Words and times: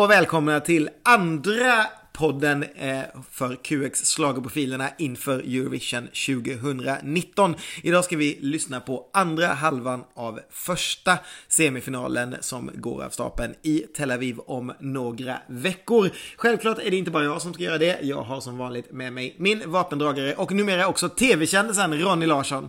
Och 0.00 0.10
välkomna 0.10 0.60
till 0.60 0.90
andra 1.04 1.86
podden 2.12 2.62
eh, 2.62 3.00
för 3.30 3.56
QX 3.56 4.16
schlagerprofilerna 4.16 4.88
inför 4.98 5.38
Eurovision 5.38 6.08
2019. 6.26 7.54
Idag 7.82 8.04
ska 8.04 8.16
vi 8.16 8.38
lyssna 8.40 8.80
på 8.80 9.06
andra 9.12 9.46
halvan 9.46 10.04
av 10.14 10.40
första 10.50 11.18
semifinalen 11.48 12.36
som 12.40 12.70
går 12.74 13.04
av 13.04 13.10
stapeln 13.10 13.54
i 13.62 13.78
Tel 13.78 14.10
Aviv 14.10 14.38
om 14.38 14.72
några 14.78 15.36
veckor. 15.46 16.10
Självklart 16.36 16.78
är 16.78 16.90
det 16.90 16.96
inte 16.96 17.10
bara 17.10 17.24
jag 17.24 17.42
som 17.42 17.54
ska 17.54 17.62
göra 17.62 17.78
det. 17.78 17.98
Jag 18.02 18.22
har 18.22 18.40
som 18.40 18.58
vanligt 18.58 18.92
med 18.92 19.12
mig 19.12 19.34
min 19.38 19.70
vapendragare 19.70 20.34
och 20.34 20.52
numera 20.52 20.86
också 20.88 21.08
tv-kändisen 21.08 22.00
Ronny 22.00 22.26
Larsson. 22.26 22.68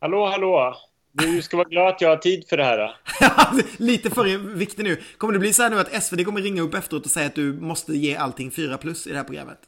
Hallå, 0.00 0.26
hallå! 0.26 0.74
Du 1.18 1.42
ska 1.42 1.56
vara 1.56 1.68
glad 1.68 1.88
att 1.88 2.00
jag 2.00 2.08
har 2.08 2.16
tid 2.16 2.48
för 2.48 2.56
det 2.56 2.64
här. 2.64 2.96
Lite 3.82 4.10
för 4.10 4.54
viktig 4.54 4.84
nu. 4.84 4.96
Kommer 5.18 5.32
det 5.32 5.38
bli 5.38 5.52
så 5.52 5.62
här 5.62 5.70
nu 5.70 5.78
att 5.78 6.02
SVT 6.02 6.24
kommer 6.24 6.40
ringa 6.40 6.62
upp 6.62 6.74
efteråt 6.74 7.04
och 7.04 7.10
säga 7.10 7.26
att 7.26 7.34
du 7.34 7.52
måste 7.52 7.92
ge 7.92 8.16
allting 8.16 8.50
4 8.50 8.78
plus 8.78 9.06
i 9.06 9.10
det 9.10 9.16
här 9.16 9.24
programmet? 9.24 9.58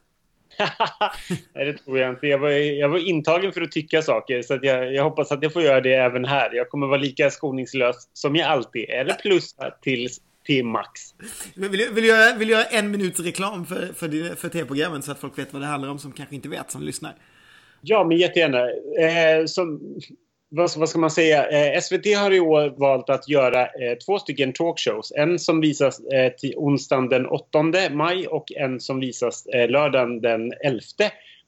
Nej, 1.55 1.65
det 1.65 1.73
tror 1.73 1.99
jag 1.99 2.11
inte. 2.11 2.27
Jag 2.27 2.39
var, 2.39 2.51
jag 2.51 2.89
var 2.89 2.99
intagen 2.99 3.53
för 3.53 3.63
att 3.63 3.73
tycka 3.73 4.03
saker, 4.03 4.43
så 4.43 4.59
jag, 4.63 4.95
jag, 4.95 5.05
hoppas 5.05 5.33
att 5.33 5.43
jag 5.43 5.53
får 5.53 5.63
göra 5.63 5.81
det 5.81 5.95
även 5.95 6.25
här. 6.25 6.55
Jag 6.55 6.69
kommer 6.69 6.87
vara 6.87 6.99
lika 6.99 7.31
skoningslös 7.31 7.97
som 8.13 8.37
jag 8.37 8.49
alltid 8.49 8.91
är, 8.91 9.01
eller 9.01 9.15
plus 9.15 9.57
till, 9.83 10.09
till 10.45 10.65
max. 10.65 11.01
Vill, 11.55 11.69
vill, 11.71 11.89
vill, 11.93 12.05
du 12.05 12.09
göra, 12.09 12.39
vill 12.39 12.49
du 12.49 12.55
göra 12.55 12.65
en 12.65 12.91
minuts 12.91 13.21
reklam 13.21 13.67
för, 13.67 13.87
för, 13.95 14.37
för 14.37 14.49
tv-programmen 14.49 15.03
så 15.03 15.13
att 15.13 15.19
folk 15.19 15.39
vet 15.39 15.53
vad 15.53 15.63
det 15.63 15.67
handlar 15.67 15.89
om 15.89 15.99
som 15.99 16.13
kanske 16.13 16.35
inte 16.35 16.49
vet 16.49 16.71
som 16.71 16.83
lyssnar? 16.83 17.15
Ja, 17.81 18.05
men 18.05 18.17
jättegärna. 18.17 18.61
Eh, 19.01 19.47
som, 19.47 19.81
vad, 20.51 20.71
vad, 20.77 20.89
ska 20.89 20.99
man 20.99 21.11
säga? 21.11 21.47
Eh, 21.49 21.81
SVT 21.81 22.17
har 22.17 22.35
i 22.35 22.41
år 22.41 22.75
valt 22.79 23.11
att 23.11 23.29
göra 23.29 23.63
eh, 23.63 23.95
två 24.07 24.19
stycken 24.19 24.53
talkshows. 24.53 25.13
En 25.17 25.39
som 25.39 25.61
visas 25.61 26.01
eh, 26.01 26.33
till 26.33 26.55
onsdagen 26.57 27.09
den 27.09 27.27
8 27.27 27.63
maj 27.91 28.27
och 28.27 28.53
en 28.53 28.81
som 28.81 29.01
visas 29.01 29.47
eh, 29.47 29.71
lördagen 29.71 30.21
den 30.21 30.53
11 30.65 30.81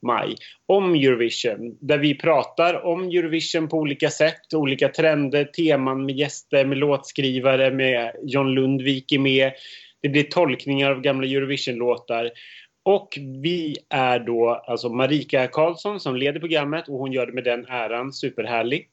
maj 0.03 0.35
om 0.67 0.95
Eurovision. 0.95 1.79
Där 1.81 1.99
vi 1.99 2.15
pratar 2.15 2.87
om 2.87 3.05
Eurovision 3.05 3.69
på 3.69 3.77
olika 3.77 4.11
sätt, 4.11 4.55
olika 4.55 4.89
trender, 4.89 5.45
teman 5.45 6.07
med 6.07 6.17
gäster, 6.17 6.65
med 6.65 6.79
låtskrivare, 6.79 7.71
med 7.71 8.13
John 8.23 8.49
Lundvik 8.55 9.13
är 9.13 9.19
med. 9.19 9.53
Det 10.03 10.09
blir 10.09 10.23
tolkningar 10.23 10.91
av 10.91 11.01
gamla 11.01 11.27
Eurovision-låtar. 11.27 12.31
Och 12.91 13.19
vi 13.43 13.77
är 13.89 14.19
då 14.19 14.63
alltså 14.67 14.89
Marika 14.89 15.47
Karlsson 15.47 16.01
som 16.01 16.17
leder 16.17 16.41
programmet 16.41 16.89
och 16.89 16.99
hon 16.99 17.13
gör 17.13 17.27
det 17.27 17.33
med 17.33 17.45
den 17.45 17.67
äran, 17.67 18.13
superhärlig. 18.13 18.89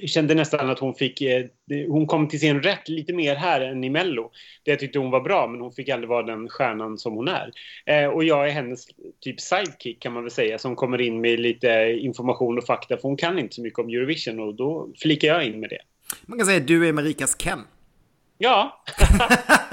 Jag 0.00 0.10
kände 0.10 0.34
nästan 0.34 0.70
att 0.70 0.78
hon 0.78 0.94
fick, 0.94 1.20
eh, 1.20 1.46
hon 1.88 2.06
kom 2.06 2.28
till 2.28 2.40
sin 2.40 2.62
rätt 2.62 2.88
lite 2.88 3.12
mer 3.12 3.36
här 3.36 3.60
än 3.60 3.84
i 3.84 3.90
Mello. 3.90 4.30
Det 4.64 4.76
tyckte 4.76 4.98
hon 4.98 5.10
var 5.10 5.20
bra 5.20 5.48
men 5.48 5.60
hon 5.60 5.72
fick 5.72 5.88
aldrig 5.88 6.08
vara 6.08 6.22
den 6.22 6.48
stjärnan 6.48 6.98
som 6.98 7.14
hon 7.14 7.28
är. 7.28 7.52
Eh, 7.86 8.08
och 8.08 8.24
jag 8.24 8.48
är 8.48 8.52
hennes 8.52 8.86
typ 9.20 9.40
sidekick 9.40 10.02
kan 10.02 10.12
man 10.12 10.22
väl 10.22 10.30
säga 10.30 10.58
som 10.58 10.76
kommer 10.76 11.00
in 11.00 11.20
med 11.20 11.40
lite 11.40 11.98
information 12.00 12.58
och 12.58 12.66
fakta 12.66 12.96
för 12.96 13.02
hon 13.02 13.16
kan 13.16 13.38
inte 13.38 13.54
så 13.54 13.62
mycket 13.62 13.78
om 13.78 13.88
Eurovision 13.88 14.40
och 14.40 14.54
då 14.54 14.88
flikar 15.02 15.28
jag 15.28 15.44
in 15.44 15.60
med 15.60 15.70
det. 15.70 15.80
Man 16.26 16.38
kan 16.38 16.46
säga 16.46 16.58
att 16.58 16.66
du 16.66 16.88
är 16.88 16.92
Marikas 16.92 17.36
Ken. 17.38 17.60
Ja. 18.38 18.84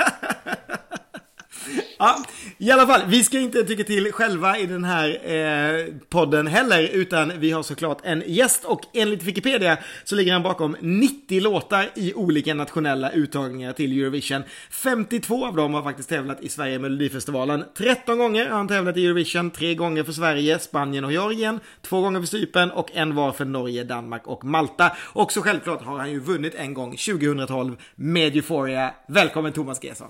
Ja, 1.98 2.24
i 2.58 2.72
alla 2.72 2.88
fall, 2.88 3.02
vi 3.08 3.24
ska 3.24 3.40
inte 3.40 3.64
tycka 3.64 3.84
till 3.84 4.12
själva 4.12 4.58
i 4.58 4.66
den 4.66 4.84
här 4.84 5.10
eh, 5.34 5.86
podden 6.10 6.48
heller, 6.48 6.90
utan 6.94 7.40
vi 7.40 7.52
har 7.52 7.64
såklart 7.64 7.98
en 8.04 8.24
gäst 8.26 8.66
och 8.66 8.82
enligt 8.94 9.24
Wikipedia 9.24 9.78
så 10.04 10.16
ligger 10.16 10.34
han 10.34 10.44
bakom 10.44 10.76
90 10.80 11.42
låtar 11.42 11.90
i 11.96 12.14
olika 12.14 12.54
nationella 12.54 13.12
uttagningar 13.12 13.74
till 13.74 14.02
Eurovision. 14.02 14.44
52 14.70 15.46
av 15.46 15.56
dem 15.56 15.74
har 15.74 15.84
faktiskt 15.84 16.10
tävlat 16.10 16.42
i 16.42 16.50
Sverige 16.50 16.80
Melodifestivalen. 16.80 17.66
13 17.78 18.18
gånger 18.18 18.50
har 18.50 18.58
han 18.58 18.68
tävlat 18.68 18.98
i 18.98 19.06
Eurovision, 19.06 19.52
tre 19.52 19.76
gånger 19.76 20.04
för 20.04 20.12
Sverige, 20.12 20.60
Spanien 20.60 21.06
och 21.06 21.12
Georgien, 21.12 21.60
två 21.82 22.02
gånger 22.02 22.20
för 22.20 22.28
Cypern 22.28 22.72
och 22.72 22.92
en 22.94 23.16
var 23.16 23.32
för 23.32 23.46
Norge, 23.46 23.84
Danmark 23.84 24.28
och 24.28 24.46
Malta. 24.46 24.92
Och 25.00 25.32
så 25.32 25.42
självklart 25.42 25.82
har 25.82 25.98
han 25.98 26.12
ju 26.12 26.20
vunnit 26.20 26.56
en 26.56 26.74
gång 26.74 26.98
2012 26.98 27.76
med 27.96 28.36
Euphoria. 28.36 28.94
Välkommen 29.08 29.54
Thomas 29.54 29.84
Gesson. 29.84 30.10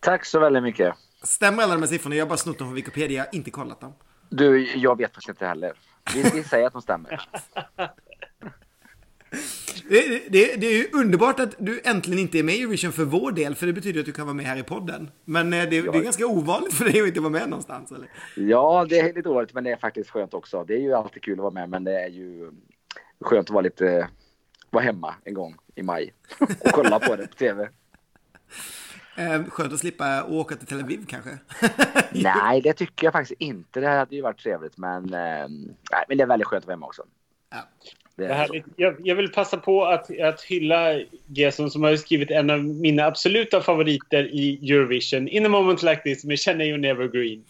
Tack 0.00 0.24
så 0.24 0.40
väldigt 0.40 0.62
mycket. 0.62 0.94
Stämmer 1.22 1.62
alla 1.62 1.74
de 1.74 1.80
här 1.80 1.88
siffrorna? 1.88 2.16
Jag 2.16 2.24
har 2.24 2.28
bara 2.28 2.36
snott 2.36 2.58
dem 2.58 2.68
från 2.68 2.74
Wikipedia, 2.74 3.16
jag 3.18 3.24
har 3.24 3.34
inte 3.34 3.50
kollat 3.50 3.80
dem. 3.80 3.92
Du, 4.28 4.78
jag 4.78 4.98
vet 4.98 5.10
faktiskt 5.10 5.28
inte 5.28 5.46
heller. 5.46 5.72
Vi, 6.14 6.22
vi 6.34 6.44
säger 6.44 6.66
att 6.66 6.72
de 6.72 6.82
stämmer. 6.82 7.28
Det, 9.88 10.30
det, 10.30 10.56
det, 10.56 10.66
är 10.66 10.72
ju 10.72 10.88
underbart 10.92 11.40
att 11.40 11.54
du 11.58 11.80
äntligen 11.84 12.18
inte 12.18 12.38
är 12.38 12.42
med 12.42 12.54
i 12.54 12.62
Eurovision 12.62 12.92
för 12.92 13.04
vår 13.04 13.32
del, 13.32 13.54
för 13.54 13.66
det 13.66 13.72
betyder 13.72 14.00
att 14.00 14.06
du 14.06 14.12
kan 14.12 14.26
vara 14.26 14.34
med 14.34 14.46
här 14.46 14.56
i 14.56 14.62
podden. 14.62 15.10
Men 15.24 15.52
eh, 15.52 15.58
det, 15.58 15.82
det 15.82 15.98
är 15.98 16.02
ganska 16.02 16.26
ovanligt 16.26 16.74
för 16.74 16.84
dig 16.84 17.00
att 17.00 17.08
inte 17.08 17.20
vara 17.20 17.30
med 17.30 17.48
någonstans, 17.48 17.92
eller? 17.92 18.08
Ja, 18.36 18.86
det 18.88 18.98
är 18.98 19.14
lite 19.14 19.28
ovanligt, 19.28 19.54
men 19.54 19.64
det 19.64 19.70
är 19.70 19.76
faktiskt 19.76 20.10
skönt 20.10 20.34
också. 20.34 20.64
Det 20.64 20.74
är 20.74 20.80
ju 20.80 20.92
alltid 20.92 21.22
kul 21.22 21.32
att 21.32 21.38
vara 21.38 21.50
med, 21.50 21.68
men 21.68 21.84
det 21.84 22.02
är 22.02 22.08
ju 22.08 22.50
skönt 23.20 23.48
att 23.48 23.54
vara 23.54 23.62
lite, 23.62 24.08
vara 24.70 24.84
hemma 24.84 25.14
en 25.24 25.34
gång 25.34 25.56
i 25.74 25.82
maj 25.82 26.14
och 26.38 26.70
kolla 26.72 26.98
på 26.98 27.16
det 27.16 27.26
på 27.26 27.34
tv. 27.34 27.68
Eh, 29.20 29.44
skönt 29.44 29.72
att 29.72 29.78
slippa 29.78 30.24
åka 30.24 30.56
till 30.56 30.66
Tel 30.66 30.80
Aviv 30.80 31.06
kanske? 31.08 31.38
nej, 32.10 32.60
det 32.60 32.72
tycker 32.72 33.06
jag 33.06 33.12
faktiskt 33.12 33.40
inte. 33.40 33.80
Det 33.80 33.88
hade 33.88 34.16
ju 34.16 34.22
varit 34.22 34.38
trevligt, 34.38 34.76
men, 34.76 35.04
eh, 35.04 35.48
nej, 35.92 36.04
men 36.08 36.18
det 36.18 36.22
är 36.22 36.26
väldigt 36.26 36.48
skönt 36.48 36.62
att 36.62 36.66
vara 36.66 36.76
hemma 36.76 36.86
också. 36.86 37.02
Ja. 37.50 37.68
Det 38.16 38.26
är 38.26 38.64
jag, 38.76 38.96
jag, 38.98 39.16
vill 39.16 39.32
passa 39.32 39.56
på 39.56 39.84
att, 39.84 40.20
att 40.20 40.42
hylla 40.42 41.00
Gesson 41.26 41.70
som 41.70 41.82
har 41.82 41.96
skrivit 41.96 42.30
en 42.30 42.50
av 42.50 42.64
mina 42.64 43.04
absoluta 43.04 43.60
favoriter 43.60 44.24
i 44.24 44.70
Eurovision. 44.70 45.28
In 45.28 45.46
a 45.46 45.48
moment 45.48 45.82
like 45.82 46.02
this 46.02 46.24
med 46.24 46.38
Känner 46.38 46.64
You 46.64 46.78
Never 46.78 47.08
Green. 47.08 47.44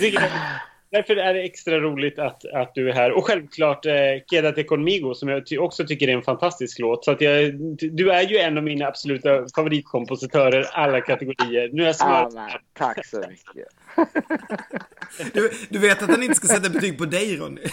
Därför 0.90 1.16
är 1.16 1.34
det 1.34 1.42
extra 1.42 1.78
roligt 1.80 2.18
att, 2.18 2.44
att 2.44 2.74
du 2.74 2.90
är 2.90 2.94
här. 2.94 3.12
Och 3.12 3.26
självklart 3.26 3.86
eh, 3.86 3.92
Quédate 4.30 4.64
conmigo 4.64 5.14
som 5.14 5.28
jag 5.28 5.46
ty 5.46 5.58
också 5.58 5.86
tycker 5.86 6.08
är 6.08 6.12
en 6.12 6.22
fantastisk 6.22 6.78
låt. 6.78 7.04
Så 7.04 7.10
att 7.10 7.20
jag, 7.20 7.54
du 7.92 8.10
är 8.10 8.22
ju 8.22 8.36
en 8.38 8.58
av 8.58 8.64
mina 8.64 8.86
absoluta 8.86 9.46
favoritkompositörer 9.54 10.66
alla 10.72 11.00
kategorier. 11.00 11.70
Nu 11.72 11.82
är 11.82 11.86
jag 11.86 11.96
smart. 11.96 12.34
Ah, 12.36 12.58
tack 12.72 13.06
så 13.06 13.24
mycket. 13.28 13.68
du, 15.32 15.50
du 15.68 15.78
vet 15.78 16.02
att 16.02 16.10
han 16.10 16.22
inte 16.22 16.34
ska 16.34 16.46
sätta 16.46 16.70
betyg 16.70 16.98
på 16.98 17.04
dig 17.04 17.36
Ronny. 17.36 17.60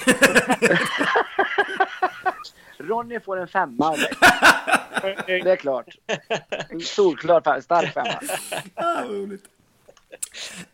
Ronny 2.78 3.20
får 3.20 3.38
en 3.38 3.48
femma 3.48 3.90
av 3.90 3.98
dig. 3.98 4.12
Det 5.44 5.52
är 5.52 5.56
klart. 5.56 5.98
En 6.70 6.82
solklar, 6.82 7.62
stark 7.62 7.94
femma. 7.94 8.20
Ah, 8.76 9.04
roligt. 9.04 9.44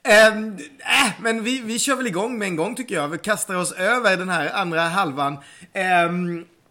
Eh, 0.04 0.28
äh, 0.28 1.12
men 1.20 1.44
vi, 1.44 1.62
vi 1.62 1.80
kör 1.80 1.96
väl 1.96 2.08
igång 2.08 2.38
med 2.38 2.48
en 2.48 2.56
gång 2.56 2.76
tycker 2.76 2.96
jag. 2.96 3.08
Vi 3.08 3.18
kastar 3.18 3.56
oss 3.56 3.72
över 3.72 4.18
den 4.18 4.30
här 4.30 4.50
andra 4.54 4.82
halvan. 4.82 5.38
Eh, 5.74 6.10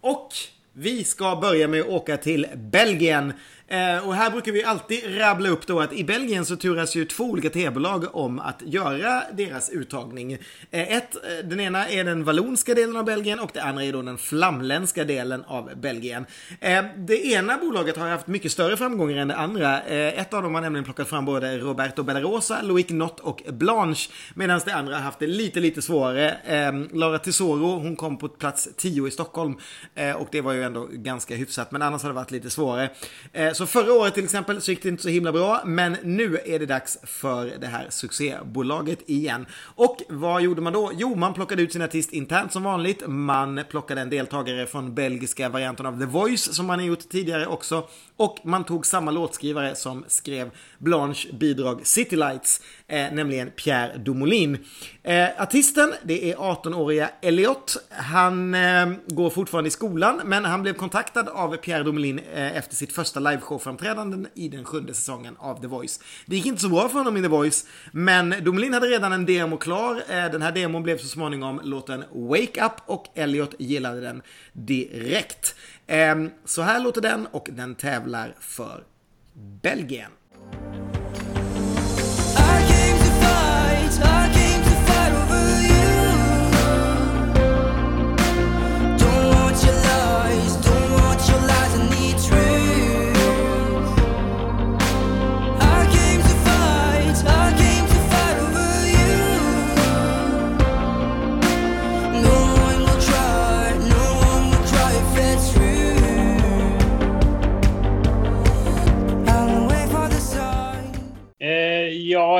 och 0.00 0.28
vi 0.72 1.04
ska 1.04 1.36
börja 1.36 1.68
med 1.68 1.80
att 1.80 1.86
åka 1.86 2.16
till 2.16 2.46
Belgien. 2.56 3.32
Eh, 3.70 4.08
och 4.08 4.14
här 4.14 4.30
brukar 4.30 4.52
vi 4.52 4.64
alltid 4.64 5.18
rabbla 5.18 5.48
upp 5.48 5.66
då 5.66 5.80
att 5.80 5.92
i 5.92 6.04
Belgien 6.04 6.44
så 6.44 6.56
turas 6.56 6.94
ju 6.96 7.04
två 7.04 7.24
olika 7.24 7.50
tv-bolag 7.50 8.14
om 8.16 8.38
att 8.38 8.62
göra 8.62 9.22
deras 9.32 9.70
uttagning. 9.70 10.32
Eh, 10.32 10.92
ett, 10.92 11.14
eh, 11.14 11.48
den 11.48 11.60
ena 11.60 11.88
är 11.88 12.04
den 12.04 12.24
vallonska 12.24 12.74
delen 12.74 12.96
av 12.96 13.04
Belgien 13.04 13.40
och 13.40 13.50
det 13.54 13.62
andra 13.62 13.84
är 13.84 13.92
då 13.92 14.02
den 14.02 14.18
flamländska 14.18 15.04
delen 15.04 15.44
av 15.46 15.70
Belgien. 15.76 16.26
Eh, 16.60 16.84
det 16.96 17.26
ena 17.26 17.58
bolaget 17.58 17.96
har 17.96 18.08
haft 18.08 18.26
mycket 18.26 18.52
större 18.52 18.76
framgångar 18.76 19.16
än 19.16 19.28
det 19.28 19.36
andra. 19.36 19.82
Eh, 19.82 20.20
ett 20.20 20.34
av 20.34 20.42
dem 20.42 20.54
har 20.54 20.60
nämligen 20.60 20.84
plockat 20.84 21.08
fram 21.08 21.24
både 21.24 21.58
Roberto 21.58 22.02
Bellarosa, 22.02 22.62
Loic 22.62 22.90
Nott 22.90 23.20
och 23.20 23.42
Blanche. 23.52 24.10
Medan 24.34 24.60
det 24.64 24.74
andra 24.74 24.94
har 24.94 25.02
haft 25.02 25.18
det 25.18 25.26
lite, 25.26 25.60
lite 25.60 25.82
svårare. 25.82 26.36
Eh, 26.46 26.72
Lara 26.92 27.18
Tesoro, 27.18 27.78
hon 27.78 27.96
kom 27.96 28.18
på 28.18 28.28
plats 28.28 28.68
10 28.76 29.06
i 29.06 29.10
Stockholm. 29.10 29.58
Eh, 29.94 30.16
och 30.16 30.28
det 30.30 30.40
var 30.40 30.52
ju 30.52 30.62
ändå 30.62 30.88
ganska 30.92 31.34
hyfsat, 31.34 31.70
men 31.70 31.82
annars 31.82 32.02
har 32.02 32.10
det 32.10 32.14
varit 32.14 32.30
lite 32.30 32.50
svårare. 32.50 32.90
Eh, 33.32 33.52
så 33.58 33.66
förra 33.66 33.92
året 33.92 34.14
till 34.14 34.24
exempel 34.24 34.60
så 34.60 34.70
gick 34.70 34.82
det 34.82 34.88
inte 34.88 35.02
så 35.02 35.08
himla 35.08 35.32
bra, 35.32 35.62
men 35.64 35.96
nu 36.02 36.38
är 36.44 36.58
det 36.58 36.66
dags 36.66 36.98
för 37.02 37.58
det 37.60 37.66
här 37.66 37.86
succébolaget 37.90 38.98
igen. 39.10 39.46
Och 39.62 40.02
vad 40.08 40.42
gjorde 40.42 40.60
man 40.60 40.72
då? 40.72 40.92
Jo, 40.94 41.14
man 41.14 41.34
plockade 41.34 41.62
ut 41.62 41.72
sin 41.72 41.82
artist 41.82 42.12
internt 42.12 42.52
som 42.52 42.62
vanligt. 42.62 43.02
Man 43.06 43.60
plockade 43.70 44.00
en 44.00 44.10
deltagare 44.10 44.66
från 44.66 44.94
belgiska 44.94 45.48
varianten 45.48 45.86
av 45.86 45.98
The 45.98 46.06
Voice 46.06 46.54
som 46.54 46.66
man 46.66 46.78
har 46.78 46.86
gjort 46.86 47.08
tidigare 47.08 47.46
också. 47.46 47.88
Och 48.16 48.38
man 48.42 48.64
tog 48.64 48.86
samma 48.86 49.10
låtskrivare 49.10 49.74
som 49.74 50.04
skrev 50.08 50.50
Blanche 50.78 51.32
bidrag 51.32 51.86
City 51.86 52.16
Lights, 52.16 52.60
eh, 52.86 53.12
nämligen 53.12 53.50
Pierre 53.50 53.98
Dumoulin. 53.98 54.58
Eh, 55.02 55.28
artisten, 55.38 55.94
det 56.02 56.32
är 56.32 56.36
18-åriga 56.36 57.10
Elliot. 57.22 57.76
Han 57.90 58.54
eh, 58.54 58.88
går 59.06 59.30
fortfarande 59.30 59.68
i 59.68 59.70
skolan, 59.70 60.20
men 60.24 60.44
han 60.44 60.62
blev 60.62 60.74
kontaktad 60.74 61.28
av 61.28 61.56
Pierre 61.56 61.82
Domelin 61.82 62.18
eh, 62.18 62.56
efter 62.56 62.76
sitt 62.76 62.92
första 62.92 63.20
liveshow-framträdande 63.20 64.26
i 64.34 64.48
den 64.48 64.64
sjunde 64.64 64.94
säsongen 64.94 65.36
av 65.38 65.60
The 65.60 65.66
Voice. 65.66 66.00
Det 66.26 66.36
gick 66.36 66.46
inte 66.46 66.60
så 66.62 66.68
bra 66.68 66.88
för 66.88 66.98
honom 66.98 67.16
i 67.16 67.22
The 67.22 67.28
Voice, 67.28 67.66
men 67.92 68.34
Domelin 68.42 68.74
hade 68.74 68.86
redan 68.86 69.12
en 69.12 69.26
demo 69.26 69.56
klar. 69.56 70.02
Eh, 70.08 70.30
den 70.30 70.42
här 70.42 70.52
demon 70.52 70.82
blev 70.82 70.98
så 70.98 71.06
småningom 71.06 71.60
låten 71.64 72.04
Wake 72.12 72.64
Up 72.64 72.72
och 72.86 73.06
Elliot 73.14 73.54
gillade 73.58 74.00
den 74.00 74.22
direkt. 74.52 75.54
Eh, 75.86 76.16
så 76.44 76.62
här 76.62 76.80
låter 76.80 77.00
den 77.00 77.26
och 77.26 77.48
den 77.52 77.74
tävlar 77.74 78.34
för 78.40 78.84
Belgien. 79.62 80.10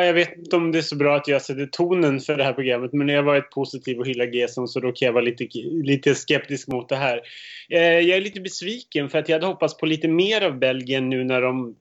Jag 0.08 0.14
vet 0.14 0.38
inte 0.38 0.56
om 0.56 0.72
det 0.72 0.78
är 0.78 0.82
så 0.82 0.96
bra 0.96 1.16
att 1.16 1.28
jag 1.28 1.42
sätter 1.42 1.66
tonen 1.66 2.20
för 2.20 2.36
det 2.36 2.44
här 2.44 2.52
programmet. 2.52 2.92
Men 2.92 3.06
när 3.06 3.14
jag 3.14 3.22
varit 3.22 3.50
positiv 3.50 3.98
och 3.98 4.06
hyllat 4.06 4.34
Gesson 4.34 4.68
så 4.68 4.80
då 4.80 4.92
kan 4.92 5.06
jag 5.06 5.12
vara 5.12 5.24
lite, 5.24 5.48
lite 5.82 6.14
skeptisk 6.14 6.68
mot 6.68 6.88
det 6.88 6.96
här. 6.96 7.20
Eh, 7.68 7.80
jag 7.80 8.16
är 8.16 8.20
lite 8.20 8.40
besviken 8.40 9.08
för 9.08 9.18
att 9.18 9.28
jag 9.28 9.36
hade 9.36 9.46
hoppats 9.46 9.76
på 9.76 9.86
lite 9.86 10.08
mer 10.08 10.40
av 10.40 10.58
Belgien 10.58 11.10
nu 11.10 11.24
när 11.24 11.42
de... 11.42 11.76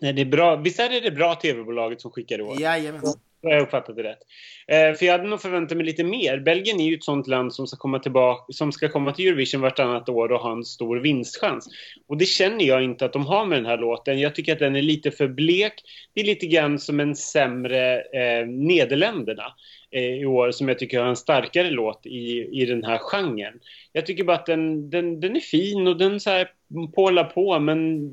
När 0.00 0.12
det 0.12 0.22
är 0.22 0.26
bra. 0.26 0.56
Visst 0.56 0.80
är 0.80 0.88
det 0.88 1.00
det 1.00 1.10
bra 1.10 1.34
tv-bolaget 1.34 2.00
som 2.00 2.10
skickar 2.10 2.38
i 2.38 2.42
år? 2.42 2.60
Jajamensan. 2.60 3.20
Har 3.42 3.50
jag 3.50 3.62
uppfattat 3.62 3.96
det 3.96 4.02
rätt? 4.02 4.18
Eh, 4.66 4.98
för 4.98 5.06
jag 5.06 5.12
hade 5.12 5.28
nog 5.28 5.40
förväntat 5.40 5.76
mig 5.76 5.86
lite 5.86 6.04
mer. 6.04 6.38
Belgien 6.38 6.80
är 6.80 6.84
ju 6.84 6.94
ett 6.94 7.04
sånt 7.04 7.26
land 7.26 7.54
som 7.54 7.66
ska 7.66 7.76
komma 7.76 7.98
tillbaka, 7.98 8.52
som 8.52 8.72
ska 8.72 8.88
komma 8.88 9.12
till 9.12 9.28
Eurovision 9.28 9.60
vartannat 9.60 10.08
år 10.08 10.32
och 10.32 10.40
ha 10.40 10.52
en 10.52 10.64
stor 10.64 10.96
vinstchans. 10.96 11.68
Och 12.06 12.16
det 12.16 12.24
känner 12.24 12.64
jag 12.64 12.82
inte 12.82 13.04
att 13.04 13.12
de 13.12 13.26
har 13.26 13.46
med 13.46 13.58
den 13.58 13.66
här 13.66 13.78
låten. 13.78 14.20
Jag 14.20 14.34
tycker 14.34 14.52
att 14.52 14.58
den 14.58 14.76
är 14.76 14.82
lite 14.82 15.10
för 15.10 15.28
blek. 15.28 15.72
Det 16.14 16.20
är 16.20 16.24
lite 16.24 16.46
grann 16.46 16.78
som 16.78 17.00
en 17.00 17.16
sämre 17.16 18.00
eh, 18.00 18.46
Nederländerna 18.46 19.54
eh, 19.90 20.14
i 20.14 20.26
år 20.26 20.50
som 20.50 20.68
jag 20.68 20.78
tycker 20.78 21.00
har 21.00 21.08
en 21.08 21.16
starkare 21.16 21.70
låt 21.70 22.06
i, 22.06 22.48
i 22.62 22.66
den 22.66 22.84
här 22.84 22.98
genren. 22.98 23.60
Jag 23.92 24.06
tycker 24.06 24.24
bara 24.24 24.36
att 24.36 24.46
den, 24.46 24.90
den, 24.90 25.20
den 25.20 25.36
är 25.36 25.40
fin 25.40 25.86
och 25.86 25.98
den 25.98 26.20
så 26.20 26.30
här 26.30 26.50
pålar 26.94 27.24
på 27.24 27.58
men 27.58 28.08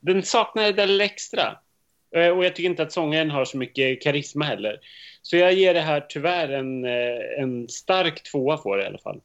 den 0.00 0.22
saknar 0.22 0.62
det 0.62 0.72
där 0.72 1.00
extra. 1.00 1.56
Eh, 2.16 2.28
och 2.28 2.44
jag 2.44 2.56
tycker 2.56 2.70
inte 2.70 2.82
att 2.82 2.92
sångaren 2.92 3.30
har 3.30 3.44
så 3.44 3.56
mycket 3.56 4.02
karisma 4.02 4.44
heller. 4.44 4.80
Så 5.22 5.36
jag 5.36 5.52
ger 5.52 5.74
det 5.74 5.80
här 5.80 6.06
tyvärr 6.08 6.48
en, 6.48 6.84
eh, 6.84 7.42
en 7.42 7.68
stark 7.68 8.22
tvåa 8.22 8.58
får 8.58 8.76
det 8.76 8.82
i 8.82 8.86
alla 8.86 8.98
fall. 8.98 9.20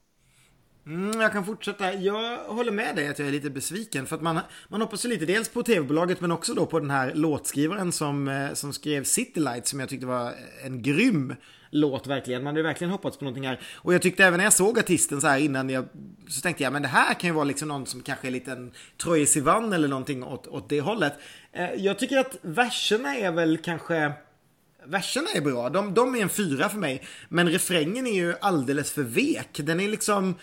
Mm, 0.87 1.21
jag 1.21 1.31
kan 1.31 1.45
fortsätta. 1.45 1.93
Jag 1.93 2.37
håller 2.37 2.71
med 2.71 2.95
dig 2.95 3.07
att 3.07 3.19
jag 3.19 3.27
är 3.27 3.31
lite 3.31 3.49
besviken. 3.49 4.05
För 4.05 4.15
att 4.15 4.21
man, 4.21 4.39
man 4.67 4.81
hoppas 4.81 5.05
ju 5.05 5.09
lite 5.09 5.25
dels 5.25 5.49
på 5.49 5.63
tv-bolaget 5.63 6.21
men 6.21 6.31
också 6.31 6.53
då 6.53 6.65
på 6.65 6.79
den 6.79 6.89
här 6.89 7.13
låtskrivaren 7.13 7.91
som, 7.91 8.27
eh, 8.27 8.53
som 8.53 8.73
skrev 8.73 9.03
City 9.03 9.39
Light 9.39 9.67
som 9.67 9.79
jag 9.79 9.89
tyckte 9.89 10.05
var 10.05 10.31
en 10.65 10.81
grym 10.81 11.35
låt 11.75 12.07
verkligen. 12.07 12.43
Man 12.43 12.55
hade 12.55 12.63
verkligen 12.63 12.91
hoppats 12.91 13.17
på 13.17 13.25
någonting 13.25 13.47
här. 13.47 13.59
Och 13.75 13.93
jag 13.93 14.01
tyckte 14.01 14.25
även 14.25 14.37
när 14.37 14.43
jag 14.43 14.53
såg 14.53 14.79
artisten 14.79 15.21
så 15.21 15.27
här 15.27 15.39
innan 15.39 15.69
jag 15.69 15.85
så 16.27 16.41
tänkte 16.41 16.63
jag 16.63 16.73
men 16.73 16.81
det 16.81 16.87
här 16.87 17.13
kan 17.13 17.29
ju 17.29 17.33
vara 17.33 17.43
liksom 17.43 17.67
någon 17.67 17.85
som 17.85 18.01
kanske 18.01 18.25
är 18.25 18.29
en 18.29 18.33
liten 18.33 18.71
Troye 19.03 19.25
Sivan 19.25 19.73
eller 19.73 19.87
någonting 19.87 20.23
åt, 20.23 20.47
åt 20.47 20.69
det 20.69 20.81
hållet. 20.81 21.13
Eh, 21.55 21.73
jag 21.73 21.99
tycker 21.99 22.17
att 22.17 22.37
verserna 22.41 23.15
är 23.15 23.31
väl 23.31 23.57
kanske 23.57 24.13
Verserna 24.87 25.27
är 25.35 25.41
bra, 25.41 25.69
de, 25.69 25.93
de 25.93 26.15
är 26.15 26.21
en 26.21 26.29
fyra 26.29 26.69
för 26.69 26.77
mig. 26.77 27.03
Men 27.29 27.49
refrängen 27.49 28.07
är 28.07 28.13
ju 28.13 28.35
alldeles 28.41 28.91
för 28.91 29.03
vek. 29.03 29.59
Den 29.63 29.79
är 29.79 29.87
liksom 29.87 30.35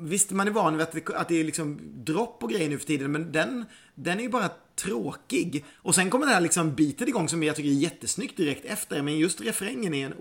Visst, 0.00 0.30
man 0.30 0.48
är 0.48 0.52
van 0.52 0.72
vid 0.72 0.82
att 0.82 0.92
det, 0.92 1.14
att 1.14 1.28
det 1.28 1.40
är 1.40 1.44
liksom 1.44 1.80
dropp 2.04 2.42
och 2.42 2.50
grejer 2.50 2.68
nu 2.68 2.78
för 2.78 2.86
tiden, 2.86 3.12
men 3.12 3.32
den, 3.32 3.64
den 3.94 4.18
är 4.18 4.22
ju 4.22 4.28
bara 4.28 4.50
tråkig. 4.76 5.64
Och 5.76 5.94
sen 5.94 6.10
kommer 6.10 6.26
det 6.26 6.32
här 6.32 6.40
liksom 6.40 6.74
bitet 6.74 7.08
igång 7.08 7.28
som 7.28 7.42
jag 7.42 7.56
tycker 7.56 7.68
är 7.68 7.72
jättesnyggt 7.72 8.36
direkt 8.36 8.64
efter, 8.64 9.02
men 9.02 9.18
just 9.18 9.40
refrängen 9.40 9.94
är 9.94 10.06
en 10.06 10.12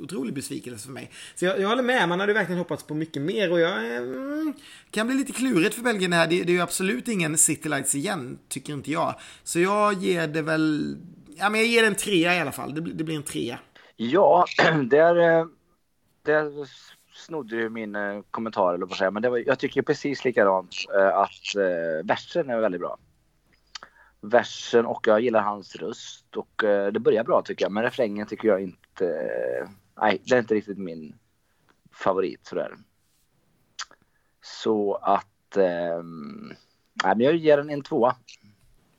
otrolig 0.00 0.34
besvikelse 0.34 0.86
för 0.86 0.92
mig. 0.92 1.10
Så 1.34 1.44
jag, 1.44 1.60
jag 1.60 1.68
håller 1.68 1.82
med, 1.82 2.08
man 2.08 2.20
hade 2.20 2.32
verkligen 2.32 2.58
hoppats 2.58 2.82
på 2.82 2.94
mycket 2.94 3.22
mer 3.22 3.52
och 3.52 3.60
jag 3.60 3.94
eh, 3.94 3.96
mm, 3.96 4.54
kan 4.90 5.06
bli 5.06 5.16
lite 5.16 5.32
klurigt 5.32 5.74
för 5.74 5.82
Belgien 5.82 6.12
här. 6.12 6.26
Det, 6.26 6.42
det 6.42 6.52
är 6.52 6.54
ju 6.54 6.60
absolut 6.60 7.08
ingen 7.08 7.38
City 7.38 7.68
Lights 7.68 7.94
igen, 7.94 8.38
tycker 8.48 8.72
inte 8.72 8.90
jag. 8.90 9.14
Så 9.44 9.60
jag 9.60 9.94
ger 9.94 10.26
det 10.26 10.42
väl, 10.42 10.96
ja 11.36 11.50
men 11.50 11.60
jag 11.60 11.68
ger 11.68 11.82
det 11.82 11.88
en 11.88 11.94
trea 11.94 12.34
i 12.36 12.40
alla 12.40 12.52
fall. 12.52 12.74
Det, 12.74 12.80
det 12.80 13.04
blir 13.04 13.16
en 13.16 13.22
trea. 13.22 13.58
Ja, 13.96 14.46
där, 14.90 15.16
eh, 15.16 15.46
där 16.22 16.68
snodde 17.14 17.56
ju 17.56 17.68
min 17.68 17.94
eh, 17.94 18.20
kommentar, 18.30 18.74
eller 18.74 18.86
vad 18.86 18.96
säga. 18.96 19.10
Men 19.10 19.22
det 19.22 19.30
var, 19.30 19.42
jag 19.46 19.58
tycker 19.58 19.82
precis 19.82 20.24
likadant 20.24 20.74
att 21.14 21.62
versen 22.04 22.50
är 22.50 22.60
väldigt 22.60 22.80
bra. 22.80 22.98
Versen 24.22 24.86
och 24.86 25.06
jag 25.06 25.20
gillar 25.20 25.42
hans 25.42 25.76
röst 25.76 26.36
och 26.36 26.62
det 26.92 27.00
börjar 27.00 27.24
bra 27.24 27.42
tycker 27.42 27.64
jag. 27.64 27.72
Men 27.72 27.82
refrängen 27.82 28.26
tycker 28.26 28.48
jag 28.48 28.62
inte, 28.62 29.28
nej, 30.00 30.22
det 30.24 30.34
är 30.34 30.38
inte 30.38 30.54
riktigt 30.54 30.78
min 30.78 31.14
favorit 31.92 32.46
sådär. 32.46 32.74
Så 34.42 34.94
att, 34.94 35.56
eh, 35.56 36.02
men 37.04 37.20
jag 37.20 37.36
ger 37.36 37.56
den 37.56 37.70
en 37.70 37.82
tvåa. 37.82 38.16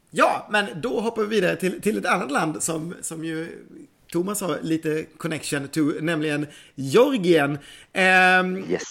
Ja, 0.10 0.48
men 0.52 0.82
då 0.82 1.00
hoppar 1.00 1.22
vi 1.22 1.28
vidare 1.28 1.56
till, 1.56 1.82
till 1.82 1.98
ett 1.98 2.06
annat 2.06 2.32
land 2.32 2.64
som, 2.64 2.96
som 3.02 3.26
ju 3.26 3.66
Thomas 4.12 4.42
har 4.42 4.60
lite 4.62 5.06
connection 5.18 5.68
to, 5.68 5.82
nämligen 6.02 6.48
Georgien. 6.76 7.52
Um, 8.42 8.58
yes. 8.72 8.84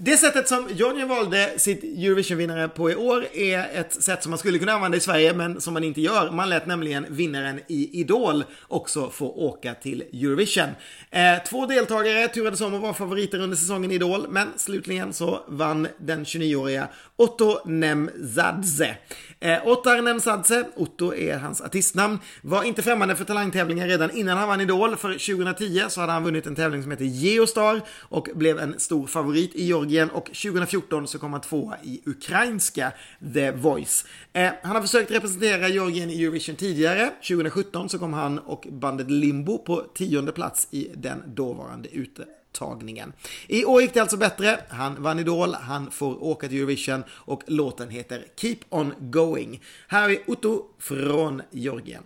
Det 0.00 0.16
sättet 0.16 0.48
som 0.48 0.68
Johnny 0.74 1.04
valde 1.04 1.54
sitt 1.56 1.84
Eurovision-vinnare 1.84 2.68
på 2.68 2.90
i 2.90 2.94
år 2.94 3.26
är 3.32 3.80
ett 3.80 4.02
sätt 4.02 4.22
som 4.22 4.30
man 4.30 4.38
skulle 4.38 4.58
kunna 4.58 4.72
använda 4.72 4.96
i 4.96 5.00
Sverige 5.00 5.32
men 5.32 5.60
som 5.60 5.74
man 5.74 5.84
inte 5.84 6.00
gör. 6.00 6.30
Man 6.30 6.48
lät 6.48 6.66
nämligen 6.66 7.06
vinnaren 7.08 7.60
i 7.66 8.00
Idol 8.00 8.44
också 8.68 9.10
få 9.10 9.30
åka 9.30 9.74
till 9.74 10.02
Eurovision. 10.12 10.68
Eh, 11.10 11.42
två 11.48 11.66
deltagare 11.66 12.28
turades 12.28 12.60
om 12.60 12.74
att 12.74 12.80
vara 12.80 12.94
favoriter 12.94 13.40
under 13.40 13.56
säsongen 13.56 13.90
i 13.90 13.94
Idol 13.94 14.26
men 14.28 14.48
slutligen 14.56 15.12
så 15.12 15.44
vann 15.48 15.88
den 15.98 16.24
29-åriga 16.24 16.88
Otto 17.20 17.60
Nemzadze. 17.64 18.96
Eh, 19.40 19.66
Ottar 19.66 20.02
Nemzadze, 20.02 20.64
Otto 20.76 21.14
är 21.14 21.38
hans 21.38 21.60
artistnamn, 21.60 22.18
var 22.42 22.62
inte 22.62 22.82
främmande 22.82 23.16
för 23.16 23.24
talangtävlingar 23.24 23.88
redan 23.88 24.10
innan 24.10 24.38
han 24.38 24.48
vann 24.48 24.60
Idol. 24.60 24.96
För 24.96 25.08
2010 25.08 25.82
så 25.88 26.00
hade 26.00 26.12
han 26.12 26.24
vunnit 26.24 26.46
en 26.46 26.54
tävling 26.54 26.82
som 26.82 26.90
heter 26.90 27.04
Geostar 27.04 27.80
och 28.00 28.28
blev 28.34 28.58
en 28.58 28.80
stor 28.80 29.06
favorit 29.06 29.54
i 29.54 29.64
Georgien 29.64 30.10
och 30.10 30.24
2014 30.24 31.08
så 31.08 31.18
kom 31.18 31.32
han 31.32 31.40
tvåa 31.40 31.76
i 31.82 32.00
ukrainska 32.06 32.92
The 33.34 33.50
Voice. 33.50 34.04
Eh, 34.32 34.50
han 34.62 34.76
har 34.76 34.82
försökt 34.82 35.10
representera 35.10 35.68
Georgien 35.68 36.10
i 36.10 36.22
Eurovision 36.22 36.56
tidigare. 36.56 37.10
2017 37.28 37.88
så 37.88 37.98
kom 37.98 38.12
han 38.12 38.38
och 38.38 38.66
bandet 38.70 39.10
Limbo 39.10 39.58
på 39.58 39.82
tionde 39.94 40.32
plats 40.32 40.68
i 40.70 40.90
den 40.94 41.22
dåvarande 41.26 41.88
ute 41.88 42.24
tagningen. 42.52 43.12
I 43.46 43.64
år 43.64 43.82
gick 43.82 43.94
det 43.94 44.00
alltså 44.00 44.16
bättre. 44.16 44.60
Han 44.68 45.02
vann 45.02 45.18
Idol, 45.18 45.54
han 45.54 45.90
får 45.90 46.24
åka 46.24 46.48
till 46.48 46.56
Eurovision 46.56 47.04
och 47.10 47.42
låten 47.46 47.90
heter 47.90 48.24
Keep 48.36 48.58
On 48.68 48.94
Going. 48.98 49.62
Här 49.88 50.00
har 50.02 50.08
vi 50.08 50.22
Otto 50.26 50.64
från 50.78 51.42
Georgien. 51.50 52.02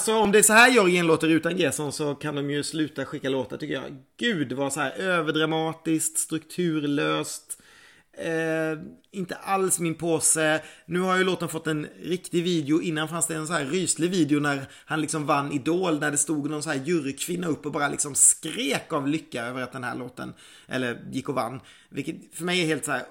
Alltså 0.00 0.14
om 0.14 0.32
det 0.32 0.38
är 0.38 0.42
så 0.42 0.52
här 0.52 0.70
Jörgen 0.70 1.06
låter 1.06 1.28
utan 1.28 1.56
Gerson 1.56 1.92
så 1.92 2.14
kan 2.14 2.34
de 2.34 2.50
ju 2.50 2.62
sluta 2.62 3.04
skicka 3.04 3.28
låtar 3.28 3.56
tycker 3.56 3.74
jag. 3.74 3.96
Gud 4.16 4.52
vad 4.52 4.72
så 4.72 4.80
här 4.80 4.90
överdramatiskt, 4.90 6.18
strukturlöst. 6.18 7.62
Eh, 8.12 8.78
inte 9.10 9.34
alls 9.34 9.80
min 9.80 9.94
påse. 9.94 10.62
Nu 10.86 11.00
har 11.00 11.16
ju 11.16 11.24
låten 11.24 11.48
fått 11.48 11.66
en 11.66 11.86
riktig 12.02 12.44
video. 12.44 12.80
Innan 12.82 13.08
fanns 13.08 13.26
det 13.26 13.34
en 13.34 13.46
så 13.46 13.52
här 13.52 13.64
ryslig 13.64 14.10
video 14.10 14.40
när 14.40 14.66
han 14.84 15.00
liksom 15.00 15.26
vann 15.26 15.52
Idol. 15.52 16.00
När 16.00 16.10
det 16.10 16.18
stod 16.18 16.50
någon 16.50 16.62
så 16.62 16.70
här 16.70 16.84
jurykvinna 16.84 17.46
upp 17.46 17.66
och 17.66 17.72
bara 17.72 17.88
liksom 17.88 18.14
skrek 18.14 18.92
av 18.92 19.08
lycka 19.08 19.44
över 19.44 19.62
att 19.62 19.72
den 19.72 19.84
här 19.84 19.96
låten, 19.96 20.32
eller 20.68 21.00
gick 21.10 21.28
och 21.28 21.34
vann. 21.34 21.60
Vilket 21.88 22.16
för 22.32 22.44
mig 22.44 22.62
är 22.62 22.66
helt 22.66 22.84
så 22.84 22.92
här 22.92 23.02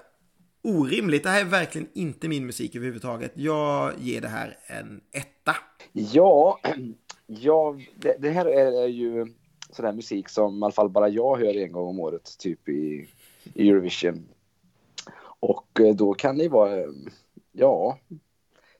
orimligt. 0.62 1.22
Det 1.22 1.30
här 1.30 1.40
är 1.40 1.44
verkligen 1.44 1.88
inte 1.94 2.28
min 2.28 2.46
musik 2.46 2.76
överhuvudtaget. 2.76 3.32
Jag 3.34 3.92
ger 3.98 4.20
det 4.20 4.28
här 4.28 4.58
en 4.66 5.00
etta. 5.12 5.56
Ja, 5.92 6.60
ja 7.26 7.78
det, 7.96 8.16
det 8.18 8.30
här 8.30 8.46
är 8.46 8.86
ju 8.86 9.26
sån 9.70 9.84
här 9.84 9.92
musik 9.92 10.28
som 10.28 10.58
i 10.58 10.64
alla 10.64 10.72
fall 10.72 10.88
bara 10.88 11.08
jag 11.08 11.36
hör 11.36 11.56
en 11.56 11.72
gång 11.72 11.88
om 11.88 12.00
året, 12.00 12.38
typ 12.38 12.68
i, 12.68 13.08
i 13.54 13.68
Eurovision. 13.70 14.28
Och 15.40 15.80
eh, 15.80 15.94
då 15.94 16.14
kan 16.14 16.36
det 16.36 16.42
ju 16.42 16.48
vara, 16.48 16.84
ja, 17.52 17.98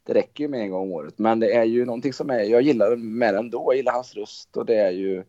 det 0.02 0.14
räcker 0.14 0.44
ju 0.44 0.48
med 0.48 0.60
en 0.60 0.70
gång 0.70 0.82
om 0.82 0.92
året. 0.92 1.18
Men 1.18 1.40
det 1.40 1.54
är 1.54 1.64
ju 1.64 1.84
någonting 1.84 2.12
som 2.12 2.30
är, 2.30 2.40
jag 2.40 2.62
gillar 2.62 2.96
med 2.96 3.34
den 3.34 3.50
då, 3.50 3.64
jag 3.66 3.76
gillar 3.76 3.92
hans 3.92 4.14
röst 4.14 4.56
och 4.56 4.66
det 4.66 4.76
är 4.76 4.90
ju, 4.90 5.24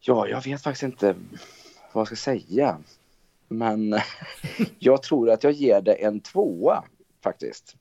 ja, 0.00 0.28
jag 0.28 0.44
vet 0.44 0.62
faktiskt 0.62 0.82
inte 0.82 1.14
vad 1.92 2.00
jag 2.00 2.06
ska 2.06 2.16
säga. 2.16 2.78
Men 3.58 3.94
jag 4.78 5.02
tror 5.02 5.30
att 5.30 5.44
jag 5.44 5.52
ger 5.52 5.80
det 5.80 5.94
en 5.94 6.20
tvåa 6.20 6.84
faktiskt. 7.22 7.76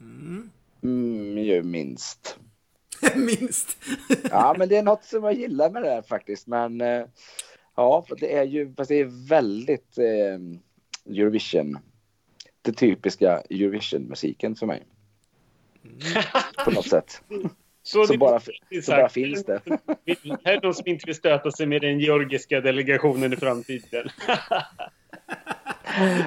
Mm. 0.00 0.50
Mm, 0.82 1.70
minst. 1.70 2.38
minst. 3.16 3.76
ja, 4.30 4.54
men 4.58 4.68
det 4.68 4.76
är 4.76 4.82
något 4.82 5.04
som 5.04 5.24
jag 5.24 5.34
gillar 5.34 5.70
med 5.70 5.82
det 5.82 5.90
här 5.90 6.02
faktiskt. 6.02 6.46
Men 6.46 6.80
eh, 6.80 7.04
ja, 7.76 8.06
det 8.20 8.36
är 8.36 8.44
ju, 8.44 8.74
fast 8.74 8.88
det 8.88 9.00
är 9.00 9.28
väldigt 9.28 9.98
eh, 9.98 11.14
Eurovision. 11.16 11.78
Det 12.62 12.72
typiska 12.72 13.40
Eurovision-musiken 13.50 14.56
för 14.56 14.66
mig. 14.66 14.86
Mm. 15.84 16.22
På 16.64 16.70
något 16.70 16.88
sätt. 16.88 17.22
Så, 17.86 18.06
så, 18.06 18.18
bara, 18.18 18.40
så 18.40 18.50
bara 18.86 19.08
finns 19.08 19.44
det. 19.44 19.60
Här 20.44 20.52
är 20.52 20.62
någon 20.62 20.74
som 20.74 20.86
inte 20.86 21.06
vill 21.06 21.14
stöta 21.14 21.50
sig 21.50 21.66
med 21.66 21.80
den 21.80 22.00
georgiska 22.00 22.60
delegationen 22.60 23.32
i 23.32 23.36
framtiden. 23.36 24.08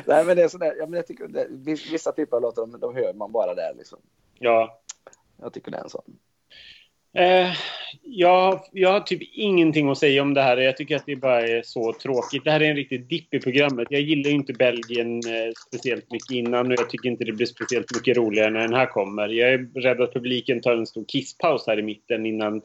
Nej, 0.06 0.26
men 0.26 0.38
det 0.38 0.44
är 0.44 0.48
sådär, 0.48 0.76
ja, 0.78 0.86
men 0.86 0.94
jag 0.94 1.08
tycker 1.08 1.28
det, 1.28 1.48
vissa 1.92 2.12
typer 2.12 2.38
av 2.38 2.42
låtar, 2.42 2.62
de, 2.62 2.80
de 2.80 2.96
hör 2.96 3.14
man 3.14 3.32
bara 3.32 3.56
där 3.56 3.74
liksom. 3.78 4.00
Ja. 4.40 4.82
Jag 5.42 5.54
tycker 5.54 5.72
det 5.72 5.78
är 5.78 5.84
en 5.84 5.90
sån. 5.90 6.18
Eh, 7.14 7.52
jag, 8.04 8.62
jag 8.72 8.92
har 8.92 9.00
typ 9.00 9.22
ingenting 9.34 9.90
att 9.90 9.98
säga 9.98 10.22
om 10.22 10.34
det 10.34 10.42
här. 10.42 10.58
Jag 10.58 10.78
tycker 10.78 10.96
att 10.96 11.06
det 11.06 11.16
bara 11.16 11.48
är 11.48 11.62
så 11.62 11.94
tråkigt. 11.94 12.44
Det 12.44 12.52
här 12.52 12.60
är 12.60 12.70
en 12.70 12.76
riktig 12.76 13.08
dipp 13.08 13.34
i 13.34 13.40
programmet. 13.40 13.88
Jag 13.90 14.02
gillar 14.02 14.30
inte 14.30 14.54
Belgien 14.54 15.16
eh, 15.18 15.52
speciellt 15.68 16.12
mycket 16.12 16.32
innan 16.32 16.68
och 16.68 16.74
jag 16.80 16.90
tycker 16.90 17.10
inte 17.10 17.24
det 17.24 17.32
blir 17.32 17.46
speciellt 17.46 17.96
mycket 17.96 18.18
roligare 18.18 18.50
när 18.50 18.60
den 18.60 18.74
här 18.74 18.86
kommer. 18.86 19.28
Jag 19.30 19.54
är 19.54 19.82
rädd 19.82 20.02
att 20.02 20.14
publiken 20.14 20.62
tar 20.62 20.74
en 20.74 20.86
stor 20.86 21.06
kisspaus 21.08 21.64
här 21.68 21.80
i 21.80 21.82
mitten 21.82 22.26
innan, 22.26 22.56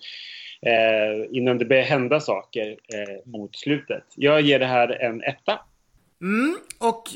eh, 0.63 1.37
innan 1.37 1.59
det 1.59 1.65
börjar 1.65 1.83
hända 1.83 2.21
saker 2.21 2.69
eh, 2.69 3.31
mot 3.31 3.57
slutet. 3.57 4.05
Jag 4.17 4.41
ger 4.41 4.59
det 4.59 4.67
här 4.67 5.03
en 5.03 5.23
etta. 5.23 5.61
Mm, 6.25 6.57
och 6.79 7.11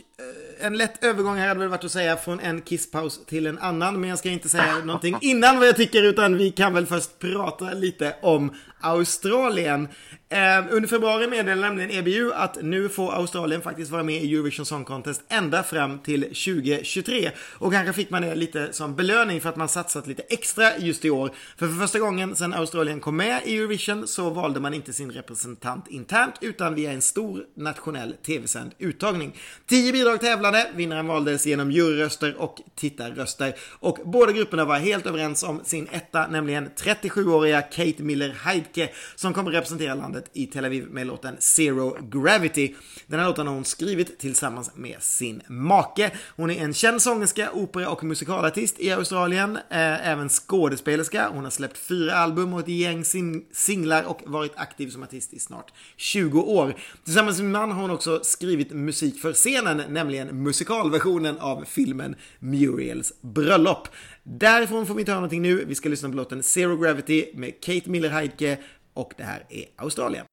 eh, 0.61 0.67
en 0.67 0.77
lätt 0.77 1.05
övergång 1.05 1.37
här 1.37 1.49
hade 1.49 1.61
väl 1.61 1.69
varit 1.69 1.85
att 1.85 1.93
säga 1.93 2.17
från 2.17 2.41
en 2.41 2.61
kisspaus 2.61 3.21
till 3.27 3.47
en 3.47 3.59
annan. 3.59 4.01
Men 4.01 4.11
jag 4.11 4.19
ska 4.19 4.29
inte 4.29 4.49
säga 4.49 4.79
någonting 4.85 5.19
innan 5.21 5.59
vad 5.59 5.69
jag 5.69 5.77
tycker 5.77 6.03
utan 6.03 6.37
vi 6.37 6.51
kan 6.51 6.75
väl 6.75 6.87
först 6.87 7.19
prata 7.19 7.73
lite 7.73 8.17
om 8.23 8.55
Australien. 8.81 9.89
Eh, 10.31 10.65
under 10.71 10.89
februari 10.89 11.27
meddelade 11.27 11.61
nämligen 11.61 11.91
EBU 11.91 12.33
att 12.33 12.63
nu 12.63 12.89
får 12.89 13.13
Australien 13.13 13.63
faktiskt 13.63 13.91
vara 13.91 14.03
med 14.03 14.23
i 14.23 14.35
Eurovision 14.35 14.67
Song 14.67 14.85
Contest 14.85 15.23
ända 15.29 15.63
fram 15.63 15.99
till 15.99 16.23
2023. 16.23 17.31
Och 17.59 17.73
kanske 17.73 17.93
fick 17.93 18.11
man 18.11 18.23
det 18.23 18.35
lite 18.35 18.73
som 18.73 18.97
belöning 18.97 19.41
för 19.41 19.49
att 19.49 19.57
man 19.57 19.69
satsat 19.69 20.07
lite 20.07 20.23
extra 20.29 20.79
just 20.79 21.05
i 21.05 21.11
år. 21.11 21.31
För 21.57 21.69
för 21.69 21.75
första 21.75 21.99
gången 21.99 22.37
sedan 22.37 22.55
Australien 22.55 23.01
kom 23.01 23.17
med 23.17 23.41
i 23.45 23.57
Eurovision 23.59 24.07
så 24.07 24.31
valde 24.31 24.61
man 24.61 24.75
inte 24.75 24.93
sin 24.93 25.11
representant 25.11 25.89
internt 25.89 26.35
utan 26.41 26.75
via 26.75 26.93
en 26.93 27.03
stor 27.03 27.45
nationell 27.57 28.15
tv-sänd 28.27 28.75
uttagning. 28.79 29.37
Tio 29.67 29.93
bidrag 29.93 30.21
tävlade, 30.21 30.71
vinnaren 30.75 31.07
valdes 31.07 31.47
genom 31.47 31.71
juryröster 31.71 32.35
och 32.41 32.61
tittarröster. 32.77 33.55
Och 33.81 33.99
båda 34.05 34.33
grupperna 34.33 34.65
var 34.65 34.79
helt 34.79 35.07
överens 35.07 35.43
om 35.43 35.61
sin 35.65 35.89
etta, 35.93 36.27
nämligen 36.27 36.71
37-åriga 36.77 37.63
Kate 37.63 38.03
Miller 38.03 38.35
Heidke 38.69 38.95
som 39.15 39.35
kommer 39.35 39.51
representera 39.51 39.95
landet 39.95 40.31
i 40.33 40.47
Tel 40.47 40.65
Aviv 40.65 40.87
med 40.91 41.07
låten 41.07 41.37
Zero 41.39 41.97
Gravity. 42.11 42.75
Den 43.07 43.21
här 43.21 43.27
låten 43.27 43.47
har 43.47 43.55
hon 43.55 43.65
skrivit 43.65 44.19
tillsammans 44.19 44.71
med 44.75 45.03
sin 45.03 45.43
make. 45.49 46.11
Hon 46.37 46.51
är 46.51 46.65
en 46.65 46.75
känd 46.75 47.03
sångerska, 47.03 47.51
opera 47.53 47.89
och 47.89 48.05
musikalartist 48.05 48.81
i 48.81 48.93
Australien, 48.93 49.57
eh, 49.57 50.09
även 50.09 50.29
skådespelerska. 50.29 51.29
Hon 51.33 51.45
har 51.45 51.51
släppt 51.51 51.79
fyra 51.79 52.15
album 52.15 52.55
och 52.55 52.61
ett 52.61 52.69
gäng 52.69 53.05
singlar 53.53 54.05
och 54.05 54.23
varit 54.27 54.53
aktiv 54.57 54.91
som 54.91 55.03
artist 55.03 55.33
i 55.33 55.39
snart 55.39 55.73
20 55.97 56.41
år. 56.41 56.75
Tillsammans 57.05 57.39
med 57.39 57.45
sin 57.45 57.51
man 57.53 57.71
har 57.71 57.83
hon 57.83 57.91
också 57.91 58.21
skrivit 58.23 58.73
musik 58.73 59.21
för 59.21 59.33
scenen, 59.33 59.83
nämligen 59.89 60.43
musikalversionen 60.43 61.39
av 61.39 61.65
filmen 61.65 62.17
Muriels 62.39 63.13
bröllop. 63.21 63.89
Därifrån 64.31 64.87
får 64.87 64.95
vi 64.95 65.01
inte 65.01 65.13
höra 65.13 65.21
någonting 65.21 65.43
nu. 65.43 65.65
Vi 65.65 65.75
ska 65.75 65.89
lyssna 65.89 66.09
på 66.09 66.15
låten 66.15 66.43
Zero 66.43 66.77
Gravity 66.77 67.31
med 67.35 67.61
Kate 67.61 67.91
Miller 67.91 68.11
Heidke 68.11 68.59
och 68.95 69.15
det 69.17 69.23
här 69.23 69.45
är 69.49 69.65
Australien. 69.77 70.25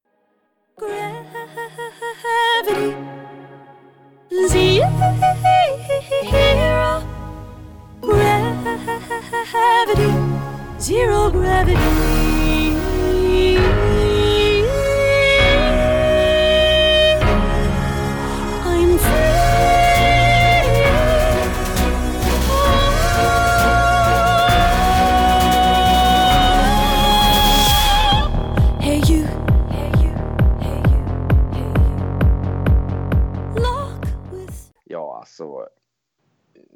Gravity. 0.80 2.94
Zero 4.50 4.86
gravity. 8.02 10.12
Zero 10.78 11.30
gravity. 11.30 12.25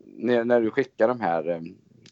När, 0.05 0.45
när 0.45 0.61
du 0.61 0.71
skickar 0.71 1.09
de 1.09 1.21
här 1.21 1.49
eh, 1.49 1.61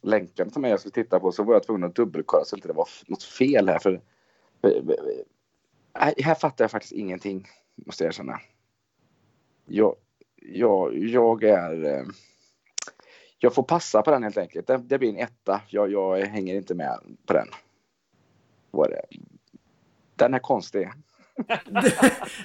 länkarna 0.02 0.50
till 0.50 0.60
mig 0.60 0.70
jag 0.70 0.80
skulle 0.80 0.92
titta 0.92 1.20
på 1.20 1.32
så 1.32 1.42
var 1.42 1.54
jag 1.54 1.62
tvungen 1.62 1.84
att 1.84 1.94
dubbelkolla 1.94 2.44
så 2.44 2.56
att 2.56 2.62
det 2.62 2.66
inte 2.66 2.76
var 2.76 2.88
något 3.06 3.22
fel 3.22 3.68
här. 3.68 3.78
För, 3.78 4.00
här 6.22 6.34
fattar 6.34 6.64
jag 6.64 6.70
faktiskt 6.70 6.92
ingenting, 6.92 7.46
måste 7.74 8.04
jag 8.04 8.08
erkänna. 8.08 8.40
Jag, 9.66 9.96
jag, 10.36 10.98
jag 10.98 11.44
är... 11.44 11.84
Eh, 11.84 12.04
jag 13.40 13.54
får 13.54 13.62
passa 13.62 14.02
på 14.02 14.10
den 14.10 14.22
helt 14.22 14.38
enkelt. 14.38 14.66
Det, 14.66 14.76
det 14.76 14.98
blir 14.98 15.08
en 15.08 15.16
etta. 15.16 15.60
Jag, 15.68 15.92
jag 15.92 16.18
hänger 16.18 16.54
inte 16.54 16.74
med 16.74 16.98
på 17.26 17.32
den. 17.32 17.48
Den 20.16 20.34
är 20.34 20.38
konstig 20.38 20.88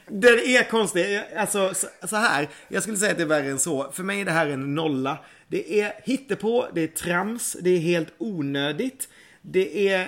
den 0.08 0.40
är 0.40 0.70
konstig. 0.70 1.22
Alltså 1.38 1.74
så 2.04 2.16
här. 2.16 2.50
Jag 2.68 2.84
skulle 2.84 2.98
säga 2.98 3.12
att 3.12 3.18
det 3.18 3.24
är 3.24 3.28
värre 3.28 3.50
än 3.50 3.60
så. 3.60 3.92
För 3.92 4.04
mig 4.04 4.22
är 4.22 4.26
det 4.26 4.32
här 4.32 4.48
en 4.48 4.76
nolla. 4.76 5.18
Det 5.48 5.82
är 5.82 5.94
hittepå, 6.04 6.68
det 6.74 6.82
är 6.82 6.88
trams, 6.88 7.58
det 7.62 7.70
är 7.70 7.80
helt 7.80 8.14
onödigt. 8.18 9.10
Det 9.42 9.90
är... 9.90 10.02
Eh, 10.02 10.08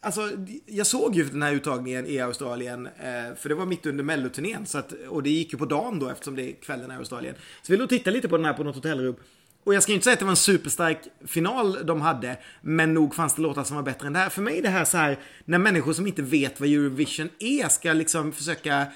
alltså, 0.00 0.30
jag 0.66 0.86
såg 0.86 1.16
ju 1.16 1.24
den 1.24 1.42
här 1.42 1.52
uttagningen 1.52 2.06
i 2.06 2.20
Australien, 2.20 2.86
eh, 2.86 3.34
för 3.36 3.48
det 3.48 3.54
var 3.54 3.66
mitt 3.66 3.86
under 3.86 4.04
melloturnén. 4.04 4.66
Och 5.08 5.22
det 5.22 5.30
gick 5.30 5.52
ju 5.52 5.58
på 5.58 5.64
dagen 5.64 5.98
då 5.98 6.08
eftersom 6.08 6.36
det 6.36 6.42
är 6.42 6.52
kvällen 6.52 6.90
i 6.90 6.94
Australien. 6.94 7.34
Så 7.62 7.72
vi 7.72 7.78
låg 7.78 7.88
titta 7.88 8.10
lite 8.10 8.28
på 8.28 8.36
den 8.36 8.46
här 8.46 8.52
på 8.52 8.64
något 8.64 8.74
hotellrum. 8.74 9.16
Och 9.64 9.74
jag 9.74 9.82
ska 9.82 9.92
inte 9.92 10.04
säga 10.04 10.12
att 10.12 10.18
det 10.18 10.24
var 10.24 10.32
en 10.32 10.36
superstark 10.36 11.02
final 11.26 11.86
de 11.86 12.00
hade, 12.00 12.38
men 12.60 12.94
nog 12.94 13.14
fanns 13.14 13.34
det 13.34 13.42
låtar 13.42 13.64
som 13.64 13.76
var 13.76 13.82
bättre 13.82 14.06
än 14.06 14.12
det 14.12 14.18
här. 14.18 14.28
För 14.28 14.42
mig 14.42 14.58
är 14.58 14.62
det 14.62 14.68
här 14.68 14.84
så 14.84 14.96
här, 14.96 15.18
när 15.44 15.58
människor 15.58 15.92
som 15.92 16.06
inte 16.06 16.22
vet 16.22 16.60
vad 16.60 16.68
Eurovision 16.68 17.28
är 17.38 17.68
ska 17.68 17.92
liksom 17.92 18.32
försöka 18.32 18.86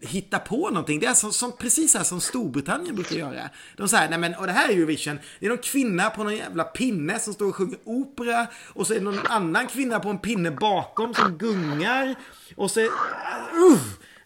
hitta 0.00 0.38
på 0.38 0.70
någonting. 0.70 1.00
Det 1.00 1.06
är 1.06 1.14
som, 1.14 1.32
som, 1.32 1.52
precis 1.52 1.94
här 1.94 2.04
som 2.04 2.20
Storbritannien 2.20 2.94
brukar 2.94 3.16
göra. 3.16 3.50
De 3.76 3.88
säger, 3.88 4.10
nej 4.10 4.18
men, 4.18 4.34
och 4.34 4.46
det 4.46 4.52
här 4.52 4.68
är 4.68 4.72
Eurovision. 4.72 5.18
Det 5.40 5.46
är 5.46 5.50
någon 5.50 5.58
kvinna 5.58 6.10
på 6.10 6.24
någon 6.24 6.36
jävla 6.36 6.64
pinne 6.64 7.18
som 7.18 7.34
står 7.34 7.48
och 7.48 7.56
sjunger 7.56 7.78
opera. 7.84 8.46
Och 8.68 8.86
så 8.86 8.92
är 8.92 8.98
det 8.98 9.04
någon 9.04 9.26
annan 9.26 9.66
kvinna 9.66 10.00
på 10.00 10.08
en 10.08 10.18
pinne 10.18 10.50
bakom 10.50 11.14
som 11.14 11.38
gungar. 11.38 12.14
Och 12.56 12.70
så, 12.70 12.80
uh, 12.80 12.88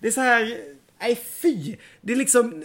det 0.00 0.08
är 0.08 0.12
så 0.12 0.20
här, 0.20 0.58
nej 1.00 1.24
fy. 1.42 1.76
Det 2.00 2.12
är 2.12 2.16
liksom, 2.16 2.64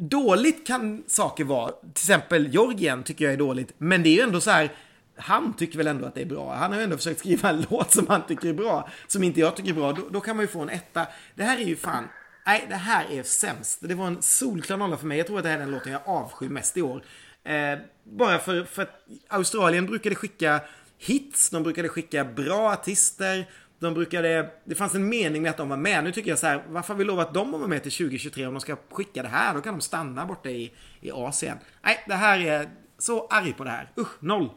dåligt 0.00 0.66
kan 0.66 1.04
saker 1.06 1.44
vara. 1.44 1.70
Till 1.70 1.90
exempel 1.92 2.48
Georgien 2.48 3.02
tycker 3.02 3.24
jag 3.24 3.34
är 3.34 3.38
dåligt. 3.38 3.74
Men 3.78 4.02
det 4.02 4.08
är 4.08 4.14
ju 4.14 4.20
ändå 4.20 4.40
så 4.40 4.50
här, 4.50 4.72
han 5.16 5.52
tycker 5.56 5.78
väl 5.78 5.86
ändå 5.86 6.06
att 6.06 6.14
det 6.14 6.22
är 6.22 6.26
bra. 6.26 6.54
Han 6.54 6.72
har 6.72 6.78
ju 6.78 6.84
ändå 6.84 6.96
försökt 6.96 7.20
skriva 7.20 7.48
en 7.48 7.66
låt 7.70 7.92
som 7.92 8.06
han 8.08 8.26
tycker 8.26 8.48
är 8.48 8.54
bra, 8.54 8.88
som 9.06 9.22
inte 9.22 9.40
jag 9.40 9.56
tycker 9.56 9.70
är 9.70 9.74
bra. 9.74 9.92
Då, 9.92 10.02
då 10.10 10.20
kan 10.20 10.36
man 10.36 10.44
ju 10.44 10.48
få 10.48 10.60
en 10.60 10.70
etta. 10.70 11.06
Det 11.34 11.44
här 11.44 11.58
är 11.58 11.64
ju 11.64 11.76
fan 11.76 12.04
nej, 12.46 12.66
det 12.68 12.74
här 12.74 13.06
är 13.10 13.22
sämst. 13.22 13.78
Det 13.82 13.94
var 13.94 14.06
en 14.06 14.22
solklar 14.22 14.76
nolla 14.76 14.96
för 14.96 15.06
mig. 15.06 15.18
Jag 15.18 15.26
tror 15.26 15.38
att 15.38 15.44
det 15.44 15.48
här 15.48 15.56
är 15.56 15.60
den 15.60 15.70
låten 15.70 15.92
jag 15.92 16.00
avskyr 16.04 16.48
mest 16.48 16.76
i 16.76 16.82
år. 16.82 17.02
Eh, 17.44 17.78
bara 18.04 18.38
för, 18.38 18.64
för 18.64 18.82
att 18.82 19.06
Australien 19.28 19.86
brukade 19.86 20.14
skicka 20.14 20.60
hits, 20.98 21.50
de 21.50 21.62
brukade 21.62 21.88
skicka 21.88 22.24
bra 22.24 22.72
artister. 22.72 23.48
De 23.80 23.94
brukade, 23.94 24.50
det 24.64 24.74
fanns 24.74 24.94
en 24.94 25.08
mening 25.08 25.42
med 25.42 25.50
att 25.50 25.56
de 25.56 25.68
var 25.68 25.76
med. 25.76 26.04
Nu 26.04 26.12
tycker 26.12 26.30
jag 26.30 26.38
så 26.38 26.46
här, 26.46 26.64
varför 26.68 26.94
har 26.94 26.98
vi 26.98 27.04
lovat 27.04 27.34
dem 27.34 27.54
att 27.54 27.60
vara 27.60 27.68
med 27.68 27.82
till 27.82 27.92
2023 27.92 28.46
om 28.46 28.54
de 28.54 28.60
ska 28.60 28.76
skicka 28.90 29.22
det 29.22 29.28
här? 29.28 29.54
Då 29.54 29.60
kan 29.60 29.74
de 29.74 29.80
stanna 29.80 30.26
borta 30.26 30.50
i, 30.50 30.72
i 31.00 31.10
Asien. 31.10 31.56
Nej, 31.82 32.04
det 32.08 32.14
här 32.14 32.40
är 32.40 32.70
så 32.98 33.26
arg 33.26 33.52
på 33.52 33.64
det 33.64 33.70
här. 33.70 33.92
Usch, 33.98 34.22
noll. 34.22 34.50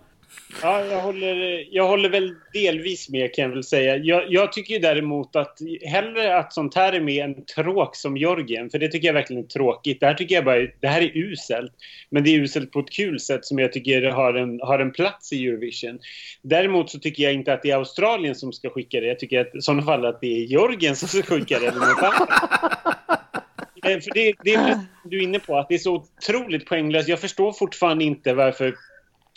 Ja, 0.61 0.85
jag 0.85 1.01
håller, 1.01 1.67
jag 1.71 1.87
håller 1.87 2.09
väl 2.09 2.35
delvis 2.53 3.09
med 3.09 3.33
kan 3.35 3.43
jag 3.43 3.49
väl 3.49 3.63
säga. 3.63 3.97
Jag, 3.97 4.23
jag 4.29 4.53
tycker 4.53 4.79
däremot 4.79 5.35
att 5.35 5.57
hellre 5.85 6.37
att 6.37 6.53
sånt 6.53 6.75
här 6.75 6.93
är 6.93 7.01
med 7.01 7.25
än 7.25 7.45
tråk 7.45 7.95
som 7.95 8.17
Georgien. 8.17 8.69
För 8.69 8.79
det 8.79 8.87
tycker 8.87 9.07
jag 9.07 9.13
verkligen 9.13 9.43
är 9.43 9.47
tråkigt. 9.47 9.99
Det 9.99 10.05
här 10.05 10.13
tycker 10.13 10.35
jag 10.35 10.45
bara 10.45 10.67
det 10.79 10.87
här 10.87 11.01
är 11.01 11.17
uselt. 11.17 11.71
Men 12.09 12.23
det 12.23 12.29
är 12.29 12.39
uselt 12.39 12.71
på 12.71 12.79
ett 12.79 12.91
kul 12.91 13.19
sätt 13.19 13.45
som 13.45 13.59
jag 13.59 13.73
tycker 13.73 14.01
har 14.01 14.33
en, 14.33 14.59
har 14.61 14.79
en 14.79 14.91
plats 14.91 15.33
i 15.33 15.47
Eurovision. 15.47 15.99
Däremot 16.41 16.89
så 16.89 16.99
tycker 16.99 17.23
jag 17.23 17.33
inte 17.33 17.53
att 17.53 17.61
det 17.61 17.71
är 17.71 17.75
Australien 17.75 18.35
som 18.35 18.53
ska 18.53 18.69
skicka 18.69 18.99
det. 18.99 19.07
Jag 19.07 19.19
tycker 19.19 19.41
att, 19.41 19.55
i 19.55 19.61
sådana 19.61 19.83
fall 19.83 20.05
att 20.05 20.21
det 20.21 20.27
är 20.27 20.45
Georgien 20.45 20.95
som 20.95 21.07
ska 21.07 21.21
skicka 21.21 21.59
det. 21.59 21.67
Eller 21.67 21.79
något 21.79 22.03
annat. 22.03 22.29
Eh, 23.85 23.99
för 23.99 24.13
det, 24.13 24.33
det 24.43 24.53
är 24.53 24.79
du 25.03 25.19
är 25.19 25.23
inne 25.23 25.39
på, 25.39 25.57
att 25.57 25.69
det 25.69 25.75
är 25.75 25.79
så 25.79 25.95
otroligt 25.95 26.65
poänglöst. 26.65 27.09
Jag 27.09 27.19
förstår 27.19 27.51
fortfarande 27.51 28.03
inte 28.03 28.33
varför 28.33 28.75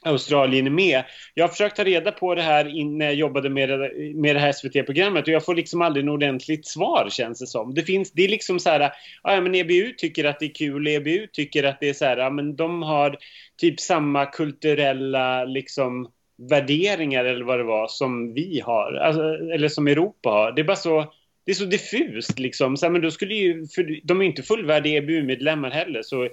Australien 0.06 0.66
är 0.66 0.70
med. 0.70 1.04
Jag 1.34 1.44
har 1.44 1.48
försökt 1.48 1.76
ta 1.76 1.84
reda 1.84 2.12
på 2.12 2.34
det 2.34 2.42
här 2.42 2.84
när 2.96 3.06
jag 3.06 3.14
jobbade 3.14 3.50
med 3.50 3.68
det, 3.68 3.92
med 4.14 4.36
det 4.36 4.40
här 4.40 4.52
SVT-programmet 4.52 5.22
och 5.22 5.34
jag 5.34 5.44
får 5.44 5.54
liksom 5.54 5.82
aldrig 5.82 6.04
något 6.04 6.14
ordentligt 6.14 6.66
svar 6.66 7.08
känns 7.10 7.38
det 7.38 7.46
som. 7.46 7.74
Det, 7.74 7.82
finns, 7.82 8.12
det 8.12 8.24
är 8.24 8.28
liksom 8.28 8.58
så 8.58 8.70
här, 8.70 8.92
ja 9.22 9.40
men 9.40 9.54
EBU 9.54 9.92
tycker 9.92 10.24
att 10.24 10.40
det 10.40 10.46
är 10.46 10.54
kul, 10.54 10.86
EBU 10.86 11.26
tycker 11.32 11.64
att 11.64 11.80
det 11.80 11.88
är 11.88 11.94
så 11.94 12.04
här, 12.04 12.16
ja 12.16 12.30
men 12.30 12.56
de 12.56 12.82
har 12.82 13.16
typ 13.56 13.80
samma 13.80 14.26
kulturella 14.26 15.44
liksom 15.44 16.10
värderingar 16.50 17.24
eller 17.24 17.44
vad 17.44 17.58
det 17.58 17.64
var 17.64 17.88
som 17.88 18.34
vi 18.34 18.60
har, 18.60 18.92
alltså, 18.92 19.22
eller 19.54 19.68
som 19.68 19.86
Europa 19.86 20.28
har. 20.28 20.52
Det 20.52 20.62
är 20.62 20.64
bara 20.64 20.76
så 20.76 21.12
det 21.44 21.52
är 21.52 21.54
så 21.54 21.64
diffust 21.64 22.38
liksom. 22.38 22.76
Så 22.76 22.86
här, 22.86 22.90
men 22.90 23.02
då 23.02 23.10
skulle 23.10 23.34
ju, 23.34 23.66
för 23.66 24.00
de 24.04 24.20
är 24.20 24.24
inte 24.24 24.42
fullvärdiga 24.42 24.98
EBU-medlemmar 24.98 25.70
heller 25.70 26.02
så 26.02 26.28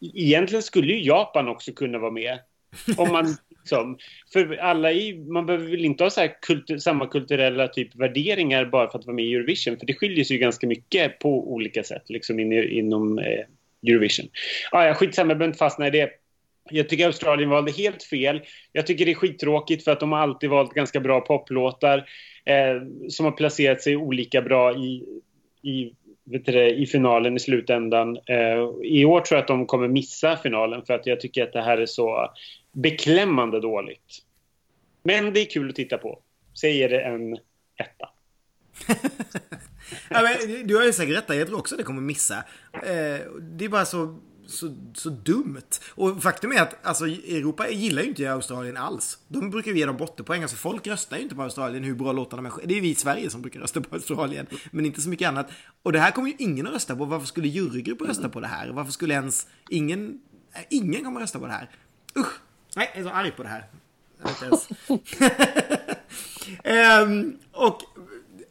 egentligen 0.00 0.62
skulle 0.62 0.92
ju 0.92 1.06
Japan 1.06 1.48
också 1.48 1.72
kunna 1.72 1.98
vara 1.98 2.10
med. 2.10 2.38
Om 2.96 3.12
man 3.12 3.36
liksom, 3.64 3.98
för 4.32 4.56
alla 4.56 4.92
i, 4.92 5.14
man 5.18 5.46
behöver 5.46 5.70
väl 5.70 5.84
inte 5.84 6.04
ha 6.04 6.10
så 6.10 6.28
kultur, 6.40 6.78
samma 6.78 7.06
kulturella 7.06 7.68
typ 7.68 7.94
värderingar 7.94 8.64
bara 8.64 8.90
för 8.90 8.98
att 8.98 9.06
vara 9.06 9.16
med 9.16 9.24
i 9.24 9.34
Eurovision. 9.34 9.78
För 9.78 9.86
det 9.86 9.94
skiljer 9.94 10.24
sig 10.24 10.36
ju 10.36 10.40
ganska 10.40 10.66
mycket 10.66 11.18
på 11.18 11.52
olika 11.52 11.84
sätt 11.84 12.02
liksom 12.06 12.40
in, 12.40 12.52
inom 12.52 13.18
eh, 13.18 13.44
Eurovision. 13.86 14.26
Ah, 14.70 14.84
ja, 14.84 14.94
skitsamma, 14.94 15.30
jag 15.30 15.38
behöver 15.38 15.50
inte 15.50 15.58
fastna 15.58 15.86
i 15.86 15.90
det. 15.90 16.10
Jag 16.70 16.88
tycker 16.88 17.06
Australien 17.06 17.50
valde 17.50 17.72
helt 17.72 18.02
fel. 18.02 18.42
Jag 18.72 18.86
tycker 18.86 19.04
det 19.04 19.10
är 19.10 19.14
skittråkigt 19.14 19.84
för 19.84 19.92
att 19.92 20.00
de 20.00 20.12
har 20.12 20.18
alltid 20.18 20.50
valt 20.50 20.74
ganska 20.74 21.00
bra 21.00 21.20
poplåtar 21.20 21.98
eh, 22.44 22.82
som 23.08 23.24
har 23.24 23.32
placerat 23.32 23.82
sig 23.82 23.96
olika 23.96 24.42
bra 24.42 24.76
i, 24.76 25.04
i 25.62 25.92
vet 26.24 26.46
du, 26.46 26.68
i 26.68 26.86
finalen 26.86 27.36
i 27.36 27.40
slutändan. 27.40 28.16
Eh, 28.26 28.68
I 28.82 29.04
år 29.04 29.20
tror 29.20 29.36
jag 29.36 29.42
att 29.42 29.48
de 29.48 29.66
kommer 29.66 29.88
missa 29.88 30.36
finalen 30.36 30.82
för 30.86 30.94
att 30.94 31.06
jag 31.06 31.20
tycker 31.20 31.42
att 31.42 31.52
det 31.52 31.62
här 31.62 31.78
är 31.78 31.86
så 31.86 32.30
beklämmande 32.74 33.60
dåligt. 33.60 34.22
Men 35.02 35.32
det 35.32 35.40
är 35.40 35.50
kul 35.50 35.70
att 35.70 35.76
titta 35.76 35.98
på. 35.98 36.22
Säger 36.60 36.88
det 36.88 37.00
en 37.00 37.32
etta. 37.76 38.08
ja, 40.08 40.22
men, 40.22 40.66
du 40.66 40.76
har 40.76 40.84
ju 40.84 40.92
säkert 40.92 41.16
rätt 41.16 41.38
Jag 41.38 41.46
tror 41.46 41.58
också 41.58 41.76
det 41.76 41.82
kommer 41.82 42.00
missa. 42.00 42.36
Eh, 42.72 43.20
det 43.40 43.64
är 43.64 43.68
bara 43.68 43.84
så 43.84 44.18
så, 44.46 44.74
så 44.94 45.10
dumt. 45.10 45.80
Och 45.88 46.22
faktum 46.22 46.52
är 46.52 46.62
att 46.62 46.86
alltså, 46.86 47.06
Europa 47.06 47.68
gillar 47.68 48.02
ju 48.02 48.08
inte 48.08 48.32
Australien 48.32 48.76
alls. 48.76 49.18
De 49.28 49.50
brukar 49.50 49.70
ju 49.70 49.78
ge 49.78 49.86
dem 49.86 49.96
bottenpoäng. 49.96 50.42
Alltså 50.42 50.56
folk 50.56 50.86
röstar 50.86 51.16
ju 51.16 51.22
inte 51.22 51.34
på 51.34 51.42
Australien 51.42 51.84
hur 51.84 51.94
bra 51.94 52.12
låtarna 52.12 52.48
är. 52.48 52.66
Det 52.66 52.76
är 52.76 52.80
vi 52.80 52.90
i 52.90 52.94
Sverige 52.94 53.30
som 53.30 53.42
brukar 53.42 53.60
rösta 53.60 53.80
på 53.80 53.94
Australien. 53.94 54.46
Men 54.70 54.86
inte 54.86 55.00
så 55.00 55.08
mycket 55.08 55.28
annat. 55.28 55.50
Och 55.82 55.92
det 55.92 55.98
här 55.98 56.10
kommer 56.10 56.28
ju 56.28 56.34
ingen 56.38 56.66
att 56.66 56.72
rösta 56.72 56.96
på. 56.96 57.04
Varför 57.04 57.26
skulle 57.26 57.48
jurygrupper 57.48 58.04
rösta 58.04 58.28
på 58.28 58.40
det 58.40 58.46
här? 58.46 58.68
Varför 58.68 58.92
skulle 58.92 59.14
ens 59.14 59.46
ingen... 59.70 60.20
Ingen 60.70 61.04
kommer 61.04 61.20
att 61.20 61.24
rösta 61.24 61.38
på 61.38 61.46
det 61.46 61.52
här. 61.52 61.70
Usch! 62.18 62.40
Nej, 62.76 62.90
jag 62.94 63.00
är 63.00 63.08
så 63.08 63.14
arg 63.14 63.30
på 63.30 63.42
det 63.42 63.48
här. 63.48 63.64
um, 67.02 67.38
och 67.52 67.80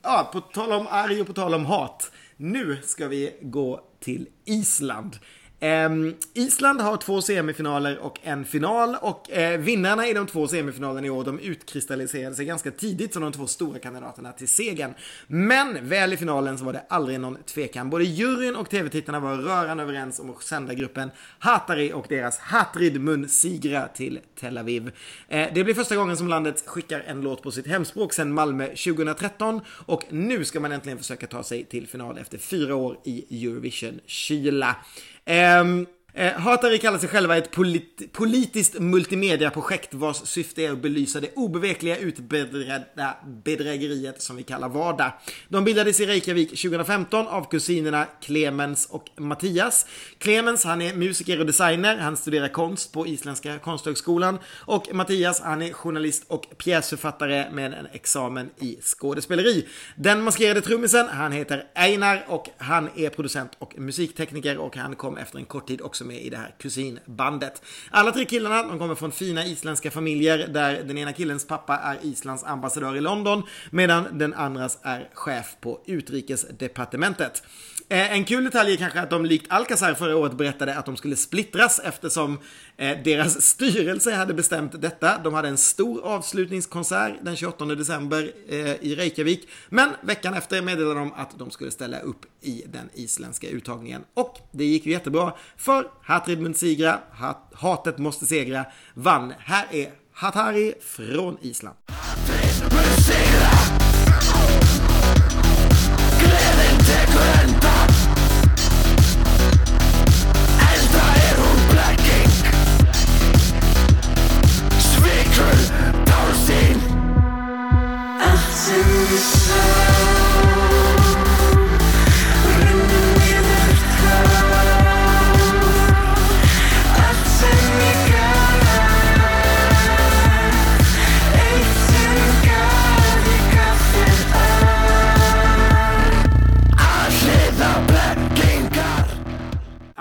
ja, 0.02 0.30
på 0.34 0.42
tal 0.42 0.72
om 0.72 0.88
arg 0.90 1.22
och 1.22 1.28
på 1.28 1.34
tal 1.34 1.54
om 1.54 1.66
hat. 1.66 2.12
Nu 2.38 2.78
ska 2.84 3.08
vi 3.08 3.38
gå 3.42 3.82
till 4.00 4.28
Island. 4.46 5.18
Um, 5.63 6.15
Island 6.34 6.82
har 6.82 6.97
två 6.97 7.21
semifinaler 7.21 7.97
och 7.97 8.19
en 8.23 8.45
final 8.45 8.95
och 9.02 9.30
uh, 9.38 9.58
vinnarna 9.58 10.08
i 10.08 10.13
de 10.13 10.28
två 10.28 10.47
semifinalerna 10.47 11.08
i 11.08 11.10
år 11.10 11.23
de 11.23 11.39
utkristalliserade 11.39 12.36
sig 12.36 12.45
ganska 12.45 12.71
tidigt 12.71 13.13
som 13.13 13.21
de 13.21 13.32
två 13.32 13.47
stora 13.47 13.80
kandidaterna 13.80 14.32
till 14.32 14.47
segern. 14.47 14.93
Men 15.28 15.89
väl 15.89 16.13
i 16.13 16.17
finalen 16.17 16.58
så 16.58 16.65
var 16.65 16.73
det 16.73 16.84
aldrig 16.89 17.19
någon 17.19 17.38
tvekan. 17.43 17.89
Både 17.89 18.04
juryn 18.04 18.56
och 18.56 18.69
tv-tittarna 18.69 19.19
var 19.19 19.36
rörande 19.36 19.84
överens 19.84 20.19
om 20.19 20.30
att 20.30 20.43
sända 20.43 20.73
gruppen 20.73 21.12
Hatari 21.39 21.93
och 21.93 22.06
deras 22.10 22.39
Hatrid 22.39 23.02
Mun 23.02 23.30
Sigra 23.30 23.88
till 23.88 24.19
Tel 24.39 24.58
Aviv. 24.58 24.88
Uh, 24.88 24.91
det 25.28 25.63
blir 25.63 25.73
första 25.73 25.95
gången 25.95 26.17
som 26.17 26.28
landet 26.28 26.63
skickar 26.65 27.04
en 27.08 27.21
låt 27.21 27.41
på 27.41 27.52
sitt 27.52 27.67
hemspråk 27.67 28.13
sedan 28.13 28.34
Malmö 28.34 28.67
2013 28.67 29.62
och 29.67 30.04
nu 30.10 30.45
ska 30.45 30.60
man 30.60 30.71
äntligen 30.71 30.97
försöka 30.97 31.28
ta 31.28 31.43
sig 31.43 31.63
till 31.65 31.88
final 31.88 32.17
efter 32.17 32.38
fyra 32.38 32.76
år 32.76 32.97
i 33.04 33.45
Eurovision-kyla. 33.45 34.76
Um, 35.28 35.88
Eh, 36.15 36.34
Hatari 36.34 36.78
kallar 36.78 36.99
sig 36.99 37.10
själva 37.10 37.38
ett 37.38 37.52
polit 37.52 38.13
politiskt 38.13 38.80
multimediaprojekt 38.80 39.93
vars 39.93 40.15
syfte 40.15 40.62
är 40.62 40.71
att 40.71 40.82
belysa 40.82 41.19
det 41.19 41.34
obevekliga 41.36 41.97
utbredda 41.97 43.15
bedrägeriet 43.43 44.21
som 44.21 44.36
vi 44.36 44.43
kallar 44.43 44.69
vardag. 44.69 45.12
De 45.49 45.63
bildades 45.63 45.99
i 45.99 46.06
Reykjavik 46.06 46.49
2015 46.49 47.28
av 47.28 47.49
kusinerna 47.49 48.08
Clemens 48.21 48.86
och 48.86 49.10
Mattias. 49.17 49.86
Clemens, 50.17 50.63
han 50.63 50.82
är 50.82 50.93
musiker 50.93 51.39
och 51.39 51.45
designer, 51.45 51.97
han 51.97 52.17
studerar 52.17 52.47
konst 52.47 52.91
på 52.91 53.08
Isländska 53.08 53.60
konsthögskolan 53.60 54.39
och 54.60 54.93
Mattias, 54.93 55.41
han 55.41 55.62
är 55.62 55.73
journalist 55.73 56.23
och 56.28 56.45
pjäsförfattare 56.58 57.52
med 57.52 57.73
en 57.73 57.88
examen 57.91 58.49
i 58.60 58.78
skådespeleri. 58.82 59.67
Den 59.95 60.23
maskerade 60.23 60.62
trummisen, 60.62 61.08
han 61.08 61.32
heter 61.32 61.65
Einar 61.76 62.26
och 62.28 62.49
han 62.58 62.89
är 62.95 63.10
producent 63.10 63.52
och 63.60 63.78
musiktekniker 63.78 64.58
och 64.58 64.78
han 64.78 64.95
kom 64.95 65.17
efter 65.17 65.38
en 65.38 65.45
kort 65.45 65.67
tid 65.67 65.82
också 65.82 66.03
också 66.04 66.08
med 66.08 66.22
i 66.22 66.30
det 66.30 66.38
här 66.38 66.56
kusinbandet. 66.60 67.62
Alla 67.92 68.12
tre 68.12 68.26
killarna 68.26 68.63
de 68.63 68.80
kommer 68.80 68.96
från 68.96 69.12
fina 69.12 69.46
isländska 69.46 69.92
familjer 69.92 70.48
där 70.48 70.84
den 70.84 70.98
ena 70.98 71.13
killens 71.13 71.48
pappa 71.48 71.78
är 71.78 71.98
Islands 72.02 72.44
ambassadör 72.44 72.96
i 72.96 73.02
London 73.02 73.44
medan 73.72 74.18
den 74.18 74.34
andras 74.34 74.80
är 74.84 75.10
chef 75.13 75.56
på 75.62 75.80
utrikesdepartementet. 75.86 77.44
Eh, 77.89 78.13
en 78.13 78.26
kul 78.26 78.43
detalj 78.43 78.74
är 78.74 78.78
kanske 78.78 79.02
att 79.02 79.10
de 79.10 79.26
likt 79.26 79.46
Alcazar 79.50 79.93
förra 79.93 80.17
året 80.17 80.34
berättade 80.34 80.76
att 80.76 80.86
de 80.86 80.98
skulle 80.98 81.15
splittras 81.15 81.80
eftersom 81.80 82.39
eh, 82.78 82.98
deras 83.04 83.41
styrelse 83.52 84.15
hade 84.15 84.34
bestämt 84.34 84.82
detta. 84.82 85.17
De 85.17 85.34
hade 85.34 85.48
en 85.48 85.58
stor 85.58 86.06
avslutningskonsert 86.06 87.13
den 87.22 87.36
28 87.36 87.65
december 87.65 88.32
eh, 88.50 88.58
i 88.58 88.96
Reykjavik. 88.96 89.50
Men 89.69 89.89
veckan 90.02 90.34
efter 90.34 90.62
meddelade 90.62 91.00
de 91.00 91.13
att 91.13 91.39
de 91.39 91.52
skulle 91.52 91.72
ställa 91.72 92.00
upp 92.00 92.26
i 92.41 92.63
den 92.65 92.89
isländska 92.93 93.48
uttagningen. 93.48 94.04
Och 94.13 94.38
det 94.52 94.65
gick 94.65 94.86
ju 94.86 94.91
jättebra 94.91 95.34
för 95.58 95.88
Hatrid 96.04 96.39
Munsigra, 96.39 97.00
Hatet 97.54 97.98
måste 97.98 98.26
segra, 98.26 98.65
vann. 98.93 99.34
Här 99.39 99.65
är 99.72 99.91
Hatari 100.13 100.74
från 100.82 101.38
Island. 101.41 101.76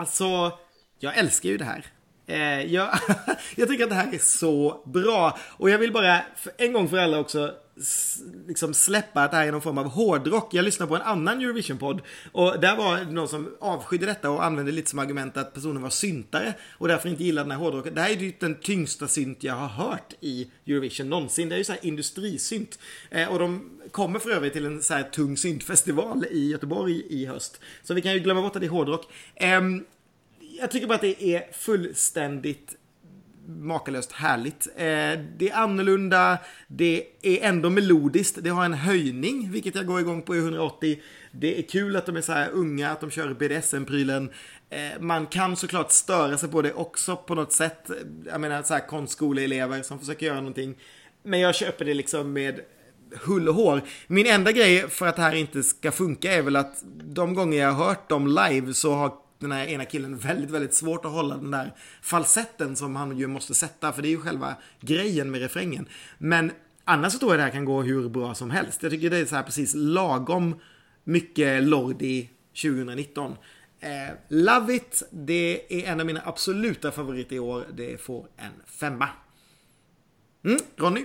Alltså, 0.03 0.59
jag 0.99 1.19
älskar 1.19 1.49
ju 1.49 1.57
det 1.57 1.65
här. 1.65 1.87
Eh, 2.27 2.73
jag, 2.73 2.88
jag 3.57 3.69
tycker 3.69 3.85
att 3.85 3.91
det 3.91 3.97
här 3.97 4.15
är 4.15 4.19
så 4.19 4.83
bra. 4.85 5.38
Och 5.57 5.71
jag 5.71 5.79
vill 5.79 5.93
bara 5.93 6.21
för 6.37 6.53
en 6.59 6.73
gång 6.73 6.88
för 6.88 6.99
alla 6.99 7.19
också 7.19 7.55
liksom 8.47 8.75
släppa 8.75 9.23
att 9.23 9.31
det 9.31 9.37
här 9.37 9.47
är 9.47 9.53
någon 9.53 9.62
form 9.62 9.79
av 9.79 9.88
hårdrock. 9.88 10.55
Jag 10.55 10.65
lyssnade 10.65 10.88
på 10.88 10.97
en 10.97 11.03
annan 11.03 11.41
Eurovision-podd 11.41 12.01
och 12.33 12.61
där 12.61 12.77
var 12.77 12.97
det 12.99 13.05
någon 13.05 13.29
som 13.29 13.57
avskydde 13.61 14.07
detta 14.07 14.31
och 14.31 14.45
använde 14.45 14.73
lite 14.73 14.91
som 14.91 14.99
argument 14.99 15.37
att 15.37 15.55
personen 15.55 15.83
var 15.83 15.91
syntare 15.91 16.55
och 16.73 16.88
därför 16.88 17.09
inte 17.09 17.25
gillade 17.25 17.45
den 17.45 17.51
här 17.51 17.65
hårdrocken. 17.65 17.95
Det 17.95 18.01
här 18.01 18.11
är 18.11 18.15
ju 18.15 18.33
den 18.38 18.55
tyngsta 18.55 19.09
synt 19.09 19.45
jag 19.45 19.55
har 19.55 19.69
hört 19.69 20.15
i 20.21 20.51
Eurovision 20.67 21.11
någonsin. 21.11 21.49
Det 21.49 21.55
är 21.55 21.59
ju 21.59 21.65
så 21.65 21.73
här 21.73 21.87
industrisynt. 21.87 22.79
Eh, 23.11 23.29
och 23.29 23.38
de 23.38 23.71
kommer 23.91 24.19
för 24.19 24.31
övrigt 24.31 24.53
till 24.53 24.67
en 24.67 24.83
så 24.83 24.95
här 24.95 25.03
tung 25.03 25.37
syntfestival 25.37 26.25
i 26.31 26.51
Göteborg 26.51 27.03
i 27.09 27.27
höst. 27.27 27.61
Så 27.83 27.95
vi 27.95 28.03
kan 28.03 28.12
ju 28.12 28.19
glömma 28.19 28.43
bort 28.43 28.57
att 28.57 28.62
det 28.62 28.67
är 28.67 28.71
hårdrock. 28.71 29.12
Eh, 29.35 29.61
jag 30.61 30.71
tycker 30.71 30.87
bara 30.87 30.95
att 30.95 31.01
det 31.01 31.25
är 31.25 31.53
fullständigt 31.53 32.77
makalöst 33.47 34.12
härligt. 34.12 34.67
Eh, 34.77 35.21
det 35.37 35.51
är 35.51 35.55
annorlunda, 35.55 36.38
det 36.69 37.07
är 37.23 37.49
ändå 37.49 37.71
melodiskt, 37.71 38.38
det 38.43 38.51
har 38.51 38.65
en 38.65 38.75
höjning, 38.75 39.51
vilket 39.51 39.75
jag 39.75 39.87
går 39.87 40.01
igång 40.01 40.23
på 40.23 40.37
i 40.37 40.38
180. 40.38 41.01
Det 41.33 41.59
är 41.59 41.62
kul 41.62 41.97
att 41.97 42.07
de 42.07 42.17
är 42.17 42.21
så 42.21 42.33
här 42.33 42.51
unga, 42.51 42.91
att 42.91 43.01
de 43.01 43.11
kör 43.11 43.35
BDSM-prylen. 43.35 44.31
Eh, 44.71 45.01
man 45.01 45.27
kan 45.27 45.57
såklart 45.57 45.93
störa 45.93 46.38
sig 46.38 46.49
på 46.49 46.62
det 46.62 46.73
också 46.73 47.17
på 47.17 47.35
något 47.35 47.53
sätt. 47.53 47.91
Jag 48.27 48.41
menar 48.41 48.62
så 48.62 48.75
här 48.75 48.87
konstskoleelever 48.87 49.83
som 49.83 49.99
försöker 49.99 50.27
göra 50.27 50.37
någonting. 50.37 50.75
Men 51.23 51.41
jag 51.41 51.55
köper 51.55 51.85
det 51.85 51.95
liksom 51.95 52.33
med 52.33 52.61
hull 53.21 53.49
och 53.49 53.55
hår. 53.55 53.83
Min 54.07 54.27
enda 54.27 54.53
grej 54.53 54.88
för 54.88 55.07
att 55.07 55.17
det 55.17 55.23
här 55.23 55.35
inte 55.35 55.62
ska 55.62 55.93
funka 55.93 56.33
är 56.33 56.43
väl 56.43 56.57
att 56.57 56.85
de 57.05 57.35
gånger 57.35 57.59
jag 57.59 57.73
har 57.73 57.85
hört 57.85 58.09
dem 58.09 58.27
live 58.27 58.75
så 58.75 58.95
har 58.95 59.12
den 59.43 59.53
här 59.53 59.67
ena 59.67 59.85
killen 59.85 60.19
väldigt, 60.19 60.51
väldigt 60.51 60.75
svårt 60.75 61.05
att 61.05 61.13
hålla 61.13 61.37
den 61.37 61.51
där 61.51 61.73
falsetten 62.03 62.77
som 62.77 62.97
han 62.97 63.19
ju 63.19 63.27
måste 63.27 63.55
sätta, 63.55 63.93
för 63.93 64.03
det 64.03 64.09
är 64.09 64.11
ju 64.11 64.21
själva 64.21 64.57
grejen 64.81 65.31
med 65.31 65.41
refrängen. 65.41 65.89
Men 66.19 66.53
annars 66.85 67.13
så 67.13 67.19
tror 67.19 67.33
jag 67.33 67.39
det 67.39 67.45
här 67.45 67.51
kan 67.51 67.65
gå 67.65 67.83
hur 67.83 68.09
bra 68.09 68.35
som 68.35 68.51
helst. 68.51 68.83
Jag 68.83 68.93
tycker 68.93 69.11
det 69.11 69.19
är 69.19 69.25
så 69.25 69.37
här 69.37 69.43
precis 69.43 69.75
lagom 69.75 70.61
mycket 71.05 71.63
Lordi 71.63 72.29
2019. 72.63 73.37
Eh, 73.81 73.89
Love 74.29 74.75
It, 74.75 75.03
det 75.11 75.63
är 75.69 75.93
en 75.93 76.01
av 76.01 76.07
mina 76.07 76.23
absoluta 76.25 76.91
favoriter 76.91 77.37
i 77.37 77.39
år. 77.39 77.67
Det 77.73 78.01
får 78.01 78.27
en 78.37 78.53
femma. 78.67 79.09
Mm, 80.45 80.59
Ronny? 80.77 81.05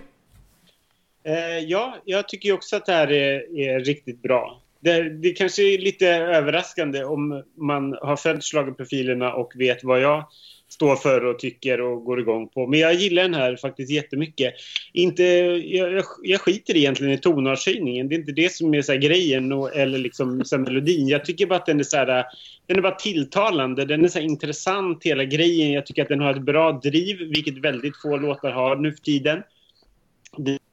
Eh, 1.23 1.59
ja, 1.59 1.97
jag 2.05 2.29
tycker 2.29 2.51
också 2.51 2.75
att 2.75 2.85
det 2.85 2.93
här 2.93 3.11
är, 3.11 3.59
är 3.59 3.79
riktigt 3.79 4.21
bra 4.21 4.61
det, 4.79 5.09
det 5.09 5.29
kanske 5.29 5.63
är 5.63 5.77
lite 5.77 6.07
överraskande 6.07 7.03
om 7.03 7.43
man 7.57 7.97
har 8.01 8.15
följt 8.15 8.43
schlagerprofilerna 8.43 9.33
och 9.33 9.51
vet 9.55 9.83
vad 9.83 10.01
jag 10.01 10.25
står 10.69 10.95
för 10.95 11.25
och 11.25 11.39
tycker 11.39 11.81
och 11.81 12.03
går 12.03 12.19
igång 12.19 12.47
på. 12.47 12.67
Men 12.67 12.79
jag 12.79 12.93
gillar 12.93 13.21
den 13.21 13.33
här 13.33 13.55
faktiskt 13.55 13.91
jättemycket. 13.91 14.53
Inte, 14.93 15.23
jag, 15.23 16.03
jag 16.23 16.41
skiter 16.41 16.77
egentligen 16.77 17.13
i 17.13 17.17
tonartshöjningen. 17.17 18.09
Det 18.09 18.15
är 18.15 18.19
inte 18.19 18.31
det 18.31 18.53
som 18.53 18.73
är 18.73 18.81
så 18.81 18.93
grejen 18.93 19.51
och, 19.51 19.75
eller 19.75 19.97
liksom 19.97 20.45
så 20.45 20.57
melodin. 20.57 21.07
Jag 21.07 21.25
tycker 21.25 21.45
bara 21.45 21.59
att 21.59 21.65
den 21.65 21.79
är 21.79 21.83
så 21.83 21.97
här, 21.97 22.25
den 22.65 22.77
är 22.77 22.81
bara 22.81 22.95
tilltalande. 22.95 23.85
Den 23.85 24.03
är 24.03 24.07
så 24.07 24.19
intressant 24.19 25.03
hela 25.03 25.23
grejen. 25.23 25.71
Jag 25.71 25.85
tycker 25.85 26.01
att 26.01 26.09
den 26.09 26.21
har 26.21 26.31
ett 26.31 26.41
bra 26.41 26.71
driv, 26.71 27.17
vilket 27.17 27.57
väldigt 27.57 28.01
få 28.01 28.17
låtar 28.17 28.51
har 28.51 28.75
nu 28.75 28.91
för 28.91 29.01
tiden. 29.01 29.43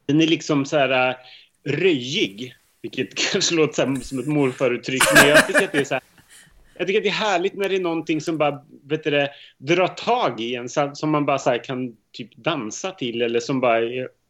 Den 0.06 0.20
är 0.20 0.26
liksom 0.26 0.64
så 0.64 0.76
här 0.76 1.16
röjig. 1.64 2.54
Vilket 2.84 3.14
kanske 3.32 3.54
låter 3.54 4.00
som 4.00 4.18
ett 4.18 4.26
morfaruttryck, 4.26 5.02
men 5.14 5.28
jag 5.28 5.46
tycker 5.46 5.64
att 5.64 5.72
det 5.72 5.78
är 5.78 5.84
så 5.84 5.94
här, 5.94 6.02
jag 6.78 6.86
tycker 6.86 7.00
att 7.00 7.04
det 7.04 7.08
är 7.08 7.12
härligt 7.12 7.54
när 7.54 7.68
det 7.68 7.76
är 7.76 7.80
någonting 7.80 8.20
som 8.20 8.38
bara 8.38 8.64
vet 8.84 9.04
du, 9.04 9.28
drar 9.58 9.86
tag 9.86 10.40
i 10.40 10.54
en, 10.54 10.68
som 10.68 11.10
man 11.10 11.26
bara 11.26 11.38
så 11.38 11.58
kan 11.64 11.96
typ 12.12 12.36
dansa 12.36 12.90
till 12.90 13.22
eller 13.22 13.40
som 13.40 13.60
bara 13.60 13.80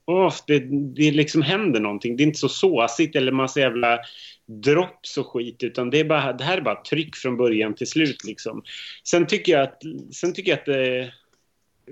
oh, 0.07 0.35
det, 0.47 0.59
det 0.95 1.11
liksom 1.11 1.43
händer 1.43 1.81
någonting. 1.81 2.17
Det 2.17 2.23
är 2.23 2.27
inte 2.27 2.39
så 2.39 2.49
såsigt 2.49 3.17
eller 3.17 3.33
massa 3.33 3.61
jävla 3.61 3.99
drops 4.47 5.19
och 5.19 5.27
skit 5.27 5.63
utan 5.63 5.91
det, 5.91 6.01
är 6.01 6.05
bara, 6.05 6.33
det 6.33 6.45
här 6.45 6.57
är 6.57 6.63
bara 6.63 6.83
tryck 6.83 7.17
från 7.17 7.37
början 7.37 7.75
till 7.75 7.87
slut 7.87 8.25
liksom. 8.25 8.63
Sen 9.05 9.27
tycker 9.27 9.53
jag 9.53 9.63
att, 9.63 9.83
sen 10.13 10.35
tycker 10.35 10.51
jag 10.51 10.61
att 10.61 10.69
eh, 10.69 11.13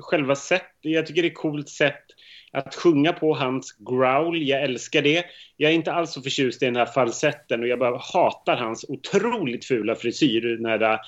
själva 0.00 0.36
sätt, 0.36 0.76
jag 0.80 1.06
tycker 1.06 1.22
det 1.22 1.28
är 1.28 1.34
coolt 1.34 1.68
sätt 1.68 2.04
att 2.52 2.74
sjunga 2.74 3.12
på 3.12 3.34
hans 3.34 3.76
growl, 3.78 4.42
jag 4.42 4.62
älskar 4.62 5.02
det. 5.02 5.24
Jag 5.56 5.70
är 5.70 5.74
inte 5.74 5.92
alls 5.92 6.12
så 6.12 6.22
förtjust 6.22 6.62
i 6.62 6.64
den 6.64 6.76
här 6.76 6.86
falsetten 6.86 7.60
och 7.60 7.68
jag 7.68 7.78
bara 7.78 7.98
hatar 7.98 8.56
hans 8.56 8.84
otroligt 8.88 9.64
fula 9.64 9.94
frisyr, 9.94 10.40
den 10.40 10.64
här 10.64 10.98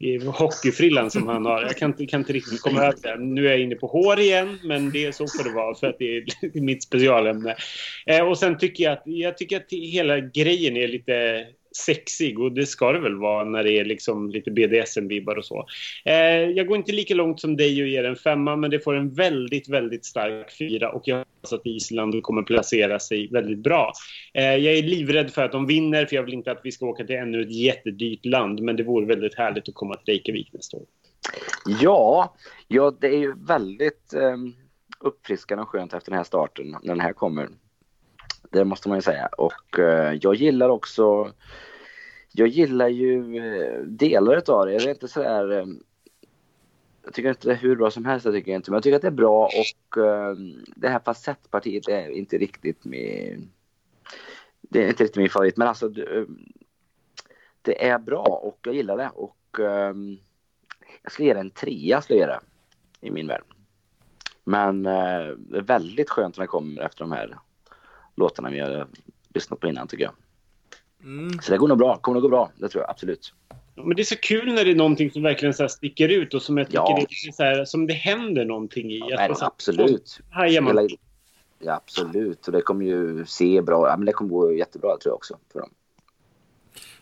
eh, 0.00 0.32
hockeyfrillan 0.32 1.10
som 1.10 1.28
han 1.28 1.46
har. 1.46 1.62
Jag 1.62 1.76
kan 1.76 1.90
inte, 1.90 2.06
kan 2.06 2.20
inte 2.20 2.32
riktigt 2.32 2.60
komma 2.60 2.82
över 2.82 2.98
den. 3.02 3.34
Nu 3.34 3.46
är 3.46 3.50
jag 3.50 3.60
inne 3.60 3.74
på 3.74 3.86
hår 3.86 4.20
igen, 4.20 4.58
men 4.64 4.90
det 4.90 5.04
är 5.04 5.12
så 5.12 5.26
får 5.26 5.44
det 5.44 5.54
vara 5.54 5.74
för 5.74 5.86
att 5.86 5.98
det 5.98 6.16
är 6.16 6.24
mitt 6.60 6.82
specialämne. 6.82 7.56
Eh, 8.06 8.28
och 8.28 8.38
sen 8.38 8.58
tycker 8.58 8.84
jag 8.84 8.92
att, 8.92 9.02
jag 9.04 9.38
tycker 9.38 9.56
att 9.56 9.66
hela 9.70 10.20
grejen 10.20 10.76
är 10.76 10.88
lite 10.88 11.46
sexig 11.76 12.40
och 12.40 12.52
det 12.52 12.66
ska 12.66 12.92
det 12.92 13.00
väl 13.00 13.16
vara 13.16 13.44
när 13.44 13.64
det 13.64 13.72
är 13.72 13.84
liksom 13.84 14.30
lite 14.30 14.50
BDSM-vibbar 14.50 15.36
och 15.36 15.44
så. 15.44 15.66
Eh, 16.04 16.14
jag 16.50 16.66
går 16.66 16.76
inte 16.76 16.92
lika 16.92 17.14
långt 17.14 17.40
som 17.40 17.56
dig 17.56 17.82
och 17.82 17.88
ger 17.88 18.04
en 18.04 18.16
femma 18.16 18.56
men 18.56 18.70
det 18.70 18.80
får 18.80 18.94
en 18.94 19.14
väldigt, 19.14 19.68
väldigt 19.68 20.04
stark 20.04 20.52
fyra 20.58 20.92
och 20.92 21.02
jag 21.04 21.16
hoppas 21.16 21.52
att 21.52 21.66
Island 21.66 22.22
kommer 22.22 22.42
placera 22.42 22.98
sig 22.98 23.28
väldigt 23.32 23.58
bra. 23.58 23.92
Eh, 24.34 24.44
jag 24.44 24.78
är 24.78 24.82
livrädd 24.82 25.30
för 25.30 25.42
att 25.42 25.52
de 25.52 25.66
vinner 25.66 26.06
för 26.06 26.16
jag 26.16 26.22
vill 26.22 26.34
inte 26.34 26.50
att 26.50 26.60
vi 26.64 26.72
ska 26.72 26.86
åka 26.86 27.04
till 27.04 27.16
ännu 27.16 27.42
ett 27.42 27.54
jättedyrt 27.54 28.24
land 28.24 28.62
men 28.62 28.76
det 28.76 28.82
vore 28.82 29.06
väldigt 29.06 29.34
härligt 29.34 29.68
att 29.68 29.74
komma 29.74 29.94
till 29.94 30.14
Reykjavik 30.14 30.52
nästa 30.52 30.76
år. 30.76 30.86
Ja, 31.80 32.36
ja 32.68 32.96
det 33.00 33.06
är 33.06 33.18
ju 33.18 33.34
väldigt 33.46 34.14
eh, 34.14 34.36
uppfriskande 35.00 35.62
och 35.62 35.68
skönt 35.68 35.94
efter 35.94 36.10
den 36.10 36.16
här 36.16 36.24
starten 36.24 36.70
när 36.82 36.94
den 36.94 37.00
här 37.00 37.12
kommer. 37.12 37.48
Det 38.54 38.64
måste 38.64 38.88
man 38.88 38.98
ju 38.98 39.02
säga. 39.02 39.26
Och 39.26 39.78
eh, 39.78 40.18
jag 40.22 40.34
gillar 40.34 40.68
också 40.68 41.32
jag 42.36 42.48
gillar 42.48 42.88
ju 42.88 43.36
eh, 43.36 43.80
delar 43.82 44.50
av 44.50 44.66
det. 44.66 44.72
Jag 44.72 44.82
är 44.82 44.90
inte 44.90 45.08
sådär... 45.08 45.52
Eh, 45.52 45.66
jag 47.04 47.14
tycker 47.14 47.28
inte 47.28 47.48
det 47.48 47.54
är 47.54 47.56
hur 47.56 47.76
bra 47.76 47.90
som 47.90 48.04
helst, 48.04 48.24
jag 48.24 48.34
tycker 48.34 48.52
inte. 48.52 48.70
Men 48.70 48.76
jag 48.76 48.82
tycker 48.82 48.96
att 48.96 49.02
det 49.02 49.08
är 49.08 49.12
bra 49.12 49.44
och 49.44 49.98
eh, 49.98 50.36
det 50.76 50.88
här 50.88 51.00
facettpartiet 51.04 51.88
är 51.88 52.08
inte 52.08 52.38
riktigt 52.38 52.84
med... 52.84 53.42
Det 54.60 54.84
är 54.84 54.88
inte 54.88 55.04
riktigt 55.04 55.16
min 55.16 55.30
favorit, 55.30 55.56
men 55.56 55.68
alltså 55.68 55.86
eh, 55.86 56.24
det, 57.62 57.88
är 57.88 57.98
bra 57.98 58.22
och 58.22 58.58
jag 58.62 58.74
gillar 58.74 58.96
det. 58.96 59.10
Och 59.14 59.60
eh, 59.60 59.94
jag 61.02 61.12
skulle 61.12 61.28
ge 61.28 61.34
det 61.34 61.40
en 61.40 61.50
trea, 61.50 62.02
skulle 62.02 62.18
jag 62.18 62.28
ge 62.28 62.34
det, 62.34 62.40
i 63.08 63.10
min 63.10 63.26
värld. 63.26 63.44
Men 64.44 64.86
eh, 64.86 65.26
det 65.36 65.58
är 65.58 65.62
väldigt 65.62 66.10
skönt 66.10 66.36
när 66.36 66.42
det 66.42 66.48
kommer 66.48 66.82
efter 66.82 67.04
de 67.04 67.12
här 67.12 67.38
låtarna 68.16 68.50
vi 68.50 68.60
har 68.60 68.86
lyssnat 69.34 69.60
på 69.60 69.68
innan, 69.68 69.88
tycker 69.88 70.04
jag. 70.04 70.12
Mm. 71.02 71.40
Så 71.42 71.52
det 71.52 71.58
går 71.58 71.68
nog 71.68 71.78
bra. 71.78 71.96
kommer 71.96 72.14
nog 72.14 72.22
gå 72.22 72.28
bra. 72.28 72.50
Det 72.56 72.68
tror 72.68 72.82
jag 72.82 72.90
absolut. 72.90 73.34
Men 73.74 73.96
det 73.96 74.02
är 74.02 74.04
så 74.04 74.16
kul 74.16 74.54
när 74.54 74.64
det 74.64 74.70
är 74.70 74.74
någonting 74.74 75.10
som 75.10 75.22
verkligen 75.22 75.54
så 75.54 75.68
sticker 75.68 76.08
ut 76.08 76.34
och 76.34 76.42
som 76.42 76.58
jag 76.58 76.66
tycker 76.66 76.78
ja. 76.78 77.06
det 77.08 77.28
är 77.28 77.32
så 77.32 77.42
här, 77.42 77.64
som 77.64 77.86
det 77.86 77.94
händer 77.94 78.44
någonting 78.44 78.92
i. 78.92 78.98
Ja, 78.98 79.16
men, 79.16 79.36
absolut. 79.40 80.20
Här 80.30 80.46
gör 80.46 80.60
man... 80.60 80.88
Ja, 81.58 81.74
absolut. 81.74 82.46
Och 82.46 82.52
det 82.52 82.62
kommer 82.62 82.84
ju 82.84 83.26
se 83.26 83.62
bra. 83.62 83.88
Ja, 83.88 83.96
men 83.96 84.06
det 84.06 84.12
kommer 84.12 84.30
gå 84.30 84.52
jättebra 84.52 84.96
tror 84.96 85.10
jag 85.10 85.14
också 85.14 85.38
för 85.52 85.60
dem. 85.60 85.70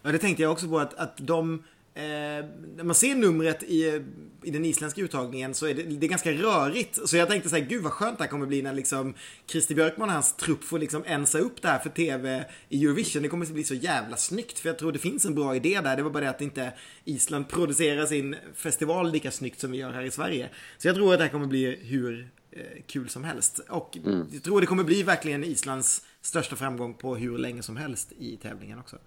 Ja, 0.03 0.13
det 0.13 0.19
tänkte 0.19 0.43
jag 0.43 0.53
också 0.53 0.69
på 0.69 0.79
att, 0.79 0.95
att 0.95 1.17
de 1.17 1.63
Eh, 1.95 2.45
när 2.77 2.85
man 2.85 2.95
ser 2.95 3.15
numret 3.15 3.63
i, 3.63 4.03
i 4.43 4.51
den 4.51 4.65
isländska 4.65 5.01
uttagningen 5.01 5.55
så 5.55 5.67
är 5.67 5.75
det, 5.75 5.83
det 5.83 6.07
är 6.07 6.11
ganska 6.11 6.33
rörigt. 6.33 7.09
Så 7.09 7.17
jag 7.17 7.29
tänkte 7.29 7.49
så 7.49 7.57
här, 7.57 7.65
gud 7.65 7.83
vad 7.83 7.93
skönt 7.93 8.19
det 8.19 8.25
här 8.25 8.31
kommer 8.31 8.47
bli 8.47 8.63
när 8.63 8.73
liksom 8.73 9.15
Christer 9.47 9.75
Björkman 9.75 10.09
och 10.09 10.15
hans 10.15 10.37
trupp 10.37 10.65
får 10.65 10.79
liksom 10.79 11.05
ensa 11.07 11.39
upp 11.39 11.63
det 11.63 11.69
här 11.69 11.79
för 11.79 11.91
tv 11.91 12.45
i 12.69 12.85
Eurovision. 12.85 13.23
Det 13.23 13.29
kommer 13.29 13.47
att 13.47 13.53
bli 13.53 13.65
så 13.65 13.75
jävla 13.75 14.17
snyggt 14.17 14.59
för 14.59 14.69
jag 14.69 14.79
tror 14.79 14.93
det 14.93 14.99
finns 14.99 15.25
en 15.25 15.35
bra 15.35 15.57
idé 15.57 15.81
där. 15.81 15.97
Det 15.97 16.03
var 16.03 16.11
bara 16.11 16.25
det 16.25 16.31
att 16.31 16.41
inte 16.41 16.73
Island 17.05 17.49
producerar 17.49 18.07
sin 18.07 18.37
festival 18.55 19.13
lika 19.13 19.31
snyggt 19.31 19.61
som 19.61 19.71
vi 19.71 19.79
gör 19.79 19.93
här 19.93 20.03
i 20.03 20.11
Sverige. 20.11 20.51
Så 20.79 20.89
jag 20.89 20.97
tror 20.97 21.13
att 21.13 21.19
det 21.19 21.25
här 21.25 21.33
kommer 21.33 21.47
bli 21.47 21.79
hur 21.83 22.29
eh, 22.51 22.83
kul 22.87 23.09
som 23.09 23.25
helst. 23.25 23.61
Och 23.69 23.97
mm. 23.97 24.27
jag 24.33 24.43
tror 24.43 24.61
det 24.61 24.67
kommer 24.67 24.85
bli 24.85 25.03
verkligen 25.03 25.45
Islands 25.45 26.03
största 26.23 26.57
framgång 26.57 26.95
på 26.95 27.17
hur 27.17 27.39
länge 27.39 27.63
som 27.63 27.77
helst 27.77 28.13
i 28.19 28.37
tävlingen 28.37 28.79
också. 28.79 28.99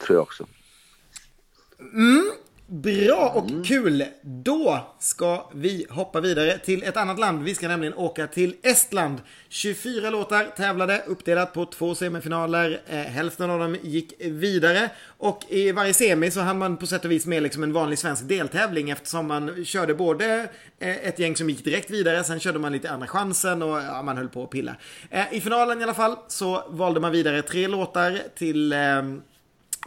Tror 0.00 0.16
jag 0.16 0.22
också. 0.22 0.46
Mm, 1.80 2.30
bra 2.66 3.32
och 3.34 3.50
mm. 3.50 3.64
kul. 3.64 4.04
Då 4.22 4.80
ska 4.98 5.50
vi 5.54 5.86
hoppa 5.90 6.20
vidare 6.20 6.58
till 6.58 6.82
ett 6.82 6.96
annat 6.96 7.18
land. 7.18 7.42
Vi 7.42 7.54
ska 7.54 7.68
nämligen 7.68 7.94
åka 7.94 8.26
till 8.26 8.54
Estland. 8.62 9.20
24 9.48 10.10
låtar 10.10 10.44
tävlade, 10.56 11.02
uppdelat 11.06 11.54
på 11.54 11.64
två 11.64 11.94
semifinaler. 11.94 12.80
Eh, 12.86 12.96
hälften 12.96 13.50
av 13.50 13.58
dem 13.58 13.76
gick 13.82 14.12
vidare. 14.18 14.90
Och 15.06 15.44
i 15.48 15.72
varje 15.72 15.94
semi 15.94 16.30
så 16.30 16.40
hann 16.40 16.58
man 16.58 16.76
på 16.76 16.86
sätt 16.86 17.04
och 17.04 17.10
vis 17.10 17.26
med 17.26 17.42
liksom 17.42 17.62
en 17.62 17.72
vanlig 17.72 17.98
svensk 17.98 18.28
deltävling 18.28 18.90
eftersom 18.90 19.26
man 19.26 19.64
körde 19.64 19.94
både 19.94 20.48
eh, 20.78 21.06
ett 21.08 21.18
gäng 21.18 21.36
som 21.36 21.50
gick 21.50 21.64
direkt 21.64 21.90
vidare, 21.90 22.24
sen 22.24 22.40
körde 22.40 22.58
man 22.58 22.72
lite 22.72 22.90
andra 22.90 23.06
chansen 23.06 23.62
och 23.62 23.78
ja, 23.78 24.02
man 24.02 24.16
höll 24.16 24.28
på 24.28 24.42
att 24.42 24.50
pilla. 24.50 24.76
Eh, 25.10 25.24
I 25.32 25.40
finalen 25.40 25.80
i 25.80 25.82
alla 25.82 25.94
fall 25.94 26.16
så 26.28 26.64
valde 26.70 27.00
man 27.00 27.12
vidare 27.12 27.42
tre 27.42 27.68
låtar 27.68 28.18
till 28.34 28.72
eh, 28.72 29.02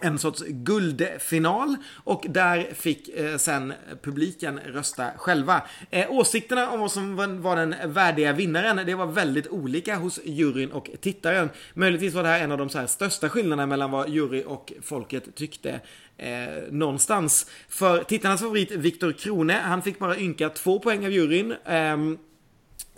en 0.02 0.20
sorts 0.20 0.44
guldfinal 0.48 1.76
och 2.04 2.26
där 2.30 2.74
fick 2.74 3.10
eh, 3.10 3.38
sen 3.38 3.74
publiken 4.02 4.60
rösta 4.60 5.12
själva. 5.18 5.62
Eh, 5.90 6.12
åsikterna 6.12 6.70
om 6.70 6.80
vad 6.80 6.92
som 6.92 7.42
var 7.42 7.56
den 7.56 7.76
värdiga 7.86 8.34
vinnaren, 8.34 8.86
det 8.86 8.96
var 8.96 9.06
väldigt 9.06 9.48
olika 9.48 9.96
hos 9.96 10.20
juryn 10.24 10.72
och 10.72 10.90
tittaren. 11.02 11.50
Möjligtvis 11.74 12.14
var 12.14 12.24
det 12.24 12.30
här 12.30 12.40
en 12.40 12.52
av 12.52 12.58
de 12.58 12.70
så 12.70 12.80
här 12.80 12.88
största 12.88 13.30
skillnaderna 13.30 13.66
mellan 13.66 13.92
vad 13.92 14.10
jury 14.10 14.44
och 14.44 14.74
folket 14.82 15.36
tyckte 15.36 15.82
eh, 16.18 16.72
någonstans. 16.72 17.48
För 17.70 18.04
tittarnas 18.04 18.42
favorit 18.42 18.72
Viktor 18.72 19.12
Krone, 19.12 19.54
han 19.54 19.82
fick 19.82 20.00
bara 20.00 20.18
ynka 20.18 20.50
två 20.50 20.80
poäng 20.80 21.06
av 21.06 21.12
juryn. 21.12 21.52
Eh, 21.66 21.98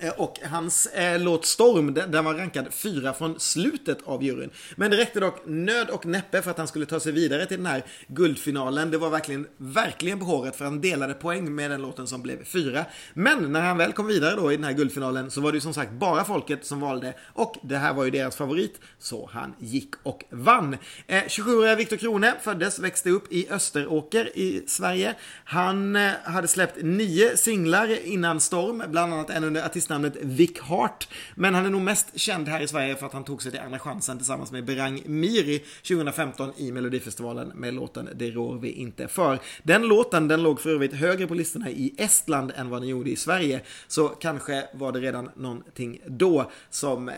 Eh, 0.03 0.09
och 0.17 0.39
hans 0.43 0.85
eh, 0.85 1.21
låt 1.21 1.45
Storm, 1.45 1.93
den 1.93 2.25
var 2.25 2.33
rankad 2.33 2.73
fyra 2.73 3.13
från 3.13 3.39
slutet 3.39 3.97
av 4.03 4.23
juryn. 4.23 4.49
Men 4.75 4.91
det 4.91 4.97
räckte 4.97 5.19
dock 5.19 5.41
nöd 5.45 5.89
och 5.89 6.05
näppe 6.05 6.41
för 6.41 6.51
att 6.51 6.57
han 6.57 6.67
skulle 6.67 6.85
ta 6.85 6.99
sig 6.99 7.11
vidare 7.11 7.45
till 7.45 7.57
den 7.57 7.65
här 7.65 7.83
guldfinalen. 8.07 8.91
Det 8.91 8.97
var 8.97 9.09
verkligen, 9.09 9.47
verkligen 9.57 10.19
på 10.19 10.25
håret 10.25 10.55
för 10.55 10.65
han 10.65 10.81
delade 10.81 11.13
poäng 11.13 11.55
med 11.55 11.71
den 11.71 11.81
låten 11.81 12.07
som 12.07 12.21
blev 12.21 12.45
fyra. 12.45 12.85
Men 13.13 13.51
när 13.51 13.61
han 13.61 13.77
väl 13.77 13.93
kom 13.93 14.07
vidare 14.07 14.35
då 14.35 14.51
i 14.51 14.55
den 14.55 14.65
här 14.65 14.73
guldfinalen 14.73 15.31
så 15.31 15.41
var 15.41 15.51
det 15.51 15.55
ju 15.55 15.61
som 15.61 15.73
sagt 15.73 15.91
bara 15.91 16.25
folket 16.25 16.65
som 16.65 16.79
valde 16.79 17.13
och 17.33 17.57
det 17.63 17.77
här 17.77 17.93
var 17.93 18.05
ju 18.05 18.11
deras 18.11 18.35
favorit. 18.35 18.79
Så 18.99 19.29
han 19.33 19.55
gick 19.59 19.93
och 20.03 20.23
vann. 20.29 20.77
Eh, 21.07 21.23
27-åriga 21.23 21.75
Viktor 21.75 21.97
Krone 21.97 22.33
föddes, 22.41 22.79
växte 22.79 23.09
upp 23.09 23.33
i 23.33 23.49
Österåker 23.49 24.37
i 24.37 24.63
Sverige. 24.67 25.15
Han 25.45 25.95
eh, 25.95 26.11
hade 26.23 26.47
släppt 26.47 26.77
nio 26.81 27.37
singlar 27.37 28.05
innan 28.05 28.39
Storm, 28.39 28.83
bland 28.87 29.13
annat 29.13 29.29
en 29.29 29.43
under 29.43 29.65
artistnamnet 29.65 29.92
artistnamnet 29.93 30.15
Vic 30.21 30.59
Hart. 30.59 31.07
Men 31.35 31.53
han 31.53 31.65
är 31.65 31.69
nog 31.69 31.81
mest 31.81 32.19
känd 32.19 32.47
här 32.47 32.61
i 32.61 32.67
Sverige 32.67 32.95
för 32.95 33.05
att 33.05 33.13
han 33.13 33.23
tog 33.23 33.41
sig 33.41 33.51
till 33.51 33.59
Andra 33.59 33.79
chansen 33.79 34.17
tillsammans 34.17 34.51
med 34.51 34.65
Berang 34.65 35.01
Miri 35.05 35.59
2015 35.87 36.51
i 36.57 36.71
Melodifestivalen 36.71 37.47
med 37.47 37.73
låten 37.73 38.09
Det 38.15 38.31
rår 38.31 38.57
vi 38.57 38.71
inte 38.71 39.07
för. 39.07 39.39
Den 39.63 39.87
låten 39.87 40.27
den 40.27 40.43
låg 40.43 40.61
för 40.61 40.69
övrigt 40.69 40.93
högre 40.93 41.27
på 41.27 41.33
listorna 41.33 41.69
i 41.69 41.93
Estland 41.97 42.51
än 42.55 42.69
vad 42.69 42.81
den 42.81 42.89
gjorde 42.89 43.09
i 43.09 43.15
Sverige. 43.15 43.61
Så 43.87 44.07
kanske 44.07 44.67
var 44.73 44.91
det 44.91 44.99
redan 44.99 45.29
någonting 45.35 46.01
då 46.07 46.51
som 46.69 47.09
eh, 47.09 47.15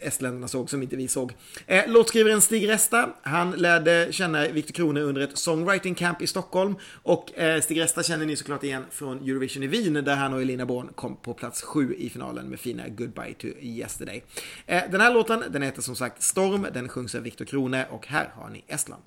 estländarna 0.00 0.48
såg 0.48 0.70
som 0.70 0.82
inte 0.82 0.96
vi 0.96 1.08
såg. 1.08 1.32
Eh, 1.66 1.88
låtskrivaren 1.88 2.40
Stig 2.40 2.68
Resta, 2.68 3.08
han 3.22 3.50
lärde 3.50 4.08
känna 4.10 4.48
Viktor 4.48 4.74
Krone 4.74 5.00
under 5.00 5.20
ett 5.22 5.38
songwriting 5.38 5.94
camp 5.94 6.22
i 6.22 6.26
Stockholm 6.26 6.74
och 7.02 7.38
eh, 7.38 7.60
Stig 7.60 7.80
Resta 7.80 8.02
känner 8.02 8.26
ni 8.26 8.36
såklart 8.36 8.64
igen 8.64 8.84
från 8.90 9.18
Eurovision 9.18 9.62
i 9.62 9.66
Wien 9.66 9.94
där 9.94 10.16
han 10.16 10.34
och 10.34 10.42
Elina 10.42 10.66
Born 10.66 10.88
kom 10.94 11.16
på 11.16 11.34
plats 11.34 11.62
sju 11.62 11.94
i 11.98 12.10
finalen 12.14 12.48
med 12.48 12.60
fina 12.60 12.88
Goodbye 12.88 13.34
to 13.34 13.46
Yesterday. 13.60 14.22
Eh, 14.66 14.82
den 14.90 15.00
här 15.00 15.14
låten, 15.14 15.44
den 15.50 15.62
heter 15.62 15.82
som 15.82 15.96
sagt 15.96 16.22
Storm, 16.22 16.66
den 16.72 16.88
sjungs 16.88 17.14
av 17.14 17.22
Viktor 17.22 17.44
Krone 17.44 17.86
och 17.90 18.06
här 18.06 18.30
har 18.34 18.50
ni 18.50 18.64
Estland. 18.68 19.02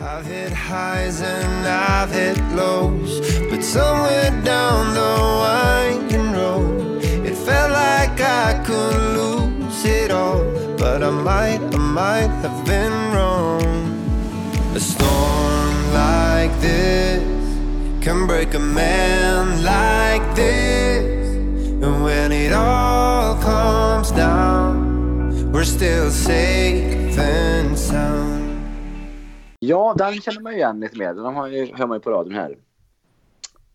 I've 0.00 0.24
hit 0.24 0.52
highs 0.52 1.22
and 1.22 1.66
I've 1.66 2.12
hit 2.12 2.38
lows 2.56 3.20
But 3.50 3.62
somewhere 3.64 4.30
down 4.44 4.94
the 5.00 5.12
winding 5.42 6.32
road 6.32 7.02
It 7.28 7.34
felt 7.34 7.72
like 7.72 8.20
I 8.20 8.62
could 8.66 9.00
lose 9.16 9.84
it 9.86 10.10
all 10.10 10.44
But 10.76 11.02
I 11.02 11.10
might, 11.10 11.62
I 11.74 11.78
might 11.78 12.34
have 12.44 12.66
been 12.66 12.96
wrong 13.14 13.64
A 14.74 14.80
storm 14.80 15.76
like 15.94 16.52
this 16.60 17.24
Can 18.04 18.26
break 18.26 18.54
a 18.54 18.60
man 18.60 19.62
like 19.64 20.34
this 20.34 21.15
when 22.06 22.32
it 22.32 22.52
all 22.52 23.34
comes 23.42 24.12
down 24.12 25.52
We're 25.52 25.64
still 25.64 26.10
safe 26.10 27.18
and 27.18 27.78
sound 27.78 28.46
Ja, 29.58 29.94
den 29.98 30.20
känner 30.20 30.40
man 30.40 30.52
ju 30.52 30.58
igen 30.58 30.80
lite 30.80 30.98
mer. 30.98 31.14
Den 31.14 31.24
har 31.24 31.48
ju, 31.48 31.74
hör 31.74 31.86
man 31.86 31.96
ju 31.96 32.00
på 32.00 32.10
radion 32.10 32.34
här. 32.34 32.58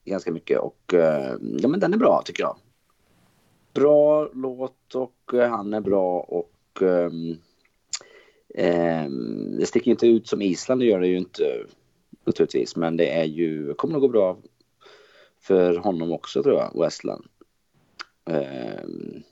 Ganska 0.05 0.31
mycket 0.31 0.59
och 0.59 0.93
eh, 0.93 1.35
ja 1.39 1.67
men 1.67 1.79
den 1.79 1.93
är 1.93 1.97
bra 1.97 2.21
tycker 2.25 2.43
jag. 2.43 2.55
Bra 3.73 4.29
låt 4.33 4.95
och 4.95 5.33
eh, 5.33 5.49
han 5.49 5.73
är 5.73 5.81
bra 5.81 6.19
och 6.19 6.81
um, 6.81 7.37
um, 8.57 9.57
det 9.59 9.65
sticker 9.65 9.91
inte 9.91 10.07
ut 10.07 10.27
som 10.27 10.41
Island, 10.41 10.81
det 10.81 10.85
gör 10.85 10.99
det 10.99 11.07
ju 11.07 11.17
inte 11.17 11.43
naturligtvis. 12.25 12.75
Men 12.75 12.97
det 12.97 13.09
är 13.09 13.25
ju, 13.25 13.73
kommer 13.73 13.93
nog 13.93 14.01
gå 14.01 14.07
bra 14.07 14.37
för 15.41 15.75
honom 15.75 16.11
också 16.11 16.43
tror 16.43 16.55
jag, 16.55 16.75
och 16.75 16.85
Estland. 16.85 17.25
Ehm, 18.29 19.23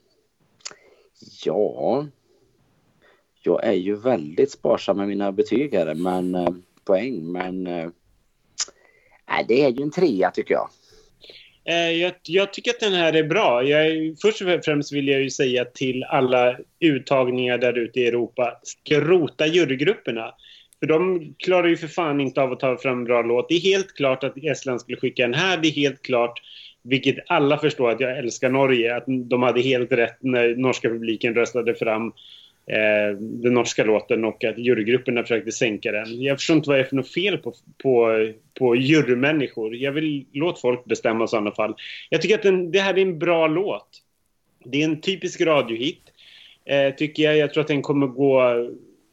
ja, 1.45 2.07
jag 3.43 3.63
är 3.63 3.73
ju 3.73 3.95
väldigt 3.95 4.51
sparsam 4.51 4.97
med 4.97 5.07
mina 5.07 5.31
betyg 5.31 5.73
här, 5.73 5.95
men 5.95 6.35
eh, 6.35 6.49
poäng, 6.85 7.31
men 7.31 7.67
eh, 7.67 7.89
det 9.47 9.63
är 9.63 9.69
ju 9.69 9.83
en 9.83 9.91
trea 9.91 10.31
tycker 10.31 10.53
jag. 10.53 10.69
Eh, 11.65 11.91
jag, 11.91 12.13
jag, 12.23 12.53
tycker 12.53 12.71
att 12.71 12.79
den 12.79 12.93
här 12.93 13.13
är 13.13 13.23
bra. 13.23 13.63
Jag, 13.63 14.15
först 14.21 14.41
och 14.41 14.65
främst 14.65 14.93
vill 14.93 15.07
jag 15.07 15.21
ju 15.21 15.29
säga 15.29 15.65
till 15.65 16.03
alla 16.03 16.57
uttagningar 16.79 17.57
där 17.57 17.77
ute 17.77 17.99
i 17.99 18.07
Europa, 18.07 18.59
skrota 18.63 19.47
jurygrupperna. 19.47 20.33
För 20.79 20.87
de 20.87 21.33
klarar 21.37 21.67
ju 21.67 21.77
för 21.77 21.87
fan 21.87 22.21
inte 22.21 22.41
av 22.41 22.51
att 22.51 22.59
ta 22.59 22.77
fram 22.77 22.97
en 22.97 23.03
bra 23.03 23.21
låt. 23.21 23.49
Det 23.49 23.55
är 23.55 23.59
helt 23.59 23.93
klart 23.93 24.23
att 24.23 24.37
Estland 24.37 24.81
skulle 24.81 24.97
skicka 24.97 25.23
den 25.23 25.33
här. 25.33 25.57
Det 25.57 25.67
är 25.67 25.71
helt 25.71 26.01
klart 26.01 26.41
vilket 26.83 27.15
alla 27.27 27.57
förstår 27.57 27.89
att 27.89 27.99
jag 27.99 28.17
älskar 28.17 28.49
Norge, 28.49 28.95
att 28.95 29.03
de 29.07 29.43
hade 29.43 29.61
helt 29.61 29.91
rätt 29.91 30.17
när 30.19 30.55
norska 30.55 30.89
publiken 30.89 31.35
röstade 31.35 31.75
fram 31.75 32.07
eh, 32.67 33.17
den 33.19 33.53
norska 33.53 33.83
låten 33.83 34.25
och 34.25 34.43
att 34.43 34.57
jurygrupperna 34.57 35.21
försökte 35.21 35.51
sänka 35.51 35.91
den. 35.91 36.21
Jag 36.21 36.37
förstår 36.37 36.55
inte 36.55 36.69
vad 36.69 36.77
det 36.77 36.83
är 36.83 36.85
för 36.85 36.95
något 36.95 37.13
fel 37.13 37.37
på, 37.37 37.53
på, 37.83 38.27
på 38.59 38.75
jurymänniskor. 38.75 39.75
Jag 39.75 39.91
vill 39.91 40.25
låta 40.33 40.61
folk 40.61 40.85
bestämma 40.85 41.23
i 41.23 41.27
sådana 41.27 41.51
fall. 41.51 41.75
Jag 42.09 42.21
tycker 42.21 42.35
att 42.35 42.43
den, 42.43 42.71
det 42.71 42.79
här 42.79 42.97
är 42.97 43.01
en 43.01 43.19
bra 43.19 43.47
låt. 43.47 43.87
Det 44.65 44.81
är 44.81 44.85
en 44.85 45.01
typisk 45.01 45.41
radiohit. 45.41 46.01
Eh, 46.65 46.95
tycker 46.95 47.23
jag. 47.23 47.37
Jag 47.37 47.53
tror 47.53 47.61
att 47.61 47.67
den 47.67 47.81
kommer 47.81 48.07
gå 48.07 48.69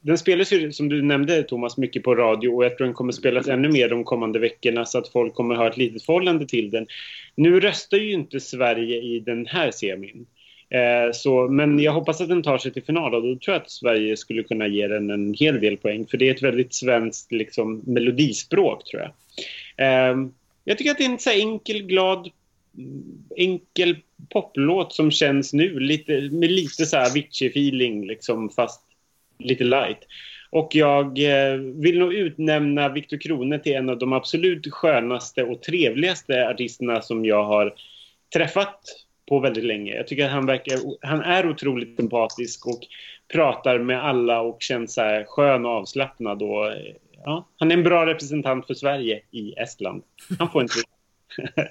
den 0.07 0.19
spelas 0.19 0.53
ju, 0.53 0.73
som 0.73 0.89
du 0.89 1.03
nämnde 1.03 1.43
Thomas, 1.43 1.77
mycket 1.77 2.03
på 2.03 2.15
radio 2.15 2.49
och 2.49 2.65
jag 2.65 2.77
tror 2.77 2.85
den 2.85 2.95
kommer 2.95 3.13
spelas 3.13 3.49
ännu 3.49 3.69
mer 3.69 3.89
de 3.89 4.05
kommande 4.05 4.39
veckorna 4.39 4.85
så 4.85 4.99
att 4.99 5.09
folk 5.09 5.35
kommer 5.35 5.55
ha 5.55 5.67
ett 5.69 5.77
litet 5.77 6.03
förhållande 6.03 6.47
till 6.47 6.71
den. 6.71 6.87
Nu 7.35 7.61
röstar 7.61 7.99
ju 7.99 8.13
inte 8.13 8.41
Sverige 8.41 8.97
i 9.03 9.21
den 9.21 9.47
här 9.47 9.71
semin. 9.71 10.27
Eh, 10.71 11.13
så, 11.13 11.49
men 11.49 11.79
jag 11.79 11.93
hoppas 11.93 12.21
att 12.21 12.29
den 12.29 12.43
tar 12.43 12.59
sig 12.59 12.73
till 12.73 12.85
final 12.85 13.15
och 13.15 13.23
då 13.23 13.29
tror 13.29 13.55
jag 13.55 13.63
att 13.63 13.71
Sverige 13.71 14.17
skulle 14.17 14.43
kunna 14.43 14.67
ge 14.67 14.89
den 14.89 15.11
en 15.11 15.35
hel 15.35 15.61
del 15.61 15.77
poäng 15.77 16.07
för 16.07 16.19
det 16.19 16.29
är 16.29 16.35
ett 16.35 16.43
väldigt 16.43 16.75
svenskt 16.75 17.33
liksom, 17.33 17.83
melodispråk 17.87 18.85
tror 18.85 19.03
jag. 19.03 19.11
Eh, 19.87 20.17
jag 20.65 20.79
tycker 20.79 20.91
att 20.91 20.99
det 20.99 21.05
är 21.05 21.11
en 21.11 21.19
så 21.19 21.31
enkel, 21.31 21.83
glad, 21.83 22.31
enkel 23.37 23.97
poplåt 24.29 24.93
som 24.93 25.11
känns 25.11 25.53
nu 25.53 25.81
lite, 25.81 26.21
med 26.21 26.51
lite 26.51 26.87
så 26.87 26.97
här 26.97 27.11
Avicii-feeling 27.11 28.07
liksom 28.07 28.51
fast 28.51 28.86
lite 29.39 29.65
light. 29.65 29.99
Och 30.51 30.75
jag 30.75 31.07
eh, 31.19 31.57
vill 31.59 31.99
nog 31.99 32.15
utnämna 32.15 32.89
Viktor 32.89 33.17
Krone 33.17 33.59
till 33.59 33.75
en 33.75 33.91
av 33.91 33.99
de 33.99 34.13
absolut 34.13 34.73
skönaste 34.73 35.43
och 35.43 35.63
trevligaste 35.63 36.49
artisterna 36.49 37.03
som 37.03 37.25
jag 37.25 37.45
har 37.45 37.75
träffat 38.35 38.81
på 39.29 39.39
väldigt 39.39 39.65
länge. 39.65 39.95
Jag 39.95 40.07
tycker 40.07 40.25
att 40.25 40.31
han, 40.31 40.47
verkar, 40.47 40.79
han 41.01 41.21
är 41.21 41.51
otroligt 41.51 41.97
sympatisk 41.97 42.67
och 42.67 42.81
pratar 43.33 43.79
med 43.79 44.05
alla 44.05 44.41
och 44.41 44.57
känns 44.61 44.95
så 44.95 45.01
här 45.01 45.25
skön 45.25 45.65
och 45.65 45.71
avslappnad. 45.71 46.43
Och, 46.43 46.73
ja, 47.25 47.49
han 47.59 47.71
är 47.71 47.77
en 47.77 47.83
bra 47.83 48.07
representant 48.07 48.67
för 48.67 48.75
Sverige 48.75 49.21
i 49.31 49.53
Estland. 49.53 50.03
Han 50.39 50.51
får 50.51 50.61
en 50.61 50.69
tre. 50.69 50.83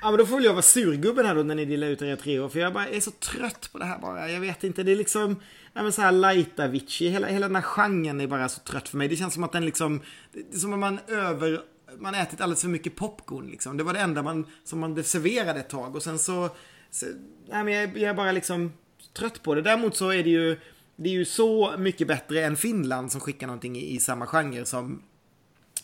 Ja 0.00 0.10
men 0.10 0.18
då 0.18 0.26
får 0.26 0.36
väl 0.36 0.44
jag 0.44 0.52
vara 0.52 0.62
surgubben 0.62 1.26
här 1.26 1.34
då 1.34 1.42
när 1.42 1.54
ni 1.54 1.64
delar 1.64 1.86
ut 1.86 2.02
era 2.02 2.16
treor. 2.16 2.48
För 2.48 2.60
jag 2.60 2.72
bara 2.72 2.86
är 2.86 3.00
så 3.00 3.10
trött 3.10 3.68
på 3.72 3.78
det 3.78 3.84
här 3.84 3.98
bara. 3.98 4.30
Jag 4.30 4.40
vet 4.40 4.64
inte, 4.64 4.82
det 4.82 4.92
är 4.92 4.96
liksom... 4.96 5.40
Ja 5.78 5.82
men 5.82 5.92
så 5.92 6.02
här 6.02 6.12
light 6.12 6.60
Avicii, 6.60 7.08
hela, 7.08 7.26
hela 7.26 7.46
den 7.46 7.56
här 7.56 7.62
genren 7.62 8.20
är 8.20 8.26
bara 8.26 8.48
så 8.48 8.60
trött 8.60 8.88
för 8.88 8.96
mig. 8.96 9.08
Det 9.08 9.16
känns 9.16 9.34
som 9.34 9.44
att 9.44 9.52
den 9.52 9.64
liksom... 9.64 10.00
Det 10.32 10.56
är 10.56 10.58
som 10.58 10.72
att 10.72 10.78
man 10.78 10.98
över... 11.08 11.60
Man 11.98 12.14
ätit 12.14 12.40
alldeles 12.40 12.60
för 12.60 12.68
mycket 12.68 12.96
popcorn 12.96 13.46
liksom. 13.46 13.76
Det 13.76 13.84
var 13.84 13.92
det 13.92 14.00
enda 14.00 14.22
man, 14.22 14.46
som 14.64 14.78
man 14.78 15.04
serverade 15.04 15.60
ett 15.60 15.68
tag. 15.68 15.96
Och 15.96 16.02
sen 16.02 16.18
så... 16.18 16.50
så 16.90 17.06
nej 17.48 17.64
men 17.64 17.74
jag, 17.74 17.98
jag 17.98 18.10
är 18.10 18.14
bara 18.14 18.32
liksom 18.32 18.72
trött 19.18 19.42
på 19.42 19.54
det. 19.54 19.62
Däremot 19.62 19.96
så 19.96 20.12
är 20.12 20.22
det 20.22 20.30
ju... 20.30 20.58
Det 20.96 21.08
är 21.08 21.12
ju 21.12 21.24
så 21.24 21.74
mycket 21.78 22.08
bättre 22.08 22.44
än 22.44 22.56
Finland 22.56 23.12
som 23.12 23.20
skickar 23.20 23.46
någonting 23.46 23.76
i, 23.76 23.94
i 23.94 24.00
samma 24.00 24.26
genre 24.26 24.64
som 24.64 25.02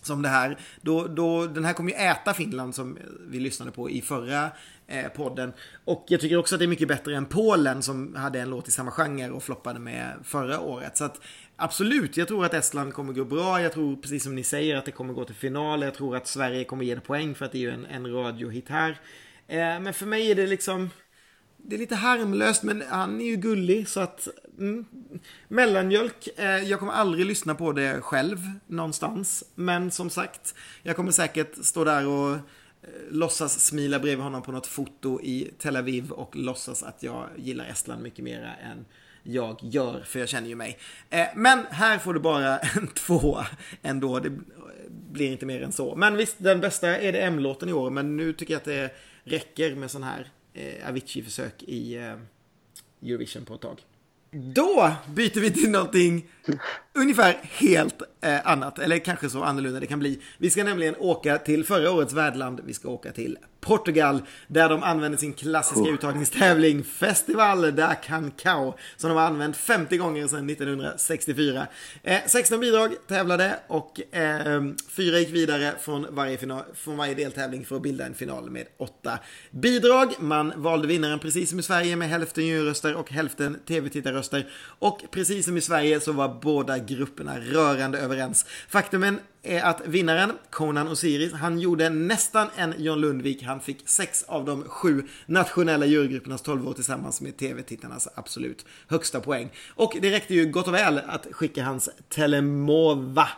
som 0.06 0.22
det 0.22 0.28
här. 0.28 0.58
Då, 0.80 1.06
då, 1.06 1.46
den 1.46 1.64
här 1.64 1.72
kommer 1.72 1.90
ju 1.90 1.96
äta 1.96 2.34
Finland 2.34 2.74
som 2.74 2.98
vi 3.28 3.40
lyssnade 3.40 3.70
på 3.70 3.90
i 3.90 4.02
förra 4.02 4.50
eh, 4.86 5.08
podden. 5.08 5.52
Och 5.84 6.04
jag 6.08 6.20
tycker 6.20 6.36
också 6.36 6.54
att 6.54 6.58
det 6.58 6.64
är 6.64 6.68
mycket 6.68 6.88
bättre 6.88 7.16
än 7.16 7.26
Polen 7.26 7.82
som 7.82 8.14
hade 8.14 8.40
en 8.40 8.50
låt 8.50 8.68
i 8.68 8.70
samma 8.70 8.90
genre 8.90 9.30
och 9.30 9.42
floppade 9.42 9.78
med 9.78 10.14
förra 10.24 10.60
året. 10.60 10.96
Så 10.96 11.04
att 11.04 11.20
absolut, 11.56 12.16
jag 12.16 12.28
tror 12.28 12.44
att 12.44 12.54
Estland 12.54 12.94
kommer 12.94 13.12
gå 13.12 13.24
bra. 13.24 13.62
Jag 13.62 13.72
tror 13.72 13.96
precis 13.96 14.22
som 14.22 14.34
ni 14.34 14.44
säger 14.44 14.76
att 14.76 14.84
det 14.84 14.92
kommer 14.92 15.14
gå 15.14 15.24
till 15.24 15.34
final. 15.34 15.82
Jag 15.82 15.94
tror 15.94 16.16
att 16.16 16.26
Sverige 16.26 16.64
kommer 16.64 16.84
ge 16.84 16.94
det 16.94 17.00
poäng 17.00 17.34
för 17.34 17.44
att 17.44 17.52
det 17.52 17.58
är 17.58 17.62
ju 17.62 17.70
en, 17.70 17.86
en 17.86 18.12
radiohit 18.12 18.68
här. 18.68 19.00
Eh, 19.48 19.56
men 19.56 19.94
för 19.94 20.06
mig 20.06 20.30
är 20.30 20.34
det 20.34 20.46
liksom 20.46 20.90
det 21.66 21.76
är 21.76 21.78
lite 21.78 21.94
harmlöst, 21.94 22.62
men 22.62 22.82
han 22.88 23.20
är 23.20 23.24
ju 23.24 23.36
gullig 23.36 23.88
så 23.88 24.00
att... 24.00 24.28
Mm. 24.58 24.84
Mellanmjölk, 25.48 26.28
eh, 26.36 26.44
jag 26.46 26.78
kommer 26.78 26.92
aldrig 26.92 27.26
lyssna 27.26 27.54
på 27.54 27.72
det 27.72 28.00
själv 28.00 28.38
någonstans. 28.66 29.44
Men 29.54 29.90
som 29.90 30.10
sagt, 30.10 30.54
jag 30.82 30.96
kommer 30.96 31.12
säkert 31.12 31.64
stå 31.64 31.84
där 31.84 32.06
och 32.06 32.32
eh, 32.32 32.40
låtsas 33.10 33.60
smila 33.60 33.98
bredvid 33.98 34.24
honom 34.24 34.42
på 34.42 34.52
något 34.52 34.66
foto 34.66 35.20
i 35.22 35.50
Tel 35.58 35.76
Aviv 35.76 36.10
och 36.10 36.36
låtsas 36.36 36.82
att 36.82 37.02
jag 37.02 37.28
gillar 37.36 37.64
Estland 37.64 38.02
mycket 38.02 38.24
mer 38.24 38.56
än 38.62 38.84
jag 39.22 39.58
gör, 39.62 40.02
för 40.06 40.20
jag 40.20 40.28
känner 40.28 40.48
ju 40.48 40.54
mig. 40.54 40.78
Eh, 41.10 41.26
men 41.34 41.66
här 41.70 41.98
får 41.98 42.14
du 42.14 42.20
bara 42.20 42.58
en 42.76 42.86
tvåa 42.86 43.46
ändå, 43.82 44.20
det 44.20 44.32
blir 44.88 45.32
inte 45.32 45.46
mer 45.46 45.62
än 45.62 45.72
så. 45.72 45.96
Men 45.96 46.16
visst, 46.16 46.36
den 46.38 46.60
bästa 46.60 46.98
är 46.98 47.12
det 47.12 47.18
M-låten 47.18 47.68
i 47.68 47.72
år, 47.72 47.90
men 47.90 48.16
nu 48.16 48.32
tycker 48.32 48.54
jag 48.54 48.58
att 48.58 48.64
det 48.64 48.90
räcker 49.24 49.74
med 49.74 49.90
sån 49.90 50.02
här 50.02 50.30
eh, 50.54 50.88
Avicii-försök 50.88 51.62
i 51.62 51.96
eh, 51.96 52.16
Eurovision 53.02 53.44
på 53.44 53.54
ett 53.54 53.60
tag. 53.60 53.80
Då 54.30 54.92
byter 55.14 55.40
vi 55.40 55.50
till 55.50 55.70
någonting 55.70 56.26
ungefär 56.94 57.36
helt 57.42 58.02
eh, 58.20 58.46
annat, 58.46 58.78
eller 58.78 58.98
kanske 58.98 59.30
så 59.30 59.42
annorlunda 59.42 59.80
det 59.80 59.86
kan 59.86 59.98
bli. 59.98 60.20
Vi 60.38 60.50
ska 60.50 60.64
nämligen 60.64 60.96
åka 60.98 61.38
till 61.38 61.64
förra 61.64 61.90
årets 61.90 62.12
värdland, 62.12 62.60
vi 62.64 62.74
ska 62.74 62.88
åka 62.88 63.12
till 63.12 63.38
Portugal, 63.60 64.22
där 64.46 64.68
de 64.68 64.82
använder 64.82 65.18
sin 65.18 65.32
klassiska 65.32 65.80
oh. 65.80 65.94
uttagningstävling 65.94 66.84
Festival 66.84 67.76
da 67.76 67.94
Cancao, 67.94 68.74
som 68.96 69.10
de 69.10 69.18
har 69.18 69.26
använt 69.26 69.56
50 69.56 69.96
gånger 69.96 70.26
sedan 70.26 70.50
1964. 70.50 71.66
Eh, 72.02 72.18
16 72.26 72.60
bidrag 72.60 72.94
tävlade 73.08 73.56
och 73.66 74.14
eh, 74.14 74.62
fyra 74.88 75.18
gick 75.18 75.30
vidare 75.30 75.72
från 75.80 76.06
varje, 76.10 76.38
final, 76.38 76.62
från 76.74 76.96
varje 76.96 77.14
deltävling 77.14 77.64
för 77.64 77.76
att 77.76 77.82
bilda 77.82 78.06
en 78.06 78.14
final 78.14 78.50
med 78.50 78.66
åtta 78.78 79.18
bidrag. 79.50 80.14
Man 80.18 80.52
valde 80.56 80.88
vinnaren 80.88 81.18
precis 81.18 81.50
som 81.50 81.58
i 81.58 81.62
Sverige 81.62 81.96
med 81.96 82.08
hälften 82.08 82.46
juryröster 82.46 82.94
och 82.94 83.10
hälften 83.10 83.58
tv-tittarröster. 83.68 84.48
Och 84.78 85.00
precis 85.10 85.46
som 85.46 85.56
i 85.56 85.60
Sverige 85.60 86.00
så 86.00 86.12
var 86.12 86.40
båda 86.42 86.78
grupperna 86.86 87.40
rörande 87.40 87.98
överens. 87.98 88.46
Faktumen 88.68 89.18
är 89.42 89.62
att 89.62 89.80
vinnaren, 89.86 90.32
Conan 90.50 90.88
Osiris, 90.88 91.32
han 91.32 91.58
gjorde 91.58 91.88
nästan 91.88 92.48
en 92.56 92.74
John 92.78 93.00
Lundvik. 93.00 93.42
Han 93.42 93.60
fick 93.60 93.88
sex 93.88 94.22
av 94.22 94.44
de 94.44 94.62
sju 94.62 95.02
nationella 95.26 95.86
jurygruppernas 95.86 96.42
tolv 96.42 96.68
år 96.68 96.72
tillsammans 96.72 97.20
med 97.20 97.36
tv-tittarnas 97.36 98.08
absolut 98.14 98.66
högsta 98.88 99.20
poäng. 99.20 99.50
Och 99.74 99.96
det 100.02 100.10
räckte 100.10 100.34
ju 100.34 100.46
gott 100.46 100.68
och 100.68 100.74
väl 100.74 101.00
att 101.06 101.26
skicka 101.30 101.64
hans 101.64 101.88
Telemova 102.08 103.28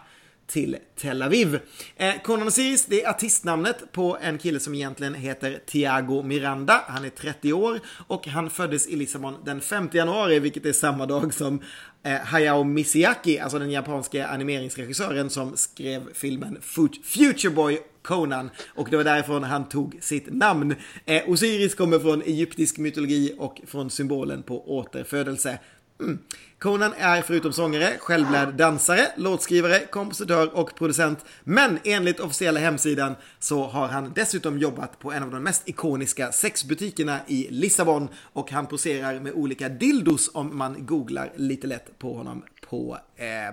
till 0.47 0.77
Tel 0.97 1.23
Aviv. 1.23 1.61
Eh, 1.97 2.15
Conan 2.23 2.49
Osiris, 2.49 2.87
det 2.87 3.03
är 3.03 3.11
artistnamnet 3.11 3.93
på 3.93 4.19
en 4.21 4.39
kille 4.39 4.61
som 4.61 4.75
egentligen 4.75 5.15
heter 5.15 5.61
Tiago 5.67 6.23
Miranda. 6.23 6.85
Han 6.89 7.05
är 7.05 7.11
30 7.11 7.53
år 7.53 7.81
och 8.07 8.27
han 8.27 8.51
föddes 8.51 8.89
i 8.89 8.97
Lissabon 8.97 9.35
den 9.45 9.61
5 9.61 9.89
januari, 9.93 10.39
vilket 10.39 10.67
är 10.67 10.73
samma 10.73 11.07
dag 11.07 11.35
som 11.35 11.63
eh, 12.03 12.13
Hayao 12.13 12.65
Miyazaki, 12.65 13.39
alltså 13.39 13.59
den 13.59 13.71
japanske 13.71 14.27
animeringsregissören 14.27 15.31
som 15.31 15.57
skrev 15.57 16.13
filmen 16.15 16.59
Future 17.03 17.51
Boy 17.51 17.79
Conan 18.03 18.51
och 18.75 18.89
det 18.91 18.97
var 18.97 19.05
därifrån 19.05 19.45
han 19.45 19.69
tog 19.69 19.99
sitt 20.01 20.33
namn. 20.33 20.75
Eh, 21.05 21.23
Osiris 21.27 21.75
kommer 21.75 21.99
från 21.99 22.23
egyptisk 22.23 22.79
mytologi 22.79 23.35
och 23.39 23.61
från 23.67 23.91
symbolen 23.91 24.43
på 24.43 24.77
återfödelse. 24.79 25.59
Mm. 26.01 26.19
Conan 26.59 26.93
är 26.99 27.23
förutom 27.23 27.53
sångare 27.53 27.93
självlärd 27.99 28.55
dansare, 28.55 29.07
låtskrivare, 29.17 29.79
kompositör 29.91 30.57
och 30.57 30.75
producent. 30.75 31.25
Men 31.45 31.79
enligt 31.85 32.21
officiella 32.21 32.61
hemsidan 32.61 33.15
så 33.39 33.67
har 33.67 33.89
han 33.89 34.13
dessutom 34.15 34.59
jobbat 34.59 34.99
på 34.99 35.13
en 35.13 35.23
av 35.23 35.31
de 35.31 35.43
mest 35.43 35.69
ikoniska 35.69 36.33
sexbutikerna 36.33 37.21
i 37.27 37.47
Lissabon 37.51 38.09
och 38.33 38.51
han 38.51 38.67
poserar 38.67 39.21
med 39.21 39.33
olika 39.33 39.69
dildos 39.69 40.31
om 40.35 40.59
man 40.59 40.87
googlar 40.87 41.33
lite 41.37 41.67
lätt 41.67 41.99
på 41.99 42.15
honom 42.15 42.43
på 42.69 42.99
eh, 43.17 43.49
eh 43.49 43.53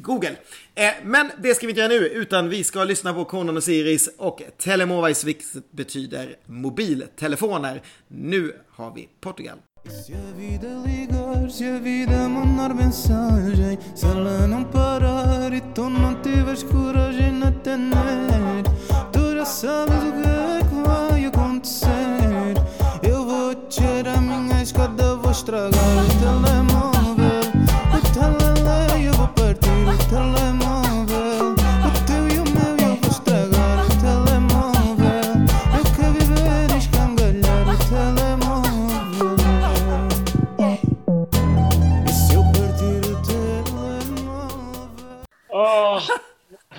Google. 0.00 0.36
Eh, 0.74 0.92
men 1.04 1.30
det 1.42 1.54
ska 1.54 1.66
vi 1.66 1.70
inte 1.70 1.80
göra 1.80 1.92
nu, 1.92 2.08
utan 2.08 2.48
vi 2.48 2.64
ska 2.64 2.84
lyssna 2.84 3.14
på 3.14 3.24
Conan 3.24 3.56
och 3.56 3.64
Siris 3.64 4.10
och 4.16 4.42
Telemovais, 4.58 5.24
vilket 5.24 5.70
betyder 5.70 6.36
mobiltelefoner. 6.46 7.82
Nu 8.08 8.56
har 8.70 8.94
vi 8.94 9.08
Portugal. 9.20 9.58
Se 9.88 10.12
a 10.12 10.36
vida 10.36 10.68
ligar, 10.84 11.50
se 11.50 11.64
a 11.64 11.78
vida 11.78 12.28
mandar 12.28 12.74
mensagem 12.74 13.78
Se 13.94 14.04
ela 14.06 14.46
não 14.46 14.62
parar 14.64 15.52
e 15.52 15.60
tu 15.74 15.88
não 15.88 16.14
tiveres 16.20 16.62
coragem 16.62 17.32
na 17.32 17.50
tener 17.50 18.62
Tu 19.10 19.36
já 19.36 19.44
sabes 19.44 19.94
o 19.94 20.12
que 20.12 20.28
é 20.28 20.60
que 20.68 20.88
vai 20.88 21.24
acontecer. 21.24 22.54
Eu 23.02 23.24
vou 23.24 23.54
descer 23.54 24.06
a 24.08 24.20
minha 24.20 24.62
escada, 24.62 25.16
vou 25.16 25.30
estragar 25.30 25.70
o 25.70 26.08
telemóvel 26.20 26.79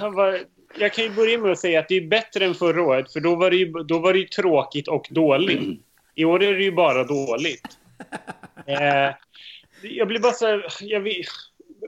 han 0.01 0.13
var, 0.13 0.39
jag 0.79 0.93
kan 0.93 1.03
ju 1.03 1.09
börja 1.09 1.37
med 1.37 1.51
att 1.51 1.59
säga 1.59 1.79
att 1.79 1.87
det 1.87 1.97
är 1.97 2.07
bättre 2.07 2.45
än 2.45 2.55
förra 2.55 2.83
året, 2.83 3.13
för 3.13 3.19
då 3.19 3.35
var 3.35 3.49
det 3.49 3.55
ju, 3.55 3.71
då 3.71 3.99
var 3.99 4.13
det 4.13 4.31
tråkigt 4.31 4.87
och 4.87 5.07
dåligt. 5.09 5.79
I 6.15 6.25
år 6.25 6.43
är 6.43 6.53
det 6.53 6.63
ju 6.63 6.71
bara 6.71 7.03
dåligt. 7.03 7.67
Eh, 8.65 9.13
jag 9.81 10.07
blir 10.07 10.19
bara 10.19 10.31
så 10.31 10.47
här, 10.47 10.65
jag 10.81 10.99
vill, 10.99 11.23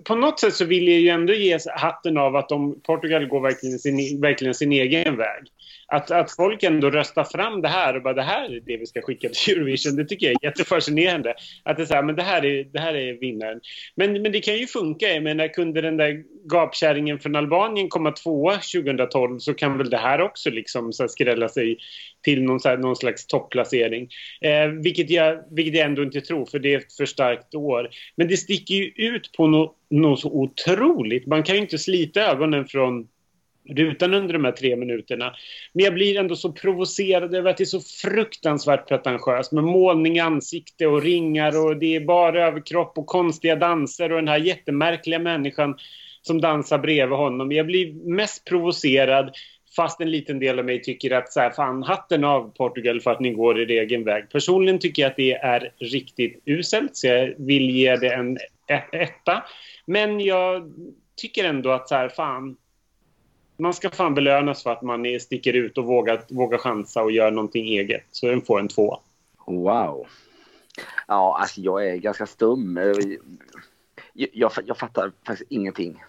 på 0.03 0.15
något 0.15 0.39
sätt 0.39 0.53
så 0.53 0.65
vill 0.65 0.87
jag 0.87 0.99
ju 0.99 1.09
ändå 1.09 1.33
ge 1.33 1.59
hatten 1.75 2.17
av 2.17 2.35
att 2.35 2.49
de, 2.49 2.81
Portugal 2.81 3.25
går 3.25 3.41
verkligen 3.41 3.79
sin, 3.79 4.21
verkligen 4.21 4.53
sin 4.53 4.71
egen 4.71 5.17
väg 5.17 5.51
att, 5.93 6.11
att 6.11 6.35
folk 6.35 6.63
ändå 6.63 6.89
röstar 6.89 7.23
fram 7.23 7.61
det 7.61 7.67
här 7.67 7.95
och 7.95 8.03
bara 8.03 8.13
det 8.13 8.21
här 8.21 8.55
är 8.55 8.59
det 8.65 8.77
vi 8.77 8.85
ska 8.85 9.01
skicka 9.01 9.29
till 9.29 9.53
Eurovision, 9.53 9.95
det 9.95 10.05
tycker 10.05 10.25
jag 10.25 10.43
är 10.43 10.47
jättefascinerande. 10.47 11.33
Att 11.63 11.77
det 11.77 11.83
är 11.83 11.85
så 11.85 11.93
här, 11.93 12.03
men 12.03 12.15
det 12.15 12.23
här 12.23 12.45
är, 12.45 12.63
det 12.63 12.79
här 12.79 12.93
är 12.93 13.13
vinnaren. 13.13 13.59
Men, 13.95 14.21
men 14.21 14.31
det 14.31 14.39
kan 14.39 14.57
ju 14.57 14.67
funka, 14.67 15.13
jag 15.13 15.23
menar 15.23 15.47
kunde 15.47 15.81
den 15.81 15.97
där 15.97 16.23
gapkärringen 16.45 17.19
från 17.19 17.35
Albanien 17.35 17.89
komma 17.89 18.11
tvåa 18.11 18.53
2012 18.53 19.39
så 19.39 19.53
kan 19.53 19.77
väl 19.77 19.89
det 19.89 19.97
här 19.97 20.21
också 20.21 20.49
liksom 20.49 20.93
så 20.93 21.07
skrälla 21.07 21.49
sig 21.49 21.77
till 22.23 22.43
någon, 22.43 22.59
så 22.59 22.69
här, 22.69 22.77
någon 22.77 22.95
slags 22.95 23.27
topplacering. 23.27 24.09
Eh, 24.41 24.67
vilket, 24.67 25.09
jag, 25.09 25.43
vilket 25.51 25.75
jag 25.75 25.85
ändå 25.85 26.03
inte 26.03 26.21
tror, 26.21 26.45
för 26.45 26.59
det 26.59 26.73
är 26.73 26.77
ett 26.77 26.93
för 26.93 27.05
starkt 27.05 27.55
år. 27.55 27.89
Men 28.15 28.27
det 28.27 28.37
sticker 28.37 28.75
ju 28.75 28.91
ut 28.95 29.31
på 29.37 29.47
något 29.47 29.75
no 29.89 30.15
så 30.15 30.29
otroligt. 30.29 31.27
Man 31.27 31.43
kan 31.43 31.55
ju 31.55 31.61
inte 31.61 31.77
slita 31.77 32.21
ögonen 32.21 32.67
från 32.67 33.07
rutan 33.69 34.13
under 34.13 34.33
de 34.33 34.45
här 34.45 34.51
tre 34.51 34.75
minuterna. 34.75 35.35
Men 35.73 35.85
jag 35.85 35.93
blir 35.93 36.19
ändå 36.19 36.35
så 36.35 36.51
provocerad 36.51 37.35
över 37.35 37.49
att 37.49 37.57
det 37.57 37.63
är 37.63 37.65
så 37.65 37.81
fruktansvärt 37.81 38.87
pretentiöst 38.87 39.51
med 39.51 39.63
målning 39.63 40.17
i 40.17 40.19
ansikte 40.19 40.87
och 40.87 41.01
ringar 41.01 41.65
och 41.65 41.77
det 41.77 41.95
är 41.95 42.05
bara 42.05 42.47
överkropp 42.47 42.97
och 42.97 43.07
konstiga 43.07 43.55
danser 43.55 44.11
och 44.11 44.17
den 44.17 44.27
här 44.27 44.39
jättemärkliga 44.39 45.19
människan 45.19 45.77
som 46.21 46.41
dansar 46.41 46.77
bredvid 46.77 47.17
honom. 47.17 47.51
Jag 47.51 47.65
blir 47.65 47.93
mest 47.93 48.45
provocerad 48.45 49.31
fast 49.75 50.01
en 50.01 50.11
liten 50.11 50.39
del 50.39 50.59
av 50.59 50.65
mig 50.65 50.81
tycker 50.81 51.11
att 51.11 51.33
så 51.33 51.39
här, 51.39 51.49
fan 51.49 51.83
hatten 51.83 52.23
av 52.23 52.53
Portugal 52.57 53.01
för 53.01 53.11
att 53.11 53.19
ni 53.19 53.31
går 53.31 53.59
er 53.59 53.71
egen 53.71 54.03
väg. 54.03 54.29
Personligen 54.29 54.79
tycker 54.79 55.01
jag 55.01 55.09
att 55.09 55.17
det 55.17 55.33
är 55.33 55.71
riktigt 55.79 56.43
uselt 56.45 56.97
så 56.97 57.07
jag 57.07 57.33
vill 57.37 57.69
ge 57.69 57.95
det 57.95 58.13
en 58.13 58.37
etta. 58.91 59.43
Men 59.85 60.19
jag 60.19 60.73
tycker 61.21 61.43
ändå 61.43 61.71
att 61.71 61.89
så 61.89 61.95
här, 61.95 62.09
fan 62.09 62.55
man 63.57 63.73
ska 63.73 63.89
fan 63.89 64.15
belönas 64.15 64.63
för 64.63 64.71
att 64.71 64.81
man 64.81 65.19
sticker 65.19 65.53
ut 65.53 65.77
och 65.77 65.85
vågar, 65.85 66.21
vågar 66.29 66.57
chansa 66.57 67.03
och 67.03 67.11
gör 67.11 67.31
någonting 67.31 67.65
eget. 67.65 68.03
Så 68.11 68.27
den 68.27 68.41
får 68.41 68.59
en 68.59 68.67
två. 68.67 68.99
Wow. 69.45 70.07
Ja, 71.07 71.37
alltså 71.41 71.61
jag 71.61 71.87
är 71.87 71.95
ganska 71.95 72.25
stum. 72.25 72.77
Jag, 74.13 74.29
jag, 74.33 74.51
jag 74.65 74.77
fattar 74.77 75.11
faktiskt 75.27 75.51
ingenting. 75.51 76.03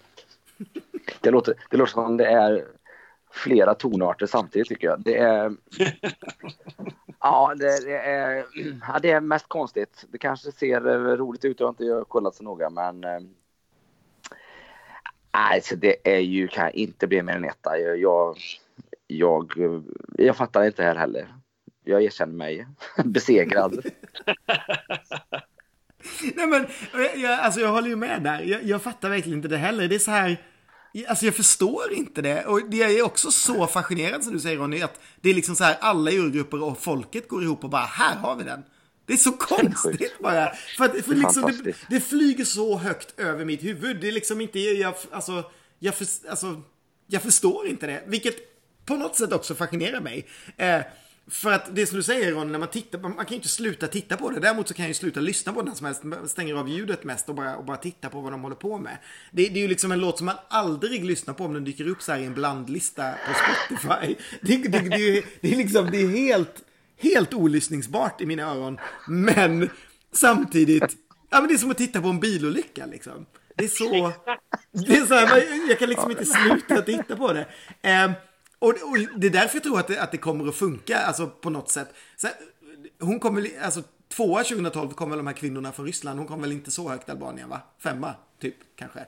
Det 1.21 1.31
låter, 1.31 1.53
det 1.69 1.77
låter 1.77 1.91
som 1.91 2.17
det 2.17 2.25
är 2.25 2.65
flera 3.31 3.73
tonarter 3.73 4.25
samtidigt 4.25 4.67
tycker 4.67 4.87
jag. 4.87 5.01
Det 5.01 5.17
är... 5.17 5.55
Ja, 7.19 7.53
det, 7.55 7.85
det, 7.85 7.97
är, 7.97 8.45
ja, 8.87 8.99
det 9.01 9.11
är 9.11 9.21
mest 9.21 9.47
konstigt. 9.47 10.05
Det 10.11 10.17
kanske 10.17 10.51
ser 10.51 10.81
roligt 11.17 11.45
ut, 11.45 11.59
jag 11.59 11.67
har 11.67 11.71
inte 11.71 12.05
kollat 12.07 12.35
så 12.35 12.43
noga, 12.43 12.69
men 12.69 13.03
Alltså 15.35 15.75
Nej, 15.75 15.97
det 16.03 16.15
är 16.15 16.19
ju, 16.19 16.47
kan 16.47 16.71
inte 16.71 17.07
bli 17.07 17.21
mer 17.21 17.33
än 17.33 17.45
etta. 17.45 17.77
Jag, 17.77 17.97
jag, 17.97 18.37
jag, 19.07 19.83
jag 20.17 20.37
fattar 20.37 20.63
inte 20.63 20.83
här 20.83 20.95
heller. 20.95 21.27
Jag 21.83 22.03
erkänner 22.03 22.33
mig 22.33 22.67
besegrad. 23.05 23.73
Nej 26.35 26.47
men, 26.47 26.67
jag, 27.15 27.39
alltså 27.39 27.59
jag 27.59 27.69
håller 27.69 27.87
ju 27.87 27.95
med 27.95 28.23
där. 28.23 28.41
Jag, 28.41 28.63
jag, 28.63 28.81
fattar 28.81 29.09
verkligen 29.09 29.37
inte 29.37 29.47
det 29.47 29.57
heller. 29.57 29.87
Det 29.87 29.95
är 29.95 29.99
så 29.99 30.11
här, 30.11 30.41
alltså 31.07 31.25
jag 31.25 31.35
förstår 31.35 31.93
inte 31.93 32.21
det. 32.21 32.45
Och 32.45 32.69
det 32.69 32.83
är 32.83 33.05
också 33.05 33.31
så 33.31 33.67
fascinerande 33.67 34.23
som 34.23 34.33
du 34.33 34.39
säger 34.39 34.57
Ronny, 34.57 34.81
att 34.81 34.99
det 35.21 35.29
är 35.29 35.33
liksom 35.33 35.55
så 35.55 35.63
här 35.63 35.77
alla 35.79 36.11
urgrupper 36.11 36.63
och 36.63 36.77
folket 36.77 37.27
går 37.27 37.43
ihop 37.43 37.63
och 37.63 37.69
bara, 37.69 37.85
här 37.85 38.15
har 38.15 38.35
vi 38.35 38.43
den. 38.43 38.63
Det 39.05 39.13
är 39.13 39.17
så 39.17 39.31
konstigt 39.31 40.19
bara. 40.19 40.51
För, 40.77 40.85
att, 40.85 41.05
för 41.05 41.11
är 41.11 41.15
liksom 41.15 41.61
det, 41.63 41.75
det 41.89 41.99
flyger 41.99 42.45
så 42.45 42.77
högt 42.77 43.19
över 43.19 43.45
mitt 43.45 43.63
huvud. 43.63 44.01
Det 44.01 44.07
är 44.07 44.11
liksom 44.11 44.41
inte, 44.41 44.59
jag, 44.59 44.95
alltså, 45.11 45.51
jag, 45.79 45.95
för, 45.95 46.07
alltså, 46.29 46.61
jag 47.07 47.21
förstår 47.21 47.67
inte 47.67 47.87
det. 47.87 48.03
Vilket 48.07 48.35
på 48.85 48.95
något 48.95 49.15
sätt 49.15 49.33
också 49.33 49.55
fascinerar 49.55 50.01
mig. 50.01 50.27
Eh, 50.57 50.81
för 51.27 51.51
att 51.51 51.75
det 51.75 51.81
är 51.81 51.85
som 51.85 51.97
du 51.97 52.03
säger 52.03 52.31
Ron, 52.31 52.51
när 52.51 52.59
man 52.59 52.67
tittar 52.67 52.99
man 52.99 53.13
kan 53.13 53.27
ju 53.29 53.35
inte 53.35 53.47
sluta 53.47 53.87
titta 53.87 54.17
på 54.17 54.29
det. 54.29 54.39
Däremot 54.39 54.67
så 54.67 54.73
kan 54.73 54.83
jag 54.83 54.87
ju 54.87 54.93
sluta 54.93 55.19
lyssna 55.19 55.53
på 55.53 55.61
den 55.61 55.75
som 55.75 55.85
helst, 55.85 56.03
stänger 56.25 56.55
av 56.55 56.69
ljudet 56.69 57.03
mest 57.03 57.29
och 57.29 57.35
bara, 57.35 57.57
och 57.57 57.65
bara 57.65 57.77
titta 57.77 58.09
på 58.09 58.21
vad 58.21 58.31
de 58.31 58.41
håller 58.41 58.55
på 58.55 58.77
med. 58.77 58.97
Det, 59.31 59.49
det 59.49 59.59
är 59.59 59.61
ju 59.61 59.67
liksom 59.67 59.91
en 59.91 59.99
låt 59.99 60.17
som 60.17 60.25
man 60.25 60.35
aldrig 60.47 61.05
lyssnar 61.05 61.33
på 61.33 61.45
om 61.45 61.53
den 61.53 61.63
dyker 61.63 61.87
upp 61.87 62.01
så 62.01 62.11
här 62.11 62.19
i 62.19 62.25
en 62.25 62.33
blandlista 62.33 63.11
på 63.11 63.33
Spotify. 63.33 64.15
Det, 64.41 64.57
det, 64.57 64.69
det, 64.69 64.89
det, 64.89 65.23
det 65.41 65.53
är 65.53 65.57
liksom, 65.57 65.91
det 65.91 65.97
är 65.97 66.07
helt, 66.07 66.63
helt 67.13 67.33
olyssningsbart 67.33 68.21
i 68.21 68.25
mina 68.25 68.43
öron. 68.43 68.79
Men 69.07 69.69
samtidigt, 70.11 70.97
ja 71.29 71.39
men 71.39 71.47
det 71.47 71.53
är 71.53 71.57
som 71.57 71.71
att 71.71 71.77
titta 71.77 72.01
på 72.01 72.07
en 72.07 72.19
bilolycka 72.19 72.85
liksom. 72.85 73.25
Det 73.55 73.63
är 73.63 73.67
så, 73.67 74.11
det 74.71 74.97
är 74.97 75.05
så 75.05 75.13
här, 75.13 75.69
jag 75.69 75.79
kan 75.79 75.89
liksom 75.89 76.11
inte 76.11 76.25
sluta 76.25 76.81
titta 76.81 77.15
på 77.15 77.33
det. 77.33 77.47
Ehm, 77.81 78.11
och, 78.59 78.69
och 78.69 78.97
det 79.17 79.27
är 79.27 79.31
därför 79.31 79.55
jag 79.55 79.63
tror 79.63 79.79
att 79.79 79.87
det, 79.87 80.01
att 80.01 80.11
det 80.11 80.17
kommer 80.17 80.47
att 80.47 80.55
funka, 80.55 80.97
alltså 80.97 81.27
på 81.27 81.49
något 81.49 81.69
sätt. 81.69 81.93
Så, 82.15 82.27
hon 82.99 83.19
kommer, 83.19 83.49
alltså 83.61 83.83
tvåa 84.09 84.43
2012 84.43 84.89
kom 84.89 85.09
väl 85.09 85.17
de 85.17 85.27
här 85.27 85.33
kvinnorna 85.33 85.71
från 85.71 85.85
Ryssland, 85.85 86.19
hon 86.19 86.27
kom 86.27 86.41
väl 86.41 86.51
inte 86.51 86.71
så 86.71 86.89
högt 86.89 87.09
Albanien 87.09 87.49
va? 87.49 87.61
Femma, 87.79 88.13
typ, 88.41 88.55
kanske. 88.75 88.99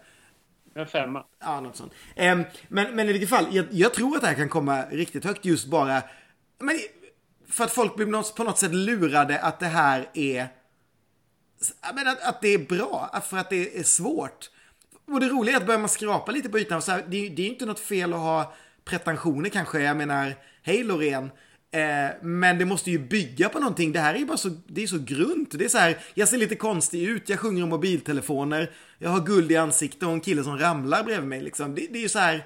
En 0.75 0.87
femma. 0.87 1.25
Ja, 1.39 1.61
något 1.61 1.75
sånt. 1.75 1.93
Ehm, 2.15 2.43
men, 2.67 2.95
men 2.95 3.09
i 3.09 3.11
vilket 3.11 3.29
fall, 3.29 3.45
jag, 3.51 3.65
jag 3.71 3.93
tror 3.93 4.15
att 4.15 4.21
det 4.21 4.27
här 4.27 4.35
kan 4.35 4.49
komma 4.49 4.83
riktigt 4.83 5.25
högt 5.25 5.45
just 5.45 5.67
bara 5.67 6.01
men, 6.59 6.79
för 7.49 7.63
att 7.63 7.71
folk 7.71 7.95
blir 7.95 8.35
på 8.35 8.43
något 8.43 8.57
sätt 8.59 8.73
lurade 8.73 9.39
att 9.39 9.59
det 9.59 9.65
här 9.65 10.09
är 10.13 10.47
Men 11.95 12.07
att, 12.07 12.21
att 12.21 12.41
det 12.41 12.47
är 12.53 12.57
bra, 12.57 13.21
för 13.29 13.37
att 13.37 13.49
det 13.49 13.79
är 13.79 13.83
svårt. 13.83 14.49
Och 15.07 15.19
det 15.19 15.29
roliga 15.29 15.55
är 15.55 15.59
att 15.59 15.65
börjar 15.65 15.79
man 15.79 15.89
skrapa 15.89 16.31
lite 16.31 16.49
på 16.49 16.59
ytan, 16.59 16.81
så 16.81 16.91
här, 16.91 17.05
det, 17.07 17.25
är- 17.25 17.29
det 17.29 17.41
är 17.41 17.43
ju 17.45 17.49
inte 17.53 17.65
något 17.65 17.79
fel 17.79 18.13
att 18.13 18.19
ha 18.19 18.53
pretensioner 18.85 19.49
kanske. 19.49 19.79
Jag 19.79 19.97
menar, 19.97 20.33
hej 20.63 20.83
Loreen. 20.83 21.31
Eh, 21.71 22.09
men 22.21 22.57
det 22.57 22.65
måste 22.65 22.91
ju 22.91 22.99
bygga 22.99 23.49
på 23.49 23.59
någonting. 23.59 23.91
Det 23.91 23.99
här 23.99 24.13
är 24.13 24.17
ju 24.19 24.25
bara 24.25 24.37
så, 24.37 24.49
det 24.67 24.83
är 24.83 24.87
så 24.87 24.99
grunt. 24.99 25.51
Det 25.51 25.65
är 25.65 25.69
så 25.69 25.77
här, 25.77 25.97
jag 26.13 26.27
ser 26.27 26.37
lite 26.37 26.55
konstig 26.55 27.03
ut, 27.03 27.29
jag 27.29 27.39
sjunger 27.39 27.63
om 27.63 27.69
mobiltelefoner, 27.69 28.71
jag 28.97 29.09
har 29.09 29.19
guld 29.25 29.51
i 29.51 29.57
ansiktet 29.57 30.03
och 30.03 30.11
en 30.11 30.21
kille 30.21 30.43
som 30.43 30.57
ramlar 30.57 31.03
bredvid 31.03 31.29
mig. 31.29 31.41
Liksom. 31.41 31.75
Det, 31.75 31.87
det 31.91 31.97
är 31.97 32.01
ju 32.01 32.09
så 32.09 32.19
här, 32.19 32.45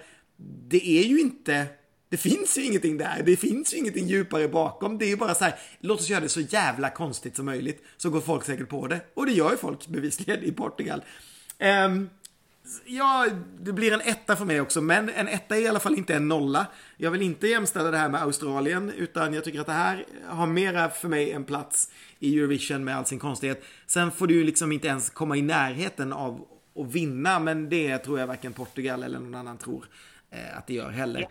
det 0.68 0.88
är 0.88 1.04
ju 1.04 1.20
inte, 1.20 1.66
det 2.12 2.18
finns 2.18 2.58
ju 2.58 2.64
ingenting 2.64 2.98
där. 2.98 3.24
Det 3.26 3.38
finns 3.38 3.74
ju 3.74 3.78
ingenting 3.78 4.08
djupare 4.08 4.48
bakom. 4.48 4.98
Det 4.98 5.06
är 5.06 5.10
ju 5.10 5.18
bara 5.18 5.36
så 5.36 5.44
här, 5.44 5.56
låt 5.80 6.00
oss 6.00 6.10
göra 6.10 6.22
det 6.22 6.30
så 6.30 6.42
jävla 6.42 6.90
konstigt 6.90 7.36
som 7.36 7.46
möjligt. 7.46 7.84
Så 7.98 8.10
går 8.10 8.22
folk 8.22 8.46
säkert 8.46 8.70
på 8.70 8.88
det. 8.88 9.02
Och 9.14 9.26
det 9.26 9.32
gör 9.32 9.52
ju 9.52 9.58
folk 9.58 9.88
bevisligen 9.88 10.44
i 10.44 10.52
Portugal. 10.52 11.04
Um, 11.86 12.10
Ja, 12.86 13.28
det 13.60 13.74
blir 13.74 13.94
en 13.94 14.02
etta 14.02 14.36
för 14.36 14.46
mig 14.46 14.62
också, 14.62 14.82
men 14.82 15.10
en 15.10 15.28
etta 15.28 15.58
är 15.58 15.62
i 15.62 15.68
alla 15.68 15.80
fall 15.80 15.98
inte 15.98 16.16
en 16.16 16.28
nolla. 16.28 16.66
Jag 16.98 17.12
vill 17.12 17.22
inte 17.22 17.48
jämställa 17.48 17.92
det 17.92 17.98
här 17.98 18.10
med 18.10 18.22
Australien, 18.22 18.92
utan 18.98 19.34
jag 19.34 19.44
tycker 19.44 19.60
att 19.60 19.66
det 19.66 19.74
här 19.74 20.06
har 20.28 20.48
mera 20.48 20.90
för 20.90 21.08
mig 21.08 21.32
en 21.32 21.44
plats 21.44 21.92
i 22.20 22.40
Eurovision 22.40 22.84
med 22.84 22.98
all 22.98 23.06
sin 23.06 23.20
konstighet. 23.20 23.64
Sen 23.88 24.12
får 24.12 24.28
du 24.28 24.34
ju 24.34 24.44
liksom 24.44 24.72
inte 24.72 24.88
ens 24.88 25.10
komma 25.10 25.38
i 25.38 25.42
närheten 25.42 26.14
av 26.14 26.48
att 26.76 26.94
vinna, 26.94 27.40
men 27.40 27.70
det 27.70 27.98
tror 27.98 28.20
jag 28.20 28.28
varken 28.28 28.54
Portugal 28.54 29.04
eller 29.04 29.20
någon 29.20 29.36
annan 29.36 29.58
tror 29.58 29.86
eh, 30.32 30.58
att 30.58 30.68
det 30.68 30.74
gör 30.74 30.90
heller. 30.90 31.28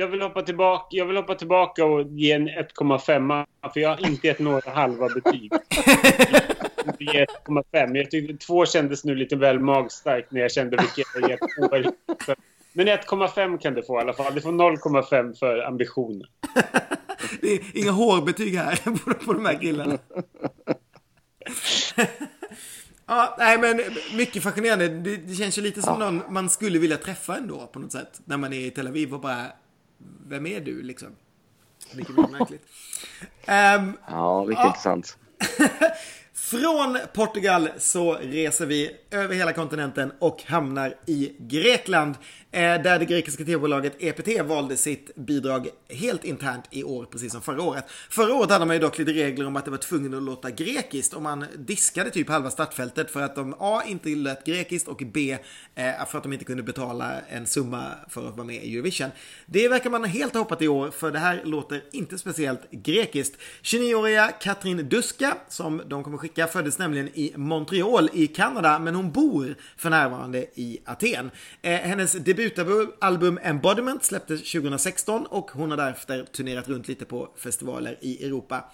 Jag 0.00 0.08
vill 0.08 0.22
hoppa 0.22 0.42
tillbaka, 0.42 0.96
jag 0.96 1.06
vill 1.06 1.16
hoppa 1.16 1.34
tillbaka 1.34 1.84
och 1.84 2.02
ge 2.02 2.32
en 2.32 2.48
1,5 2.48 3.46
för 3.72 3.80
jag 3.80 3.88
har 3.88 4.06
inte 4.06 4.26
gett 4.26 4.38
några 4.38 4.70
halva 4.70 5.08
betyg. 5.08 5.52
Jag 6.84 7.14
ger 7.14 7.26
1,5. 7.46 7.96
Jag 7.96 8.10
tyckte 8.10 8.46
två 8.46 8.66
kändes 8.66 9.04
nu 9.04 9.14
lite 9.14 9.36
väl 9.36 9.60
magstarkt 9.60 10.32
när 10.32 10.40
jag 10.40 10.52
kände 10.52 10.76
vilket 10.76 11.06
jag 11.14 11.30
gett 11.30 11.40
Men 12.72 12.88
1,5 12.88 13.58
kan 13.58 13.74
det 13.74 13.82
få 13.82 13.98
i 13.98 14.00
alla 14.00 14.12
fall. 14.12 14.34
Det 14.34 14.40
får 14.40 14.52
0,5 14.52 15.38
för 15.38 15.58
ambitionen. 15.58 16.26
Det 17.40 17.52
är 17.52 17.60
inga 17.74 17.90
hårbetyg 17.90 18.54
här 18.56 18.76
på, 19.04 19.14
på 19.14 19.32
de 19.32 19.46
här 19.46 19.60
killarna. 19.60 19.98
ja, 23.06 23.36
nej 23.38 23.58
men 23.58 23.80
mycket 24.16 24.42
fascinerande. 24.42 24.88
Det, 24.88 25.16
det 25.16 25.34
känns 25.34 25.58
ju 25.58 25.62
lite 25.62 25.82
som 25.82 25.98
någon 25.98 26.22
man 26.28 26.50
skulle 26.50 26.78
vilja 26.78 26.96
träffa 26.96 27.36
ändå 27.36 27.66
på 27.66 27.78
något 27.78 27.92
sätt. 27.92 28.20
När 28.24 28.36
man 28.36 28.52
är 28.52 28.66
i 28.66 28.70
Tel 28.70 28.86
Aviv 28.86 29.14
och 29.14 29.20
bara, 29.20 29.46
vem 30.26 30.46
är 30.46 30.60
du 30.60 30.82
liksom? 30.82 31.08
Vilket 31.94 32.14
blir 32.14 32.28
märkligt. 32.28 32.66
Ehm, 33.46 33.96
Ja, 34.08 34.44
riktigt 34.48 34.58
Ja. 34.62 34.66
intressant. 34.66 35.18
från 36.50 36.98
Portugal 37.12 37.68
så 37.78 38.14
reser 38.14 38.66
vi 38.66 38.90
över 39.10 39.34
hela 39.34 39.52
kontinenten 39.52 40.12
och 40.18 40.42
hamnar 40.46 40.94
i 41.06 41.32
Grekland. 41.38 42.14
Eh, 42.52 42.60
där 42.60 42.98
det 42.98 43.04
grekiska 43.04 43.44
tv-bolaget 43.44 43.96
EPT 43.98 44.42
valde 44.44 44.76
sitt 44.76 45.14
bidrag 45.14 45.68
helt 45.88 46.24
internt 46.24 46.64
i 46.70 46.84
år, 46.84 47.04
precis 47.04 47.32
som 47.32 47.42
förra 47.42 47.62
året. 47.62 47.84
Förra 48.10 48.34
året 48.34 48.50
hade 48.50 48.66
man 48.66 48.76
ju 48.76 48.80
dock 48.80 48.98
lite 48.98 49.12
regler 49.12 49.46
om 49.46 49.56
att 49.56 49.64
det 49.64 49.70
var 49.70 49.78
tvungen 49.78 50.14
att 50.14 50.22
låta 50.22 50.50
grekiskt 50.50 51.14
och 51.14 51.22
man 51.22 51.44
diskade 51.58 52.10
typ 52.10 52.28
halva 52.28 52.50
startfältet 52.50 53.10
för 53.10 53.22
att 53.22 53.34
de 53.34 53.54
A. 53.58 53.82
inte 53.86 54.08
lät 54.08 54.44
grekiskt 54.44 54.88
och 54.88 55.02
B. 55.12 55.38
Eh, 55.74 56.06
för 56.06 56.18
att 56.18 56.22
de 56.22 56.32
inte 56.32 56.44
kunde 56.44 56.62
betala 56.62 57.20
en 57.28 57.46
summa 57.46 57.84
för 58.08 58.28
att 58.28 58.36
vara 58.36 58.46
med 58.46 58.64
i 58.64 58.74
Eurovision. 58.74 59.10
Det 59.46 59.68
verkar 59.68 59.90
man 59.90 60.04
helt 60.04 60.34
ha 60.34 60.40
hoppat 60.40 60.62
i 60.62 60.68
år 60.68 60.90
för 60.90 61.10
det 61.10 61.18
här 61.18 61.42
låter 61.44 61.82
inte 61.92 62.18
speciellt 62.18 62.70
grekiskt. 62.70 63.40
29-åriga 63.62 64.28
Katrin 64.40 64.88
Duska, 64.88 65.36
som 65.48 65.82
de 65.86 66.04
kommer 66.04 66.18
skicka, 66.18 66.39
föddes 66.46 66.78
nämligen 66.78 67.08
i 67.08 67.32
Montreal 67.36 68.10
i 68.12 68.26
Kanada, 68.26 68.78
men 68.78 68.94
hon 68.94 69.12
bor 69.12 69.54
för 69.76 69.90
närvarande 69.90 70.46
i 70.54 70.78
Aten. 70.84 71.30
Eh, 71.62 71.72
hennes 71.72 72.12
debutalbum 72.12 73.38
Embodiment 73.42 74.04
släpptes 74.04 74.52
2016 74.52 75.26
och 75.26 75.50
hon 75.50 75.70
har 75.70 75.76
därefter 75.76 76.24
turnerat 76.24 76.68
runt 76.68 76.88
lite 76.88 77.04
på 77.04 77.28
festivaler 77.36 77.98
i 78.00 78.24
Europa. 78.26 78.64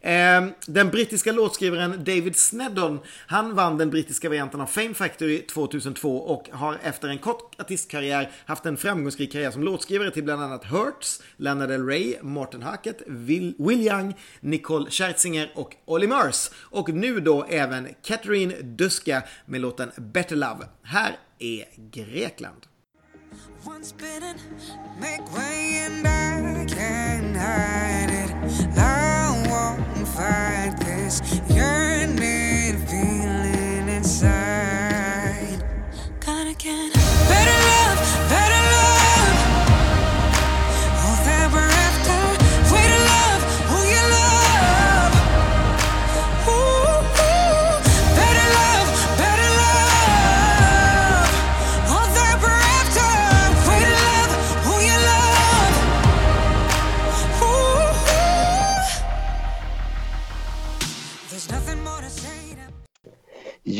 Eh, 0.00 0.46
den 0.66 0.90
brittiska 0.90 1.32
låtskrivaren 1.32 2.04
David 2.04 2.36
Sneddon, 2.36 2.98
han 3.26 3.54
vann 3.54 3.78
den 3.78 3.90
brittiska 3.90 4.28
varianten 4.28 4.60
av 4.60 4.66
Fame 4.66 4.94
Factory 4.94 5.42
2002 5.42 6.18
och 6.18 6.48
har 6.52 6.78
efter 6.82 7.08
en 7.08 7.18
kort 7.18 7.60
artistkarriär 7.60 8.30
haft 8.46 8.66
en 8.66 8.76
framgångsrik 8.76 9.32
karriär 9.32 9.50
som 9.50 9.62
låtskrivare 9.62 10.10
till 10.10 10.24
bland 10.24 10.42
annat 10.42 10.64
Hurts, 10.64 11.22
Lana 11.36 11.66
Del 11.66 11.86
Rey, 11.86 12.14
Martin 12.22 12.62
Hackett, 12.62 13.02
Will, 13.06 13.54
Will 13.58 13.80
Young, 13.80 14.14
Nicole 14.40 14.90
Scherzinger 14.90 15.52
och 15.54 15.76
Olly 15.84 16.06
Murs. 16.06 16.50
Och 16.54 16.88
nu 16.88 17.15
då 17.20 17.44
även 17.44 17.88
Catherine 18.02 18.54
Duska 18.62 19.22
med 19.46 19.60
låten 19.60 19.90
Better 19.96 20.36
Love. 20.36 20.66
Här 20.82 21.18
är 21.38 21.64
Grekland. 21.90 22.66
Once 23.64 23.94
bitten, 23.94 24.36
make 25.00 25.22
way 25.36 25.78
and 25.86 26.06
I 26.06 26.64
can't 26.74 27.36
hide 27.36 28.10
it. 28.12 28.30
I 28.78 29.48
won't 29.48 30.08
fight 30.08 30.78
this 30.80 31.20
yearning 31.50 32.76
feeling 32.86 33.88
inside. 33.88 34.65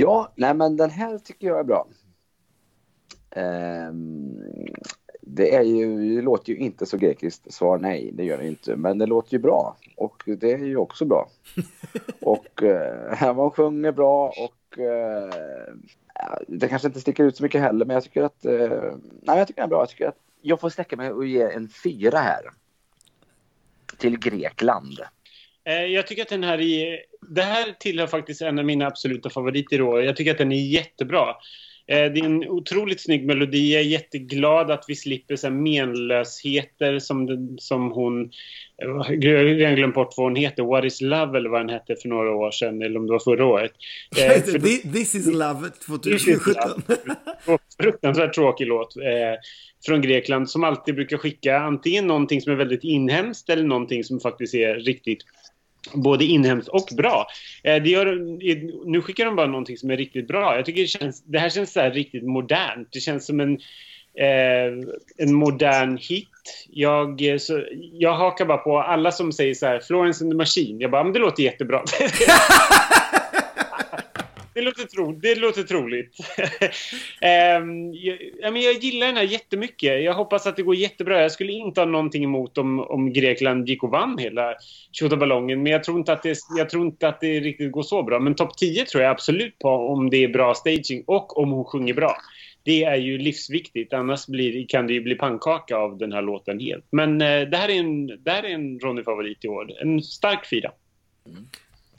Ja, 0.06 0.32
nej 0.34 0.54
men 0.54 0.76
den 0.76 0.90
här 0.90 1.18
tycker 1.18 1.46
jag 1.46 1.58
är 1.58 1.64
bra. 1.64 1.88
Ehm, 3.30 4.38
det, 5.20 5.54
är 5.54 5.62
ju, 5.62 6.14
det 6.16 6.22
låter 6.22 6.52
ju 6.52 6.58
inte 6.58 6.86
så 6.86 6.96
grekiskt, 6.96 7.52
svar 7.52 7.78
nej, 7.78 8.10
det 8.12 8.24
gör 8.24 8.38
det 8.38 8.48
inte. 8.48 8.76
Men 8.76 8.98
det 8.98 9.06
låter 9.06 9.32
ju 9.32 9.38
bra 9.38 9.76
och 9.96 10.22
det 10.26 10.52
är 10.52 10.58
ju 10.58 10.76
också 10.76 11.04
bra. 11.04 11.28
och 12.22 12.62
uh, 12.62 13.34
man 13.34 13.50
sjunger 13.50 13.92
bra 13.92 14.26
och 14.28 14.78
ja, 16.14 16.38
det 16.48 16.68
kanske 16.68 16.88
inte 16.88 17.00
sticker 17.00 17.24
ut 17.24 17.36
så 17.36 17.42
mycket 17.42 17.60
heller 17.60 17.86
men 17.86 17.94
jag 17.94 18.04
tycker 18.04 18.22
att, 18.22 18.44
eh, 18.44 18.94
nej 19.22 19.38
jag 19.38 19.46
tycker 19.46 19.62
den 19.62 19.68
är 19.68 19.70
bra. 19.70 19.80
Jag 19.80 19.88
tycker 19.88 20.08
att 20.08 20.20
jag 20.42 20.60
får 20.60 20.70
sträcka 20.70 20.96
mig 20.96 21.12
och 21.12 21.26
ge 21.26 21.42
en 21.42 21.68
fyra 21.68 22.18
här. 22.18 22.42
Till 23.98 24.18
Grekland. 24.18 24.98
Eh, 25.68 25.84
Jag 25.84 26.06
tycker 26.06 26.22
att 26.22 26.28
den 26.28 26.44
här 26.44 26.60
är... 26.60 26.98
Det 27.34 27.42
här 27.42 27.74
tillhör 27.80 28.06
faktiskt 28.06 28.42
en 28.42 28.58
av 28.58 28.64
mina 28.64 28.86
absoluta 28.86 29.30
favoriter 29.30 29.78
i 29.78 29.82
år. 29.82 30.02
Jag 30.02 30.16
tycker 30.16 30.30
att 30.30 30.38
den 30.38 30.52
är 30.52 30.66
jättebra. 30.66 31.28
Eh, 31.88 31.96
det 32.12 32.20
är 32.20 32.24
en 32.24 32.48
otroligt 32.48 33.00
snygg 33.00 33.26
melodi. 33.26 33.72
Jag 33.72 33.82
är 33.82 33.86
jätteglad 33.86 34.70
att 34.70 34.84
vi 34.88 34.94
slipper 34.94 35.36
så 35.36 35.50
menlösheter 35.50 36.98
som, 36.98 37.26
den- 37.26 37.56
som 37.58 37.90
hon... 37.90 38.30
Jag 38.76 38.88
har 39.38 39.44
redan 39.44 39.74
glömt 39.74 39.94
bort 39.94 40.14
vad 40.16 40.26
hon 40.26 40.36
heter. 40.36 40.62
What 40.62 40.84
is 40.84 41.00
love 41.00 41.38
eller 41.38 41.50
vad 41.50 41.60
den 41.60 41.68
hette 41.68 41.96
för 42.02 42.08
några 42.08 42.30
år 42.30 42.50
sedan. 42.50 42.82
Eller 42.82 42.98
om 42.98 43.06
det 43.06 43.12
var 43.12 43.18
förra 43.18 43.44
året. 43.46 43.72
Eh, 44.18 44.42
för 44.42 44.58
This 44.92 45.14
is 45.14 45.26
love 45.26 45.70
2017. 45.86 46.82
fruktansvärt 47.82 48.34
tråkig 48.34 48.66
låt 48.66 48.94
från 49.86 50.00
Grekland 50.02 50.50
som 50.50 50.64
alltid 50.64 50.94
brukar 50.94 51.16
skicka 51.16 51.58
antingen 51.58 52.06
någonting 52.06 52.40
som 52.40 52.52
är 52.52 52.56
väldigt 52.56 52.84
inhemskt 52.84 53.50
eller 53.50 53.64
någonting 53.64 54.04
som 54.04 54.20
faktiskt 54.20 54.54
är 54.54 54.74
riktigt 54.74 55.18
både 55.94 56.24
inhemskt 56.24 56.68
och 56.68 56.88
bra. 56.96 57.26
Eh, 57.64 57.82
det 57.82 57.90
gör, 57.90 58.06
nu 58.90 59.02
skickar 59.02 59.24
de 59.24 59.36
bara 59.36 59.46
någonting 59.46 59.76
som 59.76 59.90
är 59.90 59.96
riktigt 59.96 60.28
bra. 60.28 60.56
Jag 60.56 60.64
tycker 60.64 60.82
det, 60.82 60.88
känns, 60.88 61.22
det 61.24 61.38
här 61.38 61.48
känns 61.48 61.72
så 61.72 61.80
här 61.80 61.90
riktigt 61.90 62.24
modernt. 62.24 62.88
Det 62.92 63.00
känns 63.00 63.26
som 63.26 63.40
en, 63.40 63.52
eh, 64.18 64.72
en 65.16 65.34
modern 65.34 65.98
hit. 66.00 66.28
Jag, 66.70 67.28
eh, 67.28 67.38
så, 67.38 67.64
jag 67.92 68.12
hakar 68.12 68.44
bara 68.44 68.58
på 68.58 68.78
alla 68.78 69.12
som 69.12 69.32
säger 69.32 69.54
så 69.54 69.66
här 69.66 69.80
Florence 69.80 70.24
and 70.24 70.32
the 70.32 70.36
Machine. 70.36 70.80
Jag 70.80 70.90
bara, 70.90 71.04
men 71.04 71.12
det 71.12 71.18
låter 71.18 71.42
jättebra. 71.42 71.82
Det 74.56 74.62
låter, 74.62 74.84
tro, 74.84 75.12
det 75.12 75.34
låter 75.34 75.62
troligt. 75.62 76.16
Ehm, 77.20 77.94
jag, 77.94 78.18
jag, 78.40 78.58
jag 78.58 78.74
gillar 78.74 79.06
den 79.06 79.16
här 79.16 79.22
jättemycket. 79.22 80.04
Jag 80.04 80.14
hoppas 80.14 80.46
att 80.46 80.56
det 80.56 80.62
går 80.62 80.74
jättebra. 80.74 81.22
Jag 81.22 81.32
skulle 81.32 81.52
inte 81.52 81.80
ha 81.80 81.86
någonting 81.86 82.24
emot 82.24 82.58
om, 82.58 82.80
om 82.80 83.12
Grekland 83.12 83.68
gick 83.68 83.82
och 83.82 83.90
vann 83.90 84.18
hela 84.18 84.54
tjottaballongen. 84.92 85.62
Men 85.62 85.72
jag 85.72 85.84
tror, 85.84 85.98
inte 85.98 86.12
att 86.12 86.22
det, 86.22 86.38
jag 86.56 86.70
tror 86.70 86.86
inte 86.86 87.08
att 87.08 87.20
det 87.20 87.40
riktigt 87.40 87.72
går 87.72 87.82
så 87.82 88.02
bra. 88.02 88.20
Men 88.20 88.34
topp 88.34 88.58
10 88.58 88.84
tror 88.84 89.02
jag 89.02 89.10
absolut 89.10 89.58
på 89.58 89.68
om 89.68 90.10
det 90.10 90.24
är 90.24 90.28
bra 90.28 90.54
staging 90.54 91.04
och 91.06 91.38
om 91.38 91.50
hon 91.50 91.64
sjunger 91.64 91.94
bra. 91.94 92.16
Det 92.62 92.84
är 92.84 92.96
ju 92.96 93.18
livsviktigt. 93.18 93.92
Annars 93.92 94.26
blir, 94.26 94.66
kan 94.66 94.86
det 94.86 94.92
ju 94.92 95.00
bli 95.00 95.14
pannkaka 95.14 95.76
av 95.76 95.98
den 95.98 96.12
här 96.12 96.22
låten 96.22 96.60
helt. 96.60 96.86
Men 96.90 97.20
eh, 97.20 97.40
det 97.40 97.56
här 97.56 97.68
är 97.68 97.78
en, 97.78 98.06
det 98.06 98.30
här 98.30 98.42
är 98.42 98.54
en 98.54 98.80
Ronny-favorit 98.80 99.44
i 99.44 99.48
år. 99.48 99.72
En 99.82 100.02
stark 100.02 100.46
fyra. 100.50 100.70
Mm. 101.26 101.46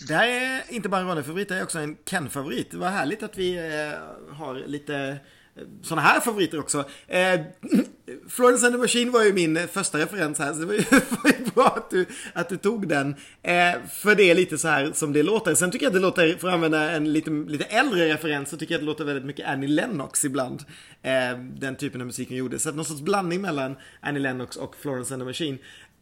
Det 0.06 0.14
här 0.14 0.28
är 0.28 0.74
inte 0.74 0.90
bara 0.90 1.02
en 1.02 1.08
Ronny-favorit, 1.08 1.50
det 1.50 1.56
är 1.56 1.64
också 1.64 1.80
en 1.80 1.98
Ken-favorit. 2.06 2.72
Det 2.72 2.78
var 2.78 2.90
härligt 2.90 3.24
att 3.24 3.38
vi 3.38 3.58
eh, 3.58 4.36
har 4.36 4.56
lite 4.68 4.96
eh, 5.56 5.64
sådana 5.82 6.02
här 6.02 6.20
favoriter 6.20 6.60
också. 6.60 6.86
Eh, 7.08 7.42
Florence 8.30 8.66
and 8.66 8.76
the 8.76 8.82
Machine 8.82 9.12
var 9.12 9.24
ju 9.24 9.34
min 9.34 9.68
första 9.68 9.98
referens 9.98 10.40
här, 10.40 10.54
så 10.54 10.60
det 10.60 10.66
var 10.66 10.74
ju, 10.74 10.82
var 11.10 11.32
ju 11.40 11.52
bra 11.56 11.66
att 11.66 11.90
du, 11.90 12.06
att 12.34 12.50
du 12.50 12.58
tog 12.58 12.88
den. 12.88 13.16
Eh, 13.44 13.74
för 13.92 14.16
det 14.16 14.24
är 14.24 14.36
lite 14.36 14.58
så 14.58 14.68
här 14.68 14.92
som 14.94 15.14
det 15.14 15.24
låter. 15.24 15.56
Sen 15.56 15.72
tycker 15.72 15.86
jag 15.86 15.90
att 15.90 15.96
det 15.96 16.00
låter, 16.00 16.38
för 16.38 16.48
att 16.48 16.54
använda 16.54 16.92
en 16.92 17.14
lite, 17.14 17.30
lite 17.30 17.66
äldre 17.66 18.14
referens, 18.14 18.50
så 18.50 18.58
tycker 18.58 18.74
jag 18.74 18.80
att 18.80 18.82
det 18.82 18.86
låter 18.86 19.06
väldigt 19.06 19.26
mycket 19.26 19.48
Annie 19.48 19.68
Lennox 19.68 20.26
ibland. 20.26 20.64
Eh, 21.02 21.40
den 21.40 21.76
typen 21.76 22.02
av 22.02 22.08
musik 22.08 22.30
hon 22.30 22.38
gjorde. 22.38 22.60
Så 22.60 22.70
att 22.70 22.76
någon 22.76 22.86
sorts 22.86 23.02
blandning 23.02 23.42
mellan 23.42 23.76
Annie 24.02 24.20
Lennox 24.20 24.56
och 24.56 24.76
Florence 24.76 25.14
and 25.14 25.22
the 25.22 25.26
Machine. 25.26 25.58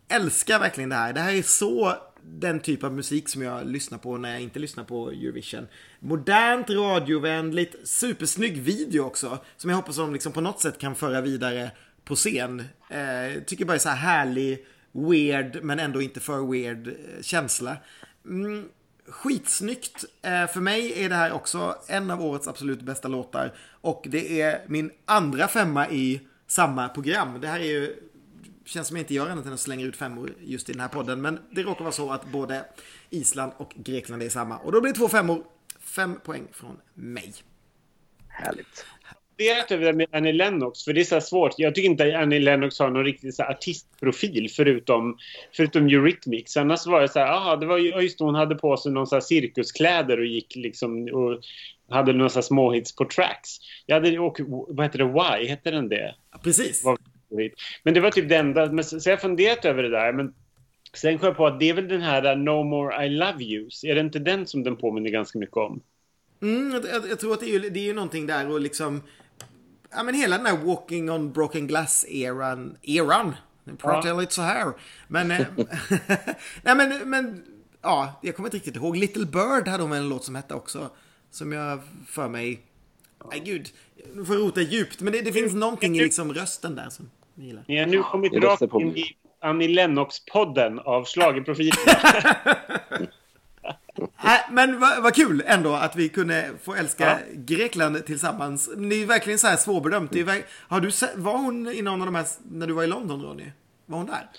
Älskar 0.08 0.60
verkligen 0.60 0.90
det 0.90 0.96
här. 0.96 1.14
Det 1.14 1.22
här 1.22 1.34
är 1.34 1.42
så 1.42 1.96
den 2.28 2.60
typ 2.60 2.84
av 2.84 2.94
musik 2.94 3.30
som 3.30 3.42
jag 3.42 3.68
lyssnar 3.68 3.98
på 3.98 4.18
när 4.18 4.32
jag 4.32 4.42
inte 4.42 4.60
lyssnar 4.60 4.84
på 4.84 5.10
Eurovision. 5.10 5.68
Modernt, 6.00 6.70
radiovänligt, 6.70 7.76
supersnygg 7.84 8.62
video 8.62 9.02
också. 9.02 9.40
Som 9.58 9.70
jag 9.70 9.78
hoppas 9.78 9.98
de 9.98 10.14
liksom 10.14 10.32
på 10.32 10.42
något 10.42 10.62
sätt 10.62 10.78
kan 10.80 10.96
föra 10.96 11.22
vidare 11.22 11.72
på 12.06 12.16
scen. 12.16 12.64
Eh, 12.90 13.44
tycker 13.46 13.66
bara 13.66 13.76
är 13.76 13.80
så 13.80 13.90
här 13.90 13.96
härlig, 13.96 14.66
weird, 14.92 15.64
men 15.64 15.80
ändå 15.80 16.02
inte 16.02 16.20
för 16.20 16.52
weird 16.52 16.88
eh, 16.88 16.94
känsla. 17.22 17.78
Mm, 18.26 18.70
skitsnyggt. 19.08 20.06
Eh, 20.22 20.48
för 20.48 20.62
mig 20.62 21.04
är 21.04 21.10
det 21.10 21.16
här 21.16 21.32
också 21.32 21.76
en 21.88 22.12
av 22.12 22.22
årets 22.22 22.48
absolut 22.48 22.82
bästa 22.82 23.08
låtar. 23.08 23.54
Och 23.82 24.06
det 24.10 24.42
är 24.42 24.62
min 24.68 24.92
andra 25.06 25.48
femma 25.48 25.90
i 25.90 26.22
samma 26.48 26.90
program. 26.90 27.42
Det 27.42 27.48
här 27.48 27.60
är 27.60 27.64
ju 27.64 27.96
känns 28.66 28.88
som 28.88 28.98
jag 28.98 29.04
inte 29.04 29.14
gör 29.14 29.30
annat 29.30 29.46
än 29.46 29.54
att 29.54 29.60
slänga 29.60 29.86
ut 29.86 29.96
femmor 29.96 30.34
just 30.42 30.70
i 30.70 30.72
den 30.72 30.82
här 30.82 30.88
podden. 30.88 31.22
Men 31.22 31.40
det 31.52 31.64
råkar 31.64 31.84
vara 31.84 31.92
så 31.92 32.12
att 32.12 32.26
både 32.26 32.66
Island 33.10 33.52
och 33.58 33.74
Grekland 33.76 34.24
är 34.24 34.30
samma. 34.30 34.58
Och 34.58 34.72
då 34.72 34.82
blir 34.82 34.94
det 34.94 35.00
två 35.00 35.10
femmor. 35.10 35.44
Fem 35.80 36.20
poäng 36.26 36.48
från 36.52 36.78
mig. 36.94 37.34
Härligt. 38.28 38.86
funderat 39.38 39.72
över 39.72 39.86
det 39.86 39.94
med 39.94 40.08
Annie 40.12 40.34
Lennox, 40.34 40.84
för 40.84 40.94
det 40.94 41.02
är 41.02 41.06
så 41.06 41.22
svårt. 41.22 41.54
Jag 41.58 41.76
tycker 41.76 41.90
inte 41.90 42.08
att 42.08 42.24
Annie 42.24 42.40
Lennox 42.40 42.80
har 42.80 42.90
någon 42.90 43.04
riktig 43.04 43.34
så 43.34 43.44
här 43.44 43.52
artistprofil 43.52 44.50
förutom, 44.56 45.18
förutom 45.56 45.88
Eurythmics. 45.88 46.58
Annars 46.58 46.86
var 46.86 47.02
det 47.02 47.08
så 47.08 47.20
här, 47.20 47.28
aha, 47.28 47.56
det 47.56 47.66
var 47.66 47.78
just 47.78 48.20
hon 48.20 48.36
hade 48.36 48.56
på 48.56 48.78
sig 48.78 48.92
någon 48.92 49.08
så 49.08 49.16
här 49.16 49.22
cirkuskläder 49.22 50.20
och 50.20 50.26
gick 50.26 50.56
liksom 50.56 51.10
och 51.14 51.44
hade 51.90 52.14
några 52.14 52.30
småhits 52.30 52.96
på 52.96 53.06
tracks. 53.06 53.58
Jag 53.86 53.96
hade, 53.96 54.20
och, 54.20 54.40
vad 54.68 54.86
heter 54.86 55.00
det, 55.00 55.06
Why, 55.06 55.48
hette 55.48 55.72
den 55.72 55.90
det? 55.90 56.16
Precis. 56.44 56.84
Var- 56.84 57.15
Men 57.84 57.94
det 57.94 58.00
var 58.00 58.12
typ 58.12 58.30
det 58.30 58.36
enda, 58.36 58.72
men 58.72 58.84
så, 58.84 59.00
så 59.00 59.10
jag 59.10 59.22
funderat 59.22 59.66
över 59.66 59.84
det 59.84 59.90
där. 59.90 60.14
Men 60.14 60.34
sen 60.94 61.18
kom 61.18 61.28
jag 61.28 61.38
på 61.38 61.48
att 61.48 61.60
det 61.60 61.70
är 61.70 61.74
väl 61.74 61.88
den 61.88 62.02
här 62.02 62.32
uh, 62.32 62.44
No 62.44 62.64
More 62.64 63.06
I 63.06 63.10
Love 63.10 63.44
Yous. 63.44 63.84
Är 63.84 63.96
det 63.96 64.02
inte 64.02 64.20
den 64.20 64.48
som 64.48 64.64
den 64.64 64.76
påminner 64.76 65.10
ganska 65.10 65.40
mycket 65.40 65.58
om? 65.58 65.82
Mm, 66.42 66.72
jag, 66.72 67.10
jag, 67.10 67.20
tror 67.20 67.34
att 67.34 67.40
det 67.40 67.46
är 67.46 67.60
ju, 67.60 67.70
det 67.70 67.80
är 67.80 67.84
ju 67.84 67.94
någonting 67.94 68.28
där 68.28 68.52
och 68.52 68.62
liksom... 68.62 69.02
Ja 69.92 70.04
men 70.04 70.16
hela 70.16 70.38
den 70.38 70.46
här 70.46 70.58
Walking 70.58 71.12
on 71.12 71.32
Broken 71.32 71.68
Glass-eran. 71.68 72.78
Eran? 72.82 73.36
Nu 73.64 73.76
pratar 73.76 74.10
jag 74.10 74.22
lite 74.22 74.34
så 74.34 74.42
här. 74.42 74.74
Men... 75.08 75.32
eh, 75.32 75.46
nej 76.64 76.76
men, 76.76 77.10
men... 77.10 77.44
Ja, 77.82 78.20
jag 78.24 78.36
kommer 78.36 78.48
inte 78.48 78.58
riktigt 78.58 78.76
ihåg. 78.76 78.98
Little 78.98 79.26
Bird 79.26 79.68
hade 79.68 79.84
hon 79.84 79.92
en 79.92 80.10
låt 80.10 80.24
som 80.24 80.36
hette 80.36 80.54
också. 80.54 80.90
Som 81.32 81.52
jag 81.52 81.80
för 82.08 82.30
mig... 82.30 82.62
Nej 83.32 83.42
gud. 83.46 83.70
Nu 84.14 84.26
får 84.26 84.36
jag 84.36 84.44
rota 84.44 84.62
djupt. 84.62 85.02
Men 85.02 85.14
det, 85.14 85.22
det 85.22 85.34
finns 85.34 85.54
någonting 85.54 85.98
i 85.98 86.04
liksom 86.04 86.34
rösten 86.34 86.76
där 86.76 86.90
som. 86.90 87.10
Ni 87.36 87.78
har 87.80 87.86
nu 87.86 88.04
kommit 88.04 88.34
röstar 88.34 88.48
rakt 88.50 88.72
på 88.72 88.82
in 88.82 88.88
mig. 88.88 89.00
i 89.02 89.16
Annie 89.40 89.68
Lennox-podden 89.68 90.80
av 90.80 91.06
schlagerprofiler. 91.06 91.78
Äh, 94.24 94.32
men 94.52 94.80
vad 94.80 95.04
vad 95.04 95.16
kul 95.16 95.44
ändå 95.46 95.74
att 95.74 95.96
vi 95.96 96.10
kunde 96.10 96.50
få 96.64 96.76
älska 96.76 97.20
Grekland 97.34 98.06
tillsammans. 98.06 98.70
Det 98.78 98.96
är 99.02 99.06
verkligen 99.06 99.40
så 99.40 99.48
här 99.48 99.58
svårbedömt. 99.58 100.12
Det 100.12 100.20
är, 100.20 100.24
verk- 100.24 100.46
har 100.68 100.80
du 100.82 100.92
sett, 100.92 101.16
var 101.16 101.38
hon 101.38 101.68
i 101.68 101.82
någon 101.82 102.02
av 102.02 102.06
de 102.06 102.16
här, 102.16 102.26
när 102.52 102.68
du 102.68 102.74
var 102.74 102.84
i 102.84 102.88
London 102.88 103.22
Ronny? 103.24 103.46
Var 103.86 103.98
hon 103.98 104.08
där? 104.08 104.30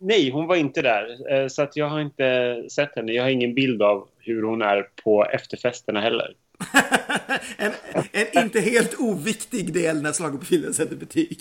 Nej, 0.00 0.30
hon 0.30 0.46
var 0.46 0.56
inte 0.56 0.82
där. 0.82 1.32
eh, 1.42 1.48
Så 1.48 1.62
att 1.62 1.76
jag 1.76 1.88
har 1.88 2.00
inte 2.00 2.62
sett 2.70 2.96
henne. 2.96 3.12
Jag 3.12 3.22
har 3.22 3.30
ingen 3.30 3.54
bild 3.54 3.82
av 3.82 4.08
hur 4.18 4.42
hon 4.42 4.62
är 4.62 4.82
på 5.04 5.24
efterfesterna 5.24 6.00
heller. 6.00 6.34
en, 7.56 7.72
en 8.12 8.44
inte 8.44 8.60
helt 8.60 8.94
oviktig 8.98 9.72
del 9.72 10.02
när 10.02 10.12
schlagerprofilen 10.12 10.74
sätter 10.74 10.96
betyg. 10.96 11.38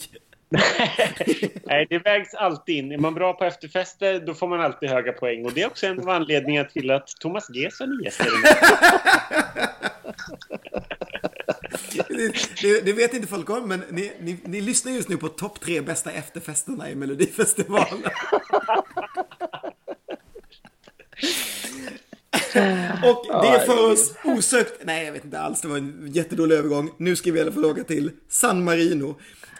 Nej, 1.64 1.88
det 1.89 2.00
vägs 2.00 2.34
alltid 2.34 2.76
in. 2.76 2.91
Är 2.91 2.98
man 2.98 3.14
bra 3.14 3.34
på 3.34 3.46
efterfester, 3.46 4.20
då 4.20 4.34
får 4.34 4.48
man 4.48 4.62
alltid 4.62 4.89
höga 4.89 5.12
poäng. 5.12 5.46
Och 5.46 5.54
det 5.54 5.62
är 5.62 5.68
också 5.68 5.88
en 5.88 6.00
av 6.00 6.10
anledningarna 6.10 6.70
till 6.70 6.91
att 6.91 7.08
Thomas 7.08 7.50
Gesson 7.50 8.00
är 8.00 8.04
gäst 8.04 8.22
det, 12.62 12.86
det 12.86 12.93
vet 12.93 13.14
inte 13.14 13.28
folk 13.28 13.50
om, 13.50 13.68
men 13.68 13.84
ni, 13.89 14.12
ni, 14.20 14.38
ni 14.46 14.62
lyssnar 14.62 14.91
just 14.91 15.10
nu 15.10 15.18
på 15.18 15.30
topp 15.30 15.60
tre 15.60 15.82
bästa 15.82 16.12
efterfesterna 16.12 16.89
i 16.89 16.96
Melodifestivalen. 16.96 18.04
Och 23.04 23.43
det 23.43 23.66
för 23.66 23.91
oss 23.91 24.14
osökt, 24.24 24.82
nej 24.84 25.06
jag 25.06 25.12
vet 25.12 25.26
inte 25.26 25.39
alls, 25.39 25.62
det 25.62 25.68
var 25.68 25.78
en 25.78 26.12
jättedålig 26.14 26.56
övergång. 26.56 26.91
Nu 26.98 27.16
ska 27.16 27.32
vi 27.32 27.39
i 27.39 27.41
alla 27.41 27.52
fall 27.52 27.66
åka 27.66 27.84
till 27.84 28.12
San 28.30 28.64
Marino. 28.64 29.16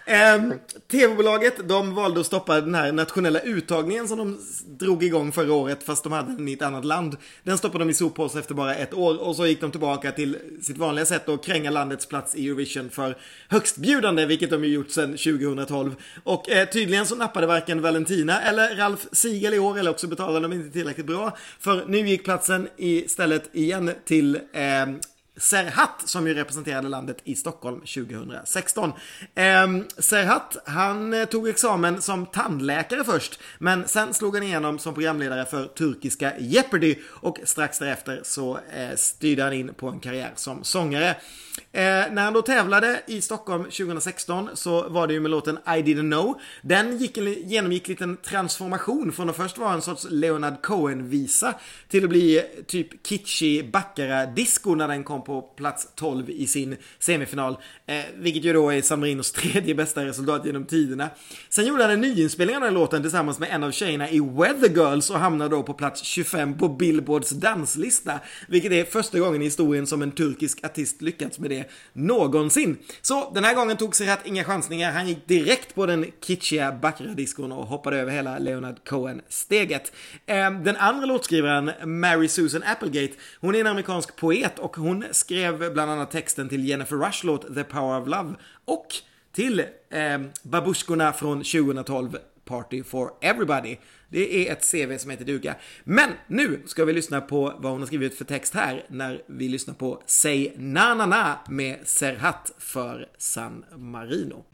Ehm, 0.08 0.54
TV-bolaget 0.92 1.70
de 1.70 1.96
valde 1.96 2.20
att 2.20 2.26
stoppa 2.26 2.62
den 2.62 2.76
här 2.76 2.92
nationella 2.92 3.40
uttagningen 3.40 4.08
som 4.08 4.18
de 4.18 4.40
drog 4.86 5.04
igång 5.04 5.32
förra 5.32 5.54
året 5.54 5.84
fast 5.84 6.04
de 6.04 6.14
hade 6.14 6.36
den 6.36 6.48
i 6.48 6.54
ett 6.54 6.62
annat 6.62 6.86
land. 6.86 7.18
Den 7.44 7.58
stoppade 7.58 7.84
de 7.84 7.90
i 7.90 7.94
soppåse 7.94 8.40
efter 8.40 8.54
bara 8.54 8.76
ett 8.76 8.94
år 8.94 9.22
och 9.22 9.36
så 9.36 9.46
gick 9.46 9.62
de 9.62 9.72
tillbaka 9.72 10.12
till 10.12 10.38
sitt 10.62 10.78
vanliga 10.78 11.06
sätt 11.06 11.30
att 11.30 11.46
kränga 11.46 11.70
landets 11.70 12.06
plats 12.06 12.36
i 12.36 12.48
Eurovision 12.48 12.90
för 12.90 13.18
högstbjudande, 13.50 14.26
vilket 14.26 14.50
de 14.50 14.64
ju 14.64 14.74
gjort 14.74 14.92
sedan 14.92 15.12
2012. 15.12 15.96
Och 16.24 16.50
eh, 16.50 16.70
tydligen 16.70 17.06
så 17.06 17.16
nappade 17.16 17.48
varken 17.48 17.82
Valentina 17.82 18.42
eller 18.42 18.76
Ralf 18.76 19.08
Siegel 19.12 19.54
i 19.54 19.60
år 19.60 19.80
eller 19.80 19.92
också 19.92 20.08
betalade 20.08 20.40
de 20.40 20.54
inte 20.54 20.70
tillräckligt 20.70 21.08
bra. 21.08 21.38
För 21.60 21.86
nu 21.88 22.08
gick 22.08 22.24
platsen 22.24 22.68
istället 22.78 23.50
igen 23.56 23.92
till 24.06 24.36
eh, 24.36 24.86
Serhat 25.38 26.02
som 26.06 26.28
ju 26.28 26.34
representerade 26.34 26.90
landet 26.90 27.18
i 27.24 27.36
Stockholm 27.36 27.80
2016. 27.80 28.92
Eh, 29.36 29.68
Serhat, 29.98 30.58
han 30.66 31.14
eh, 31.14 31.26
tog 31.26 31.48
examen 31.48 32.02
som 32.02 32.26
tandläkare 32.26 33.04
först, 33.04 33.40
men 33.58 33.88
sen 33.88 34.14
slog 34.14 34.36
han 34.36 34.44
igenom 34.44 34.80
som 34.80 34.94
programledare 34.94 35.46
för 35.46 35.66
turkiska 35.66 36.34
Jeopardy 36.40 36.96
och 37.06 37.40
strax 37.44 37.80
därefter 37.80 38.22
så 38.24 38.60
eh, 38.76 38.96
styrde 38.96 39.44
han 39.44 39.54
in 39.54 39.74
på 39.74 39.88
en 39.88 40.00
karriär 40.00 40.32
som 40.36 40.64
sångare. 40.64 41.16
Eh, 41.76 42.12
när 42.12 42.24
han 42.24 42.34
då 42.34 42.42
tävlade 42.42 43.02
i 43.08 43.22
Stockholm 43.22 43.64
2016 43.64 44.50
så 44.54 44.90
var 44.90 45.08
det 45.08 45.14
ju 45.14 45.20
med 45.20 45.32
låten 45.32 45.58
I 45.58 45.70
didn't 45.70 46.12
know. 46.12 46.40
Den 46.62 46.98
gick, 46.98 47.18
genomgick 47.18 47.88
en 47.88 47.92
liten 47.92 48.18
transformation 48.18 49.12
från 49.12 49.30
att 49.30 49.36
först 49.36 49.58
vara 49.58 49.74
en 49.74 49.82
sorts 49.82 50.08
Leonard 50.10 50.62
Cohen-visa 50.62 51.54
till 51.88 52.04
att 52.04 52.10
bli 52.10 52.44
typ 52.68 53.08
kitschig 53.08 53.72
Baccara-disco 53.72 54.76
när 54.76 54.88
den 54.88 55.04
kom 55.04 55.24
på 55.24 55.42
plats 55.42 55.88
12 55.96 56.30
i 56.30 56.48
sin 56.48 56.78
semifinal. 57.00 57.58
Eh, 57.86 58.04
vilket 58.16 58.44
ju 58.44 58.54
då 58.54 58.70
är 58.70 58.82
San 58.82 59.00
Marinos 59.00 59.32
tredje 59.32 59.76
bästa 59.76 60.06
resultat 60.06 60.46
genom 60.46 60.66
tiderna. 60.66 61.10
Sen 61.50 61.66
gjorde 61.66 61.84
han 61.84 61.92
en 61.92 62.02
nyinspelning 62.02 62.56
av 62.56 62.62
den 62.62 62.70
här 62.70 62.80
låten 62.80 63.02
tillsammans 63.02 63.40
med 63.40 63.50
en 63.52 63.64
av 63.64 63.72
tjejerna 63.72 64.10
i 64.10 64.20
Weather 64.20 64.70
Girls 64.70 65.10
och 65.10 65.20
hamnade 65.20 65.56
då 65.56 65.64
på 65.64 65.74
plats 65.74 66.04
25 66.04 66.58
på 66.58 66.70
Billboards 66.70 67.30
danslista. 67.30 68.20
Vilket 68.48 68.72
är 68.72 68.86
första 68.86 69.20
gången 69.20 69.42
i 69.42 69.46
historien 69.46 69.88
som 69.88 70.02
en 70.02 70.12
turkisk 70.12 70.64
artist 70.66 71.02
lyckats 71.02 71.40
med 71.40 71.50
det 71.50 71.65
någonsin. 71.94 72.78
Så 73.02 73.32
den 73.34 73.44
här 73.44 73.56
gången 73.56 73.78
tog 73.78 73.96
Serhat 73.96 74.20
inga 74.26 74.44
chansningar. 74.44 74.92
Han 74.92 75.08
gick 75.08 75.28
direkt 75.28 75.76
på 75.76 75.86
den 75.86 76.06
kitschiga 76.22 76.72
Baccarat-diskon 76.72 77.52
och 77.52 77.68
hoppade 77.68 77.98
över 77.98 78.12
hela 78.12 78.40
Leonard 78.40 78.76
Cohen-steget. 78.90 79.92
Ehm, 80.26 80.64
den 80.64 80.76
andra 80.76 81.06
låtskrivaren, 81.06 81.72
Mary 82.00 82.28
Susan 82.28 82.64
Applegate, 82.64 83.14
hon 83.40 83.56
är 83.56 83.60
en 83.60 83.68
amerikansk 83.68 84.16
poet 84.16 84.60
och 84.60 84.76
hon 84.76 85.04
skrev 85.12 85.74
bland 85.74 85.92
annat 85.92 86.12
texten 86.12 86.50
till 86.50 86.70
Jennifer 86.70 86.96
Rush 86.96 87.26
låt 87.26 87.56
The 87.56 87.64
Power 87.64 88.02
of 88.02 88.08
Love 88.08 88.34
och 88.66 88.88
till 89.36 89.60
eh, 89.90 90.22
Babusjkorna 90.44 91.14
från 91.14 91.38
2012 91.38 92.18
Party 92.46 92.84
for 92.84 93.12
Everybody. 93.22 93.78
Det 94.10 94.48
är 94.48 94.52
ett 94.52 94.72
CV 94.72 94.98
som 94.98 95.12
heter 95.12 95.26
duga. 95.26 95.56
Men 95.84 96.10
nu 96.28 96.62
ska 96.66 96.86
vi 96.86 96.94
lyssna 96.94 97.22
på 97.22 97.54
vad 97.60 97.72
hon 97.72 97.82
har 97.82 97.88
skrivit 97.88 98.18
för 98.18 98.26
text 98.26 98.54
här 98.54 98.86
när 98.90 99.22
vi 99.28 99.50
lyssnar 99.50 99.74
på 99.74 100.02
Say 100.06 100.52
Na 100.58 100.94
Na 100.94 101.06
Na 101.06 101.40
med 101.50 101.80
Serhat 101.84 102.52
för 102.58 103.08
San 103.18 103.66
Marino. 103.78 104.46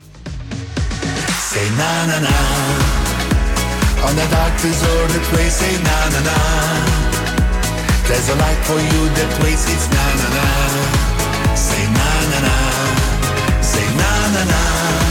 Say 1.54 1.70
na 1.70 2.06
na 2.08 2.20
na 2.20 2.38
On 4.08 4.16
the 4.16 4.28
doctor's 4.36 4.82
order 4.96 5.20
place 5.30 5.56
Say 5.60 5.76
na 5.84 5.98
na 6.14 6.20
na 6.30 6.38
There's 8.08 8.30
a 8.30 8.36
light 8.36 8.62
for 8.68 8.80
you 8.80 9.02
That 9.18 9.32
place 9.40 9.66
it's 9.74 9.88
na 9.96 10.06
na 10.20 10.28
na 10.38 11.56
Say 11.56 11.84
na 11.98 12.10
na 12.32 12.40
na 12.48 12.56
Say 13.62 13.88
na 14.00 14.12
na 14.34 14.44
na 14.52 15.11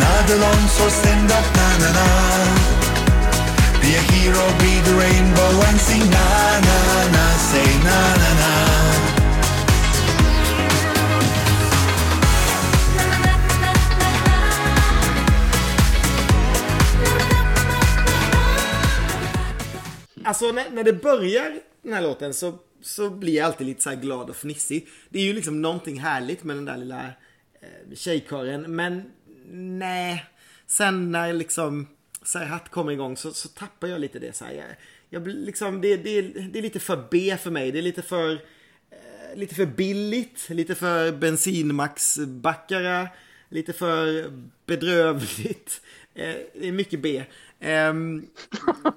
not 0.00 0.26
alone 0.36 0.66
So 0.76 0.84
stand 0.88 1.30
up 1.38 1.46
na 1.58 1.68
na 1.82 1.90
na 1.98 2.06
Be 3.80 3.90
a 4.00 4.02
hero 4.12 4.44
Be 4.60 4.72
the 4.86 4.94
rainbow 5.02 5.52
And 5.68 5.78
sing 5.86 6.06
na 6.14 6.26
na 6.66 6.78
na 7.14 7.24
Say 7.50 7.70
na 7.86 7.98
na 8.22 8.30
na 8.40 8.50
Alltså 20.30 20.52
när, 20.52 20.70
när 20.70 20.84
det 20.84 20.92
börjar 20.92 21.58
den 21.82 21.92
här 21.92 22.02
låten 22.02 22.34
så, 22.34 22.58
så 22.82 23.10
blir 23.10 23.34
jag 23.34 23.46
alltid 23.46 23.66
lite 23.66 23.82
så 23.82 23.90
här 23.90 23.96
glad 23.96 24.30
och 24.30 24.36
fnissig. 24.36 24.88
Det 25.08 25.18
är 25.18 25.22
ju 25.22 25.32
liksom 25.32 25.62
någonting 25.62 26.00
härligt 26.00 26.44
med 26.44 26.56
den 26.56 26.64
där 26.64 26.76
lilla 26.76 27.04
eh, 27.60 27.94
tjejkören. 27.94 28.76
Men 28.76 29.02
nej, 29.52 30.24
sen 30.66 31.10
när 31.12 31.32
liksom 31.32 31.86
Serhat 32.22 32.68
kommer 32.68 32.92
igång 32.92 33.16
så, 33.16 33.32
så 33.32 33.48
tappar 33.48 33.88
jag 33.88 34.00
lite 34.00 34.18
det 34.18 34.36
så 34.36 34.44
här. 34.44 34.52
Jag, 34.52 34.66
jag 35.10 35.28
liksom, 35.28 35.80
det, 35.80 35.96
det, 35.96 36.22
det 36.22 36.58
är 36.58 36.62
lite 36.62 36.80
för 36.80 37.04
B 37.10 37.36
för 37.42 37.50
mig. 37.50 37.72
Det 37.72 37.78
är 37.78 37.82
lite 37.82 38.02
för 38.02 38.32
eh, 38.32 39.36
lite 39.36 39.54
för 39.54 39.66
billigt, 39.66 40.46
lite 40.50 40.74
för 40.74 41.12
bensinmaxbackare, 41.12 43.08
lite 43.48 43.72
för 43.72 44.32
bedrövligt. 44.66 45.80
Eh, 46.14 46.34
det 46.54 46.68
är 46.68 46.72
mycket 46.72 47.00
B. 47.02 47.24
Ehm, 47.60 48.26
eh, 48.86 48.92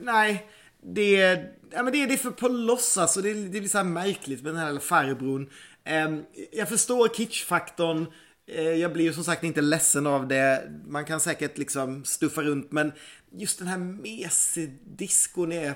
nej, 0.00 0.46
det 0.82 1.16
är, 1.16 1.50
ja, 1.72 1.82
men 1.82 1.92
det, 1.92 2.06
det 2.06 2.12
är 2.14 2.18
för 2.18 2.30
på 2.30 2.48
låtsas 2.48 3.16
och 3.16 3.22
det, 3.22 3.30
är- 3.30 3.34
det 3.34 3.60
blir 3.60 3.68
så 3.68 3.78
här 3.78 3.84
märkligt 3.84 4.42
med 4.42 4.54
den 4.54 4.60
här 4.62 4.78
farbrorn. 4.78 5.50
Ehm, 5.84 6.24
jag 6.52 6.68
förstår 6.68 7.08
kitschfaktorn. 7.08 8.06
Eh, 8.52 8.74
jag 8.74 8.92
blir 8.92 9.04
ju 9.04 9.12
som 9.12 9.24
sagt 9.24 9.44
inte 9.44 9.60
ledsen 9.60 10.06
av 10.06 10.28
det. 10.28 10.70
Man 10.86 11.04
kan 11.04 11.20
säkert 11.20 11.58
liksom 11.58 12.04
stuffa 12.04 12.42
runt 12.42 12.72
men 12.72 12.92
just 13.30 13.58
den 13.58 13.68
här 13.68 13.78
mesdiskon 13.78 15.52
är... 15.52 15.74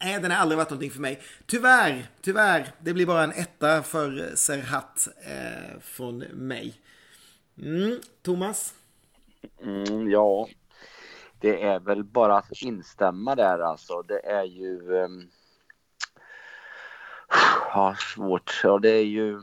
Nej, 0.00 0.20
den 0.20 0.30
har 0.30 0.38
aldrig 0.38 0.56
varit 0.58 0.70
någonting 0.70 0.90
för 0.90 1.00
mig. 1.00 1.22
Tyvärr, 1.46 2.06
tyvärr. 2.20 2.72
Det 2.80 2.92
blir 2.92 3.06
bara 3.06 3.24
en 3.24 3.32
etta 3.32 3.82
för 3.82 4.32
Serhat 4.34 5.08
eh, 5.26 5.80
från 5.80 6.18
mig. 6.18 6.80
Mm, 7.62 8.00
Thomas? 8.22 8.74
Mm, 9.62 10.10
ja, 10.10 10.48
det 11.40 11.62
är 11.62 11.80
väl 11.80 12.04
bara 12.04 12.38
att 12.38 12.62
instämma 12.62 13.34
där 13.34 13.58
alltså. 13.58 14.02
Det 14.02 14.26
är 14.26 14.44
ju... 14.44 14.96
Eh, 14.96 15.08
Ja, 17.74 17.96
svårt. 17.98 18.60
Ja, 18.64 18.78
det 18.78 18.90
är 18.90 19.04
ju... 19.04 19.40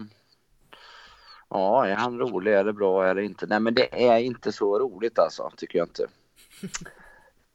Ja, 1.49 1.87
är 1.87 1.95
han 1.95 2.19
rolig? 2.19 2.53
Är 2.53 2.63
det 2.63 2.73
bra 2.73 3.07
eller 3.07 3.21
inte? 3.21 3.45
Nej, 3.47 3.59
men 3.59 3.73
det 3.73 4.07
är 4.07 4.19
inte 4.19 4.51
så 4.51 4.79
roligt 4.79 5.19
alltså, 5.19 5.51
tycker 5.57 5.79
jag 5.79 5.87
inte. 5.87 6.07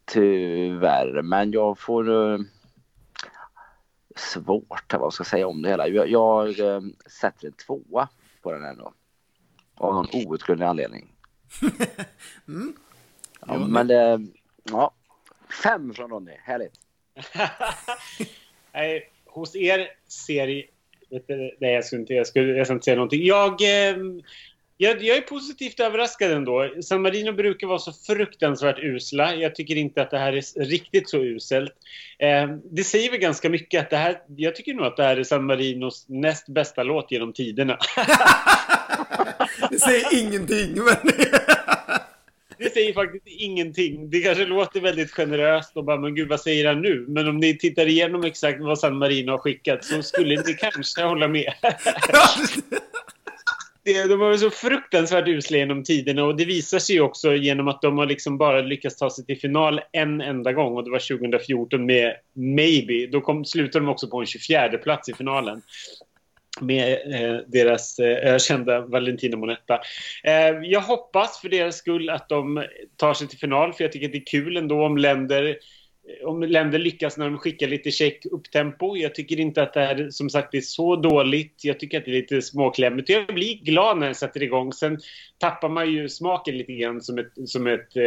Tyvärr, 0.05 1.23
men 1.23 1.53
jag 1.53 1.79
får... 1.79 2.33
eh, 2.33 2.39
Svårt, 4.17 4.93
vad 4.93 5.15
ska 5.15 5.21
jag 5.21 5.27
säga 5.27 5.49
om 5.49 5.63
det 5.63 5.69
hela. 5.69 5.89
Jag, 5.89 6.09
jag 6.09 6.61
eh, 6.61 6.81
sätter 7.07 7.47
en 7.47 7.53
tvåa 7.53 8.09
på 8.43 8.53
den 8.53 8.65
ändå. 8.65 8.93
Av 9.75 9.95
någon 9.95 10.07
outgrundlig 10.27 10.67
anledning. 10.67 11.13
Ja, 13.47 13.59
men 13.59 13.87
det... 13.87 14.27
Ja. 14.63 14.95
Fem 15.63 15.95
från 15.95 16.11
Ronny, 16.11 16.37
härligt. 16.43 16.75
Nej, 18.73 19.11
hos 19.27 19.57
er 19.57 19.89
ser... 20.09 20.65
Nej, 21.61 21.73
jag 21.75 21.85
skulle 21.85 22.01
inte, 22.01 22.15
jag 22.15 22.27
skulle, 22.27 22.53
jag 22.53 22.67
ska 22.67 22.75
inte 22.75 22.85
säga 22.85 22.97
någonting. 22.97 23.27
Jag, 23.27 23.63
eh, 23.63 23.97
jag, 24.77 25.03
jag 25.03 25.17
är 25.17 25.21
positivt 25.21 25.81
överraskad 25.81 26.33
ändå. 26.33 26.75
San 26.83 27.03
Marino 27.03 27.33
brukar 27.33 27.67
vara 27.67 27.79
så 27.79 27.93
fruktansvärt 27.93 28.79
usla. 28.79 29.35
Jag 29.35 29.55
tycker 29.55 29.77
inte 29.77 30.03
att 30.03 30.11
det 30.11 30.19
här 30.19 30.33
är 30.33 30.65
riktigt 30.65 31.09
så 31.09 31.19
uselt. 31.19 31.73
Eh, 32.19 32.49
det 32.71 32.85
säger 32.85 33.11
väl 33.11 33.21
ganska 33.21 33.49
mycket 33.49 33.81
att 33.81 33.91
det 33.91 33.97
här... 33.97 34.23
Jag 34.37 34.57
tycker 34.57 34.75
nog 34.75 34.87
att 34.87 34.97
det 34.97 35.03
här 35.03 35.17
är 35.17 35.25
San 35.25 35.47
Marinos 35.47 36.05
näst 36.09 36.49
bästa 36.49 36.83
låt 36.83 37.13
genom 37.13 37.33
tiderna. 37.33 37.79
Det 39.71 39.81
säger 39.81 40.19
ingenting 40.21 40.75
men... 40.75 41.13
Det 42.61 42.73
säger 42.73 42.93
faktiskt 42.93 43.27
ingenting. 43.27 44.11
Det 44.11 44.21
kanske 44.21 44.47
låter 44.47 44.81
väldigt 44.81 45.11
generöst 45.11 45.77
och 45.77 45.85
bara, 45.85 45.97
men 45.97 46.15
gud 46.15 46.29
vad 46.29 46.41
säger 46.41 46.69
han 46.69 46.83
nu? 46.83 47.05
Men 47.09 47.29
om 47.29 47.37
ni 47.37 47.59
tittar 47.59 47.87
igenom 47.87 48.25
exakt 48.25 48.61
vad 48.61 48.79
San 48.79 48.99
Marino 48.99 49.31
har 49.31 49.39
skickat 49.39 49.85
så 49.85 50.03
skulle 50.03 50.43
ni 50.43 50.55
kanske 50.55 51.03
hålla 51.03 51.29
med. 51.29 51.53
Det, 53.85 54.03
de 54.03 54.11
har 54.11 54.17
varit 54.17 54.41
så 54.41 54.51
fruktansvärt 54.51 55.29
usla 55.29 55.57
genom 55.57 55.85
tiderna 55.85 56.25
och 56.25 56.37
det 56.37 56.45
visar 56.45 56.79
sig 56.79 56.97
ju 56.97 57.01
också 57.01 57.35
genom 57.35 57.69
att 57.69 57.83
de 57.83 57.99
har 57.99 58.07
liksom 58.07 58.39
bara 58.39 58.61
lyckats 58.61 58.97
ta 58.97 59.11
sig 59.11 59.27
till 59.27 59.41
final 59.41 59.81
en 59.93 60.21
enda 60.21 60.53
gång 60.53 60.77
och 60.77 60.85
det 60.85 60.91
var 60.91 61.19
2014 61.19 61.87
med 61.87 62.15
Maybe. 62.33 63.07
Då 63.07 63.21
kom, 63.21 63.45
slutade 63.45 63.85
de 63.85 63.91
också 63.91 64.09
på 64.09 64.21
en 64.21 64.27
24 64.27 64.69
plats 64.69 65.09
i 65.09 65.15
finalen 65.15 65.63
med 66.61 66.93
eh, 66.93 67.37
deras 67.47 67.99
eh, 67.99 68.35
ökända 68.35 68.81
Valentino 68.81 69.37
Monetta. 69.37 69.81
Eh, 70.25 70.49
jag 70.63 70.81
hoppas 70.81 71.41
för 71.41 71.49
deras 71.49 71.77
skull 71.77 72.11
att 72.11 72.29
de 72.29 72.65
tar 72.97 73.15
sig 73.15 73.29
till 73.29 73.39
final 73.39 73.73
för 73.73 73.85
jag 73.85 73.93
tycker 73.93 74.07
att 74.07 74.13
det 74.13 74.19
är 74.19 74.27
kul 74.27 74.57
ändå 74.57 74.85
om 74.85 74.99
länder 74.99 75.57
om 76.25 76.43
länder 76.43 76.79
lyckas 76.79 77.17
när 77.17 77.25
de 77.25 77.39
skickar 77.39 77.67
lite 77.67 77.91
check 77.91 78.27
upptempo. 78.27 78.97
Jag 78.97 79.15
tycker 79.15 79.41
inte 79.41 79.63
att 79.63 79.75
det 79.75 79.81
här 79.81 80.11
som 80.11 80.31
sagt 80.31 80.55
är 80.55 80.61
så 80.61 80.97
dåligt. 80.97 81.65
Jag 81.65 81.81
tycker 81.81 81.99
att 81.99 82.05
det 82.05 82.11
är 82.11 82.21
lite 82.21 82.43
småklämmigt. 82.43 83.09
Jag 83.09 83.27
blir 83.27 83.55
glad 83.55 83.99
när 83.99 84.07
den 84.07 84.15
sätter 84.15 84.43
igång. 84.43 84.73
Sen 84.73 84.99
tappar 85.39 85.69
man 85.69 85.93
ju 85.93 86.09
smaken 86.09 86.59
lite 86.59 86.73
grann 86.73 87.01
som 87.01 87.19
ett, 87.19 87.33
som 87.47 87.67
ett 87.67 87.97
eh, 87.97 88.03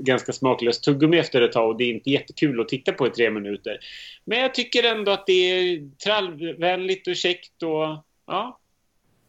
ganska 0.00 0.32
smaklöst 0.32 0.84
tuggummi 0.84 1.18
efter 1.18 1.42
ett 1.42 1.52
tag 1.52 1.68
och 1.68 1.76
det 1.76 1.84
är 1.84 1.90
inte 1.90 2.10
jättekul 2.10 2.60
att 2.60 2.68
titta 2.68 2.92
på 2.92 3.06
i 3.06 3.10
tre 3.10 3.30
minuter. 3.30 3.78
Men 4.24 4.38
jag 4.38 4.54
tycker 4.54 4.82
ändå 4.82 5.12
att 5.12 5.26
det 5.26 5.32
är 5.32 5.90
trallvänligt 6.04 7.08
och 7.08 7.16
käckt 7.16 7.62
och 7.62 8.04
ja. 8.26 8.58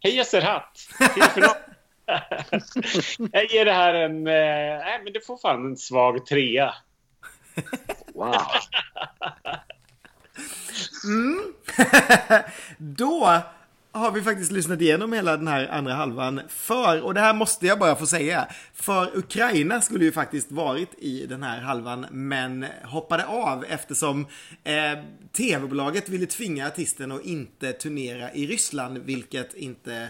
Heja 0.03 0.23
Serhat! 0.23 0.79
Jag 3.31 3.51
ger 3.53 3.65
det 3.65 3.71
här 3.71 3.93
en... 3.93 4.27
Eh, 4.27 4.83
nej, 4.85 5.01
men 5.03 5.13
det 5.13 5.25
får 5.25 5.37
fan 5.37 5.65
en 5.65 5.77
svag 5.77 6.25
trea. 6.25 6.73
Wow. 8.13 8.35
Mm. 11.05 11.53
Då 12.77 13.41
har 13.91 14.11
vi 14.11 14.21
faktiskt 14.21 14.51
lyssnat 14.51 14.81
igenom 14.81 15.13
hela 15.13 15.37
den 15.37 15.47
här 15.47 15.67
andra 15.67 15.93
halvan 15.93 16.41
för, 16.47 17.01
och 17.01 17.13
det 17.13 17.19
här 17.19 17.33
måste 17.33 17.67
jag 17.67 17.79
bara 17.79 17.95
få 17.95 18.05
säga, 18.05 18.47
för 18.73 19.17
Ukraina 19.17 19.81
skulle 19.81 20.05
ju 20.05 20.11
faktiskt 20.11 20.51
varit 20.51 20.89
i 20.97 21.25
den 21.25 21.43
här 21.43 21.61
halvan 21.61 22.05
men 22.11 22.65
hoppade 22.83 23.25
av 23.25 23.65
eftersom 23.65 24.27
eh, 24.63 24.99
tv-bolaget 25.37 26.09
ville 26.09 26.25
tvinga 26.25 26.67
artisten 26.67 27.11
att 27.11 27.25
inte 27.25 27.73
turnera 27.73 28.33
i 28.33 28.47
Ryssland, 28.47 28.97
vilket 28.97 29.53
inte 29.53 30.09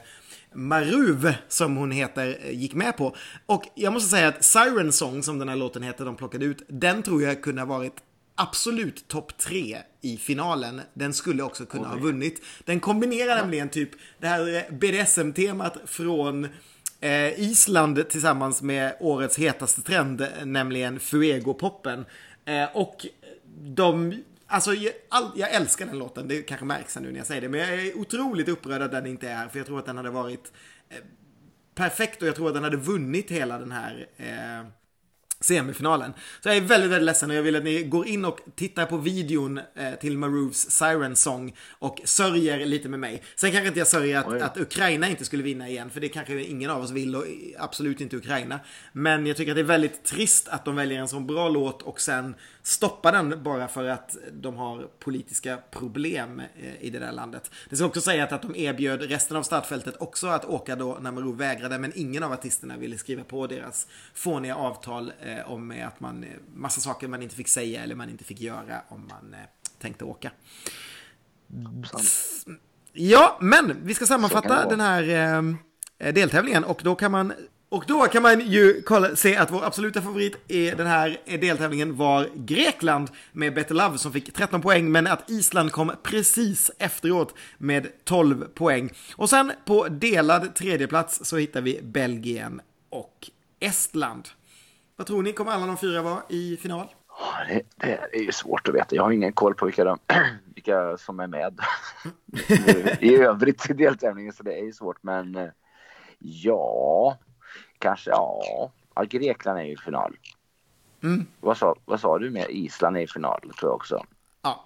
Maruv, 0.55 1.33
som 1.47 1.75
hon 1.75 1.91
heter, 1.91 2.51
gick 2.51 2.73
med 2.73 2.97
på. 2.97 3.15
Och 3.45 3.63
jag 3.75 3.93
måste 3.93 4.09
säga 4.09 4.27
att 4.27 4.43
Siren 4.43 4.91
Song, 4.91 5.23
som 5.23 5.39
den 5.39 5.49
här 5.49 5.55
låten 5.55 5.83
heter, 5.83 6.05
de 6.05 6.15
plockade 6.15 6.45
ut, 6.45 6.61
den 6.67 7.03
tror 7.03 7.23
jag 7.23 7.41
kunde 7.41 7.61
ha 7.61 7.65
varit 7.65 7.93
absolut 8.35 9.07
topp 9.07 9.37
tre 9.37 9.77
i 10.01 10.17
finalen. 10.17 10.81
Den 10.93 11.13
skulle 11.13 11.43
också 11.43 11.65
kunna 11.65 11.87
ha 11.87 11.97
vunnit. 11.97 12.41
Den 12.65 12.79
kombinerar 12.79 13.35
nämligen 13.35 13.69
typ 13.69 13.89
det 14.19 14.27
här 14.27 14.71
BDSM-temat 14.71 15.77
från 15.85 16.47
eh, 16.99 17.39
Island 17.39 18.09
tillsammans 18.09 18.61
med 18.61 18.95
årets 18.99 19.37
hetaste 19.37 19.81
trend, 19.81 20.27
nämligen 20.43 20.99
Fuego-poppen. 20.99 22.05
Eh, 22.45 22.65
och 22.73 23.05
de 23.75 24.13
Alltså, 24.47 24.73
jag, 24.73 24.93
all, 25.09 25.31
jag 25.35 25.53
älskar 25.53 25.85
den 25.85 25.99
låten, 25.99 26.27
det 26.27 26.41
kanske 26.41 26.65
märks 26.65 26.97
nu 26.97 27.11
när 27.11 27.17
jag 27.17 27.27
säger 27.27 27.41
det, 27.41 27.49
men 27.49 27.59
jag 27.59 27.73
är 27.73 27.97
otroligt 27.97 28.49
upprörd 28.49 28.81
att 28.81 28.91
den 28.91 29.05
inte 29.05 29.29
är 29.29 29.47
för 29.47 29.59
jag 29.59 29.65
tror 29.65 29.79
att 29.79 29.85
den 29.85 29.97
hade 29.97 30.09
varit 30.09 30.51
eh, 30.89 30.97
perfekt 31.75 32.21
och 32.21 32.27
jag 32.27 32.35
tror 32.35 32.47
att 32.47 32.53
den 32.53 32.63
hade 32.63 32.77
vunnit 32.77 33.31
hela 33.31 33.59
den 33.59 33.71
här 33.71 34.07
eh, 34.17 34.67
semifinalen. 35.39 36.13
Så 36.43 36.49
jag 36.49 36.57
är 36.57 36.61
väldigt, 36.61 36.91
väldigt 36.91 37.05
ledsen 37.05 37.29
och 37.29 37.35
jag 37.35 37.43
vill 37.43 37.55
att 37.55 37.63
ni 37.63 37.83
går 37.83 38.07
in 38.07 38.25
och 38.25 38.39
tittar 38.55 38.85
på 38.85 38.97
videon 38.97 39.57
eh, 39.75 39.93
till 40.01 40.17
Maroofs 40.17 40.69
Siren 40.69 41.15
Song 41.15 41.55
och 41.69 42.01
sörjer 42.03 42.65
lite 42.65 42.89
med 42.89 42.99
mig. 42.99 43.23
Sen 43.35 43.51
kanske 43.51 43.67
inte 43.67 43.79
jag 43.79 43.87
sörjer 43.87 44.19
att, 44.19 44.41
att 44.41 44.57
Ukraina 44.57 45.09
inte 45.09 45.25
skulle 45.25 45.43
vinna 45.43 45.69
igen, 45.69 45.89
för 45.89 46.01
det 46.01 46.09
kanske 46.09 46.43
ingen 46.43 46.69
av 46.69 46.83
oss 46.83 46.91
vill 46.91 47.15
och 47.15 47.25
absolut 47.59 48.01
inte 48.01 48.17
Ukraina. 48.17 48.59
Men 48.93 49.25
jag 49.25 49.37
tycker 49.37 49.51
att 49.51 49.55
det 49.55 49.61
är 49.61 49.63
väldigt 49.63 50.03
trist 50.03 50.47
att 50.47 50.65
de 50.65 50.75
väljer 50.75 50.99
en 50.99 51.07
sån 51.07 51.27
bra 51.27 51.49
låt 51.49 51.81
och 51.81 52.01
sen 52.01 52.35
stoppar 52.65 53.11
den 53.11 53.43
bara 53.43 53.67
för 53.67 53.85
att 53.85 54.17
de 54.31 54.55
har 54.55 54.87
politiska 54.99 55.57
problem 55.71 56.39
eh, 56.39 56.81
i 56.81 56.89
det 56.89 56.99
där 56.99 57.11
landet. 57.11 57.51
Det 57.69 57.75
ska 57.75 57.85
också 57.85 58.01
sägas 58.01 58.31
att 58.31 58.41
de 58.41 58.55
erbjöd 58.55 59.01
resten 59.01 59.37
av 59.37 59.43
startfältet 59.43 59.95
också 59.99 60.27
att 60.27 60.45
åka 60.45 60.75
då 60.75 60.97
när 61.01 61.11
Maroo 61.11 61.31
vägrade, 61.31 61.79
men 61.79 61.91
ingen 61.95 62.23
av 62.23 62.31
artisterna 62.31 62.77
ville 62.77 62.97
skriva 62.97 63.23
på 63.23 63.47
deras 63.47 63.87
fåniga 64.13 64.55
avtal 64.55 65.11
eh, 65.21 65.51
om 65.51 65.83
att 65.87 65.99
man, 65.99 66.23
eh, 66.23 66.29
massa 66.55 66.81
saker 66.81 67.07
man 67.07 67.21
inte 67.21 67.35
fick 67.35 67.47
säga 67.47 67.83
eller 67.83 67.95
man 67.95 68.09
inte 68.09 68.23
fick 68.23 68.41
göra 68.41 68.81
om 68.89 69.07
man 69.09 69.35
tänkte 69.79 70.05
åka. 70.05 70.31
Ja, 72.93 73.37
men 73.41 73.77
vi 73.83 73.93
ska 73.93 74.05
sammanfatta 74.05 74.69
den 74.69 74.79
här 74.79 75.55
deltävlingen 75.97 76.63
och 76.63 76.81
då 76.83 76.95
kan 76.95 77.11
man 77.11 77.33
och 77.75 77.83
då 77.87 78.03
kan 78.03 78.23
man 78.23 78.39
ju 78.39 78.81
kolla, 78.81 79.15
se 79.15 79.35
att 79.35 79.51
vår 79.51 79.65
absoluta 79.65 80.01
favorit 80.01 80.51
i 80.51 80.69
den 80.69 80.87
här 80.87 81.17
deltävlingen 81.25 81.95
var 81.95 82.29
Grekland 82.35 83.09
med 83.31 83.53
Better 83.53 83.75
Love 83.75 83.97
som 83.97 84.11
fick 84.11 84.33
13 84.33 84.61
poäng, 84.61 84.91
men 84.91 85.07
att 85.07 85.29
Island 85.29 85.71
kom 85.71 85.91
precis 86.03 86.71
efteråt 86.79 87.35
med 87.57 87.87
12 88.03 88.47
poäng. 88.53 88.89
Och 89.15 89.29
sen 89.29 89.51
på 89.65 89.87
delad 89.87 90.55
tredjeplats 90.55 91.25
så 91.25 91.37
hittar 91.37 91.61
vi 91.61 91.79
Belgien 91.83 92.61
och 92.89 93.29
Estland. 93.59 94.27
Vad 94.95 95.07
tror 95.07 95.23
ni, 95.23 95.33
kommer 95.33 95.51
alla 95.51 95.65
de 95.65 95.77
fyra 95.77 96.01
vara 96.01 96.21
i 96.29 96.57
final? 96.57 96.87
Det, 97.49 97.61
det 98.11 98.17
är 98.17 98.23
ju 98.23 98.31
svårt 98.31 98.67
att 98.67 98.75
veta. 98.75 98.95
Jag 98.95 99.03
har 99.03 99.11
ingen 99.11 99.33
koll 99.33 99.53
på 99.53 99.65
vilka, 99.65 99.83
de, 99.83 99.99
vilka 100.55 100.97
som 100.97 101.19
är 101.19 101.27
med 101.27 101.59
i 102.99 103.15
övrigt 103.15 103.69
i 103.69 103.73
deltävlingen 103.73 104.33
så 104.33 104.43
det 104.43 104.53
är 104.53 104.63
ju 104.63 104.73
svårt. 104.73 104.97
Men 105.01 105.35
eh, 105.35 105.49
ja, 106.19 107.17
kanske 107.79 108.09
ja. 108.09 108.41
ja 108.95 109.03
Grekland 109.03 109.59
är 109.59 109.63
ju 109.63 109.71
i 109.73 109.77
final. 109.77 110.17
Mm. 111.03 111.25
Vad, 111.39 111.57
sa, 111.57 111.75
vad 111.85 111.99
sa 111.99 112.19
du 112.19 112.29
med 112.29 112.45
Island 112.49 112.97
är 112.97 113.01
i 113.01 113.07
final 113.07 113.39
tror 113.41 113.69
jag 113.71 113.75
också. 113.75 114.05
Ja. 114.41 114.65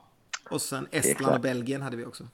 Och 0.49 0.61
sen 0.61 0.87
Estland 0.91 1.17
klart. 1.17 1.35
och 1.35 1.41
Belgien 1.41 1.81
hade 1.81 1.97
vi 1.97 2.05
också. 2.05 2.27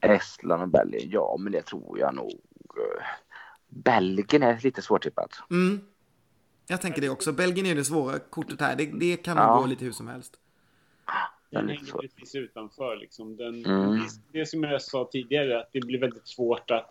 Estland 0.00 0.62
och 0.62 0.68
Belgien, 0.68 1.10
ja 1.10 1.36
men 1.40 1.52
det 1.52 1.62
tror 1.62 1.98
jag 1.98 2.14
nog. 2.14 2.32
eh, 2.76 3.04
Belgien 3.68 4.42
är 4.42 4.60
lite 4.62 4.82
svårtippat. 4.82 5.30
Mm. 5.50 5.80
Jag 6.66 6.80
tänker 6.80 7.00
det 7.00 7.08
också. 7.08 7.32
Belgien 7.32 7.66
är 7.66 7.74
det 7.74 7.84
svåra 7.84 8.18
kortet 8.18 8.60
här. 8.60 8.76
Det, 8.76 8.86
det 8.86 9.16
kan 9.16 9.36
nog 9.36 9.46
Ja. 9.46 9.58
gå 9.60 9.66
lite 9.66 9.84
hur 9.84 9.92
som 9.92 10.08
helst. 10.08 10.32
Den 11.50 11.68
hänger 11.68 11.84
så- 11.84 11.98
precis 12.18 12.34
utanför. 12.34 12.96
Liksom. 12.96 13.36
Den, 13.36 13.64
Mm. 13.66 13.90
det, 14.32 14.38
det 14.38 14.46
som 14.46 14.62
jag 14.62 14.82
sa 14.82 15.08
tidigare, 15.12 15.60
att 15.60 15.68
det 15.72 15.80
blir 15.80 15.98
väldigt 15.98 16.28
svårt 16.28 16.70
att... 16.70 16.90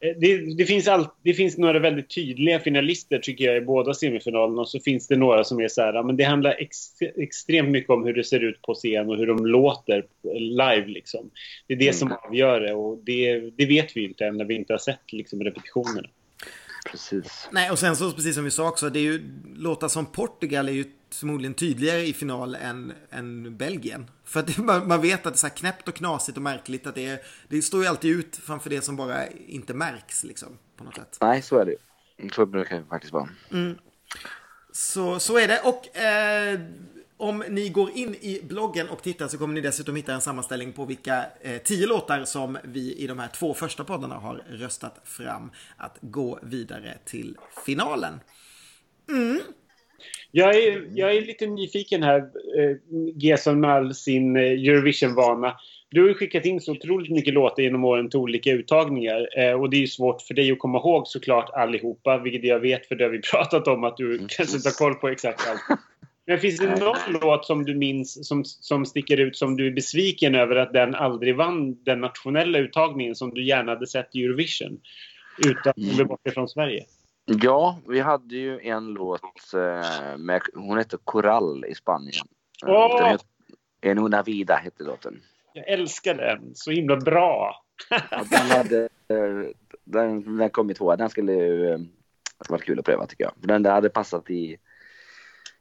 eh, 0.00 0.16
Det, 0.20 0.54
det, 0.56 0.64
finns 0.64 0.88
all, 0.88 1.06
det 1.22 1.34
finns 1.34 1.58
några 1.58 1.78
väldigt 1.78 2.14
tydliga 2.14 2.58
finalister 2.60 3.18
tycker 3.18 3.44
jag 3.44 3.56
i 3.56 3.60
båda 3.60 3.94
semifinalerna 3.94 4.60
och 4.60 4.68
så 4.68 4.80
finns 4.80 5.08
det 5.08 5.16
några 5.16 5.44
som 5.44 5.60
är 5.60 5.68
så 5.68 5.82
här, 5.82 6.02
men 6.02 6.16
det 6.16 6.24
handlar 6.24 6.50
ex, 6.62 6.76
extremt 7.16 7.68
mycket 7.68 7.90
om 7.90 8.04
hur 8.04 8.14
det 8.14 8.24
ser 8.24 8.40
ut 8.40 8.62
på 8.62 8.74
scen 8.74 9.08
och 9.10 9.16
hur 9.16 9.26
de 9.26 9.46
låter 9.46 10.06
live 10.38 10.86
liksom. 10.86 11.30
Det 11.66 11.74
är 11.74 11.78
det 11.78 11.92
som 11.92 12.08
Mm. 12.08 12.18
avgör 12.28 12.60
det 12.60 12.74
och 12.74 12.98
det, 13.04 13.40
det 13.56 13.66
vet 13.66 13.96
vi 13.96 14.04
inte 14.04 14.26
än 14.26 14.36
när 14.36 14.44
vi 14.44 14.54
inte 14.54 14.72
har 14.72 14.78
sett 14.78 15.12
liksom, 15.12 15.42
repetitionerna. 15.44 16.08
Precis. 16.90 17.48
Nej, 17.52 17.70
och 17.70 17.78
sen 17.78 17.96
så 17.96 18.12
precis 18.12 18.34
som 18.34 18.44
vi 18.44 18.50
sa 18.50 18.68
också, 18.68 18.90
det 18.90 18.98
är 18.98 19.02
ju 19.02 19.20
låtar 19.56 19.88
som 19.88 20.06
Portugal 20.06 20.68
är 20.68 20.72
ju 20.72 20.84
förmodligen 21.14 21.54
tydligare 21.54 22.06
i 22.06 22.12
final 22.12 22.54
än, 22.54 22.92
än 23.10 23.56
Belgien. 23.56 24.10
För 24.24 24.40
att 24.40 24.58
man, 24.64 24.88
man 24.88 25.00
vet 25.00 25.26
att 25.26 25.32
det 25.32 25.36
är 25.36 25.38
så 25.38 25.46
här 25.46 25.56
knäppt 25.56 25.88
och 25.88 25.94
knasigt 25.94 26.36
och 26.36 26.42
märkligt 26.42 26.86
att 26.86 26.94
det, 26.94 27.06
är, 27.06 27.20
det 27.48 27.62
står 27.62 27.82
ju 27.82 27.88
alltid 27.88 28.18
ut 28.18 28.36
framför 28.36 28.70
det 28.70 28.82
som 28.82 28.96
bara 28.96 29.26
inte 29.28 29.74
märks 29.74 30.24
liksom 30.24 30.58
på 30.76 30.84
något 30.84 30.94
sätt. 30.94 31.18
Nej, 31.20 31.42
så 31.42 31.58
är 31.58 31.64
det 31.64 31.70
ju. 31.70 31.78
Så 32.30 32.46
brukar 32.46 32.76
det 32.76 32.84
faktiskt 32.84 33.12
vara. 33.12 33.28
Så, 34.72 35.20
så 35.20 35.38
är 35.38 35.48
det. 35.48 35.60
Och 35.60 35.96
eh, 35.96 36.60
om 37.16 37.44
ni 37.48 37.68
går 37.68 37.90
in 37.90 38.14
i 38.14 38.40
bloggen 38.44 38.88
och 38.88 39.02
tittar 39.02 39.28
så 39.28 39.38
kommer 39.38 39.54
ni 39.54 39.60
dessutom 39.60 39.96
hitta 39.96 40.14
en 40.14 40.20
sammanställning 40.20 40.72
på 40.72 40.84
vilka 40.84 41.26
eh, 41.40 41.62
tio 41.62 41.86
låtar 41.86 42.24
som 42.24 42.58
vi 42.64 42.94
i 42.94 43.06
de 43.06 43.18
här 43.18 43.28
två 43.28 43.54
första 43.54 43.84
poddarna 43.84 44.14
har 44.14 44.44
röstat 44.48 45.00
fram 45.04 45.50
att 45.76 45.98
gå 46.00 46.38
vidare 46.42 46.98
till 47.04 47.38
finalen. 47.66 48.20
Jag 50.34 50.56
är, 50.56 50.84
jag 50.94 51.16
är 51.16 51.20
lite 51.20 51.46
nyfiken 51.46 52.02
här, 52.02 52.18
eh, 52.58 52.76
Gesson 53.16 53.60
med 53.60 53.70
all 53.70 53.94
sin 53.94 54.36
eh, 54.36 54.42
Eurovision-vana. 54.42 55.56
Du 55.90 56.00
har 56.00 56.08
ju 56.08 56.14
skickat 56.14 56.44
in 56.44 56.60
så 56.60 56.72
otroligt 56.72 57.10
mycket 57.10 57.34
låtar 57.34 57.62
genom 57.62 57.84
åren 57.84 58.10
till 58.10 58.18
olika 58.18 58.50
uttagningar. 58.50 59.28
Eh, 59.38 59.52
och 59.52 59.70
det 59.70 59.76
är 59.76 59.80
ju 59.80 59.86
svårt 59.86 60.22
för 60.22 60.34
dig 60.34 60.52
att 60.52 60.58
komma 60.58 60.78
ihåg 60.78 61.06
såklart 61.06 61.50
allihopa, 61.50 62.18
vilket 62.18 62.44
jag 62.44 62.60
vet 62.60 62.86
för 62.86 62.94
det 62.94 63.04
har 63.04 63.10
vi 63.10 63.20
pratat 63.32 63.68
om 63.68 63.84
att 63.84 63.96
du 63.96 64.26
kanske 64.28 64.56
inte 64.56 64.68
har 64.68 64.74
koll 64.74 64.94
på 64.94 65.08
exakt 65.08 65.48
allt. 65.48 65.80
Men 66.26 66.38
finns 66.38 66.58
det 66.60 66.80
någon 66.80 67.20
låt 67.20 67.46
som 67.46 67.64
du 67.64 67.74
minns 67.74 68.28
som, 68.28 68.44
som 68.44 68.86
sticker 68.86 69.20
ut 69.20 69.36
som 69.36 69.56
du 69.56 69.66
är 69.66 69.70
besviken 69.70 70.34
över 70.34 70.56
att 70.56 70.72
den 70.72 70.94
aldrig 70.94 71.36
vann 71.36 71.84
den 71.84 72.00
nationella 72.00 72.58
uttagningen 72.58 73.14
som 73.14 73.30
du 73.30 73.44
gärna 73.44 73.72
hade 73.72 73.86
sett 73.86 74.08
i 74.12 74.24
Eurovision? 74.24 74.80
Utan 75.46 75.70
att 75.70 75.96
bli 75.96 76.04
bort 76.04 76.26
ifrån 76.26 76.48
Sverige. 76.48 76.84
Ja, 77.40 77.78
vi 77.88 78.00
hade 78.00 78.36
ju 78.36 78.60
en 78.60 78.86
låt 78.86 79.54
eh, 79.54 80.18
med, 80.18 80.42
hon 80.54 80.78
hette 80.78 80.96
Coral 81.04 81.64
i 81.64 81.74
Spanien. 81.74 82.26
Den 82.62 83.04
het, 83.04 83.24
en 83.80 83.98
una 83.98 84.22
vida 84.22 84.54
hette 84.54 84.84
låten. 84.84 85.22
Jag 85.52 85.68
älskar 85.68 86.14
den. 86.14 86.54
Så 86.54 86.70
himla 86.70 86.96
bra. 86.96 87.64
Den, 88.30 88.50
hade, 88.50 88.82
eh, 89.08 89.50
den, 89.84 90.36
den 90.36 90.50
kom 90.50 90.70
i 90.70 90.74
tvåa. 90.74 90.96
Den 90.96 91.10
skulle 91.10 91.32
ju 91.32 91.88
varit 92.48 92.64
kul 92.64 92.78
att 92.78 92.84
pröva 92.84 93.06
tycker 93.06 93.24
jag. 93.24 93.32
Den 93.36 93.62
där 93.62 93.72
hade 93.72 93.88
passat 93.88 94.30
i, 94.30 94.56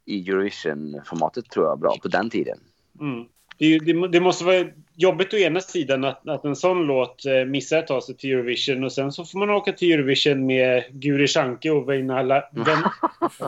i 0.05 0.29
Eurovision-formatet 0.29 1.49
tror 1.49 1.65
jag 1.65 1.79
bra 1.79 1.95
på 2.01 2.07
den 2.07 2.29
tiden. 2.29 2.59
Mm. 2.99 3.25
Det, 3.57 3.79
det, 3.79 4.07
det 4.07 4.19
måste 4.19 4.45
vara 4.45 4.65
jobbigt 4.95 5.33
å 5.33 5.37
ena 5.37 5.59
sidan 5.59 6.03
att, 6.03 6.27
att 6.27 6.45
en 6.45 6.55
sån 6.55 6.83
låt 6.83 7.25
eh, 7.25 7.45
missar 7.45 7.77
att 7.77 7.87
ta 7.87 8.01
sig 8.01 8.17
till 8.17 8.31
Eurovision 8.31 8.83
och 8.83 8.91
sen 8.91 9.11
så 9.11 9.25
får 9.25 9.39
man 9.39 9.49
åka 9.49 9.71
till 9.73 9.91
Eurovision 9.91 10.45
med 10.45 10.83
Guri 10.91 11.27
Shanke 11.27 11.71
och 11.71 11.89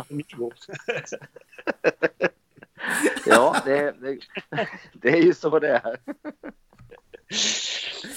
Amigo. 0.10 0.52
Ja, 3.26 3.56
det, 3.66 3.94
det, 4.02 4.18
det 4.94 5.10
är 5.10 5.22
ju 5.22 5.34
så 5.34 5.60
det 5.60 5.68
är. 5.70 5.98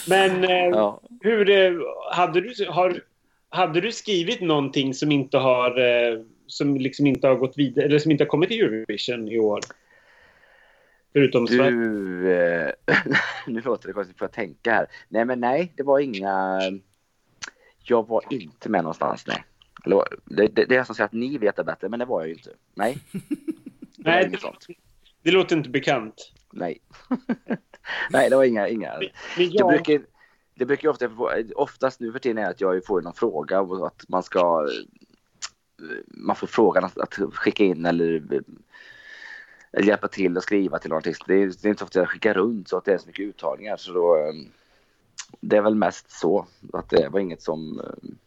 Men 0.09 0.45
eh, 0.45 0.51
Ja. 0.51 1.01
hur, 1.21 1.51
eh, 1.51 1.73
hade, 2.13 2.41
du, 2.41 2.67
har, 2.69 3.01
hade 3.49 3.81
du 3.81 3.93
skrivit 3.93 4.41
någonting 4.41 4.95
som 4.95 5.13
inte 5.13 5.39
har 5.39 5.79
eh, 5.79 6.21
som 6.47 6.77
liksom 6.77 7.07
inte 7.07 7.27
har 7.29 7.35
gått 7.35 7.59
vidare 7.59 7.87
eller 7.87 7.99
som 7.99 8.11
inte 8.11 8.25
har 8.25 8.29
kommit 8.29 8.49
till 8.49 8.65
Eurovision 8.65 9.29
i 9.29 9.39
år? 9.39 9.61
Förutom 11.17 11.47
Sverige. 11.47 11.71
Du, 11.71 12.33
eh, 12.33 12.73
nu 13.47 13.61
låter 13.61 13.89
det 13.89 13.93
konstigt, 13.93 14.19
får 14.19 14.25
jag 14.25 14.33
tänka 14.33 14.73
här. 14.73 14.87
Nej, 15.09 15.25
men 15.25 15.41
nej, 15.41 15.73
det 15.77 15.83
var 15.83 15.99
inga... 15.99 16.61
Jag 17.83 18.09
var 18.09 18.23
inte 18.31 18.69
med 18.69 18.83
någonstans, 18.83 19.27
nej. 19.27 19.45
Det, 20.25 20.47
det, 20.47 20.65
det 20.65 20.77
är 20.77 20.85
som 20.85 20.95
säger 20.95 21.07
att 21.07 21.13
ni 21.13 21.39
vet 21.39 21.57
det 21.57 21.65
bättre, 21.65 21.89
men 21.89 21.99
det 21.99 22.05
var 22.05 22.21
jag 22.21 22.29
ju 22.29 22.35
inte. 22.35 22.51
Nej. 22.75 22.99
Det 23.97 24.11
Nej, 24.11 24.29
det, 24.29 24.41
sånt. 24.41 24.67
det 25.23 25.31
låter 25.31 25.57
inte 25.57 25.71
bekant. 25.71 26.33
Nej. 26.53 26.79
nej, 28.11 28.31
det 28.31 28.37
var 28.37 28.45
inga... 28.45 28.69
inga. 28.69 28.93
Men 29.37 29.51
Jag 29.51 29.69
brukar, 29.69 30.01
det 30.55 30.65
brukar 30.65 30.83
ju 30.83 30.91
ofta, 30.91 31.11
oftast 31.55 32.01
nu 32.01 32.13
för 32.13 32.19
tiden 32.19 32.39
är 32.39 32.51
att 32.51 32.61
jag 32.61 32.87
får 32.87 33.03
någon 33.03 33.15
fråga 33.15 33.61
och 33.61 33.87
att 33.87 34.05
man 34.09 34.23
ska 34.23 34.69
man 36.07 36.37
får 36.37 36.47
frågan 36.47 36.85
att, 36.85 36.99
att 36.99 37.15
skicka 37.35 37.65
in 37.65 37.87
eller, 37.87 38.23
eller 39.77 39.89
hjälpa 39.89 40.09
till 40.09 40.37
och 40.37 40.43
skriva 40.43 40.79
till 40.79 40.91
någon 40.91 40.99
artist. 40.99 41.23
Det 41.27 41.35
är, 41.35 41.47
det 41.47 41.69
är 41.69 41.69
inte 41.69 41.79
så 41.79 41.85
ofta 41.85 41.99
jag 41.99 42.09
skickar 42.09 42.35
runt 42.35 42.69
så 42.69 42.77
att 42.79 42.85
det 42.85 42.93
är 42.93 42.99
så 42.99 43.07
mycket 43.07 43.25
uttagningar 43.25 43.77
så 43.77 43.93
då 43.93 44.17
ehm, 44.17 44.49
det 45.41 45.57
är 45.57 45.63
väl 45.63 45.75
mest 45.75 46.11
så 46.11 46.47
att 46.73 46.91
det 46.91 47.09
var 47.09 47.21
inget 47.21 47.43
som 47.43 47.81
ehm, 47.81 48.19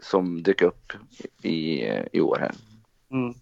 som 0.00 0.42
dök 0.42 0.62
upp 0.62 0.92
i, 1.42 1.86
eh, 1.86 2.04
i 2.12 2.20
år 2.20 2.36
här. 2.40 2.52
Mm. 3.12 3.34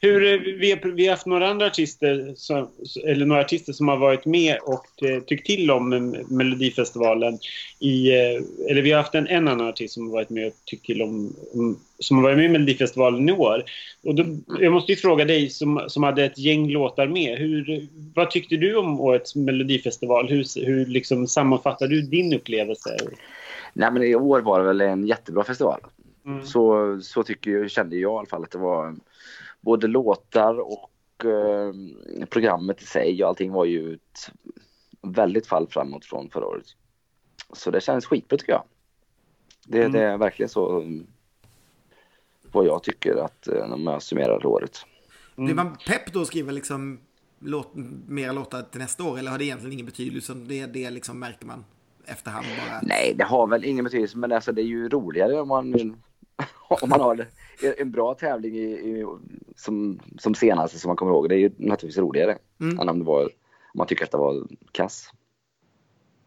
Hur, 0.00 0.32
eh, 0.32 0.40
vi, 0.58 0.70
har, 0.70 0.88
vi 0.88 1.06
har 1.06 1.10
haft 1.10 1.26
några 1.26 1.48
andra 1.48 1.66
artister, 1.66 2.32
som, 2.36 2.68
eller 3.04 3.26
några 3.26 3.40
artister 3.40 3.72
som 3.72 3.88
har 3.88 3.96
varit 3.96 4.24
med 4.24 4.58
och 4.62 5.08
eh, 5.08 5.22
tyckt 5.22 5.46
till 5.46 5.70
om 5.70 6.16
Melodifestivalen. 6.28 7.38
I, 7.80 8.10
eh, 8.10 8.42
eller 8.70 8.82
vi 8.82 8.90
har 8.90 9.02
haft 9.02 9.14
en, 9.14 9.26
en 9.26 9.48
annan 9.48 9.68
artist 9.68 9.94
som 9.94 10.06
har 10.06 10.12
varit 10.12 10.30
med 10.30 10.46
och 10.46 10.54
tyckt 10.64 10.86
till 10.86 11.02
om, 11.02 11.34
om 11.52 11.78
som 11.98 12.16
har 12.16 12.24
varit 12.24 12.36
med 12.36 12.46
i 12.46 12.48
Melodifestivalen 12.48 13.28
i 13.28 13.32
år. 13.32 13.64
Och 14.04 14.14
då, 14.14 14.24
jag 14.60 14.72
måste 14.72 14.92
ju 14.92 14.96
fråga 14.96 15.24
dig 15.24 15.50
som, 15.50 15.84
som 15.88 16.02
hade 16.02 16.24
ett 16.24 16.38
gäng 16.38 16.68
låtar 16.68 17.06
med. 17.06 17.38
Hur, 17.38 17.86
vad 18.14 18.30
tyckte 18.30 18.56
du 18.56 18.76
om 18.76 19.00
årets 19.00 19.34
Melodifestival? 19.34 20.28
Hur, 20.28 20.66
hur 20.66 20.86
liksom 20.86 21.26
sammanfattar 21.26 21.86
du 21.86 22.02
din 22.02 22.34
upplevelse? 22.34 22.96
Nej 23.72 23.92
men 23.92 24.02
i 24.02 24.14
år 24.14 24.40
var 24.40 24.60
det 24.60 24.66
väl 24.66 24.80
en 24.80 25.06
jättebra 25.06 25.44
festival. 25.44 25.80
Mm. 26.26 26.44
Så, 26.44 26.98
så 27.02 27.22
tycker 27.22 27.50
jag, 27.50 27.70
kände 27.70 27.96
jag 27.96 28.12
i 28.12 28.16
alla 28.18 28.26
fall 28.26 28.44
att 28.44 28.50
det 28.50 28.58
var 28.58 28.96
både 29.60 29.86
låtar 29.86 30.58
och 30.60 31.24
eh, 31.24 31.72
programmet 32.30 32.82
i 32.82 32.86
sig 32.86 33.22
och 33.22 33.28
allting 33.28 33.52
var 33.52 33.64
ju 33.64 33.94
ett 33.94 34.30
väldigt 35.02 35.46
fall 35.46 35.66
framåt 35.70 36.04
från 36.04 36.30
förra 36.30 36.46
året. 36.46 36.66
Så 37.52 37.70
det 37.70 37.80
känns 37.80 38.06
skitbra 38.06 38.38
tycker 38.38 38.52
jag. 38.52 38.62
Det, 39.66 39.78
Mm. 39.80 39.92
det 39.92 40.02
är 40.02 40.16
verkligen 40.18 40.48
så 40.48 40.80
mm, 40.80 41.06
vad 42.52 42.66
jag 42.66 42.82
tycker 42.82 43.16
att 43.16 43.48
eh, 43.48 43.68
när 43.68 43.76
man 43.76 44.00
summerar 44.00 44.46
året. 44.46 44.78
Blir 45.36 45.54
man 45.54 45.76
pepp 45.86 46.12
då 46.12 46.20
och 46.20 46.26
skriver 46.26 46.52
liksom 46.52 47.00
låt, 47.38 47.70
mera 48.06 48.32
låtar 48.32 48.62
till 48.62 48.80
nästa 48.80 49.04
år? 49.04 49.18
Eller 49.18 49.30
har 49.30 49.38
det 49.38 49.44
egentligen 49.44 49.72
ingen 49.72 49.86
betydelse? 49.86 50.34
Det, 50.34 50.66
det 50.66 50.90
liksom 50.90 51.18
märker 51.18 51.46
man 51.46 51.64
efterhand 52.06 52.46
bara? 52.46 52.80
Nej, 52.82 53.14
det 53.16 53.24
har 53.24 53.46
väl 53.46 53.64
ingen 53.64 53.84
betydelse 53.84 54.18
men 54.18 54.32
alltså, 54.32 54.52
det 54.52 54.62
är 54.62 54.66
ju 54.66 54.88
roligare 54.88 55.40
om 55.40 55.48
man, 55.48 55.96
om 56.68 56.88
man 56.88 57.00
har 57.00 57.26
en 57.78 57.90
bra 57.90 58.14
tävling 58.14 58.54
i, 58.54 58.64
i, 58.64 59.06
som, 59.56 60.00
som 60.18 60.34
senaste 60.34 60.78
som 60.78 60.88
man 60.88 60.96
kommer 60.96 61.12
ihåg. 61.12 61.28
Det 61.28 61.34
är 61.34 61.38
ju 61.38 61.50
naturligtvis 61.56 61.98
roligare 61.98 62.38
Mm. 62.60 62.78
än 62.80 62.88
om 62.88 62.98
det 62.98 63.04
var 63.04 63.22
om 63.22 63.78
man 63.78 63.86
tycker 63.86 64.04
att 64.04 64.10
det 64.10 64.18
var 64.18 64.46
kass. 64.72 65.10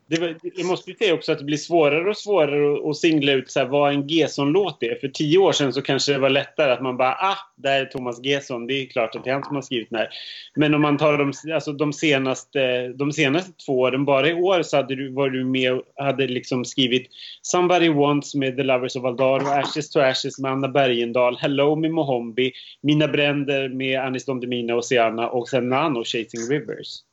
Det 0.10 0.36
jag 0.55 0.66
måste 0.66 0.91
ju 0.91 0.97
säga 0.97 1.14
också 1.14 1.32
att 1.32 1.38
det 1.38 1.43
blir 1.43 1.57
svårare 1.57 2.10
och 2.10 2.18
svårare 2.18 2.89
att, 2.89 2.97
singla 2.97 3.32
ut 3.32 3.51
så 3.51 3.60
här, 3.60 3.68
vad 3.68 3.93
en 3.93 4.07
Gesson-låt 4.07 4.84
är. 4.84 4.95
För 4.95 5.07
tio 5.07 5.38
år 5.38 5.51
sedan 5.51 5.74
så 5.74 5.82
kanske 5.82 6.14
det 6.14 6.20
var 6.20 6.30
lättare 6.30 6.72
att 6.72 6.82
man 6.82 6.97
bara 6.97 7.12
ah, 7.12 7.38
där 7.55 7.82
är 7.82 7.86
Thomas 7.86 8.24
Gesson. 8.24 8.68
Det 8.68 8.74
är 8.74 8.86
klart 8.86 9.16
att 9.16 9.24
det 9.24 9.30
är 9.30 9.34
han 9.34 9.43
som 9.43 9.55
har 9.55 9.62
skrivit 9.62 9.89
den 9.89 9.99
här. 9.99 10.10
Men 10.55 10.74
om 10.74 10.82
man 10.82 10.97
tar 10.97 11.18
de, 11.18 11.53
alltså, 11.53 11.72
de, 11.72 11.93
senaste, 11.93 12.88
de 12.88 13.12
senaste 13.12 13.51
två 13.66 13.80
åren, 13.80 14.05
bara 14.05 14.30
i 14.30 14.34
år 14.34 14.62
så 14.62 14.78
hade 14.78 14.95
du, 14.95 15.10
var 15.10 15.30
du 15.30 15.45
med 15.45 15.74
och 15.74 15.84
hade 15.95 16.28
liksom 16.28 16.66
skrivit 16.66 17.07
Somebody 17.41 17.89
Wants 17.89 18.36
med 18.36 18.57
The 18.57 18.64
Lovers 18.64 18.95
of 18.95 19.05
Aldar 19.05 19.39
och 19.39 19.57
Ashes 19.57 19.89
to 19.89 19.99
Ashes 19.99 20.39
med 20.39 20.51
Anna 20.51 20.68
Bergendahl, 20.68 21.38
Hello 21.38 21.76
med 21.76 21.91
Mohombi, 21.91 22.51
Mina 22.82 23.07
Bränder 23.07 23.70
med 23.70 23.99
Anis 23.99 24.26
Don 24.26 24.39
Demina 24.39 24.74
och 24.74 24.80
Oceana 24.80 25.30
och 25.30 25.49
sen 25.49 25.70
Nano 25.70 26.03
Chasing 26.03 26.41
Rivers. 26.49 27.09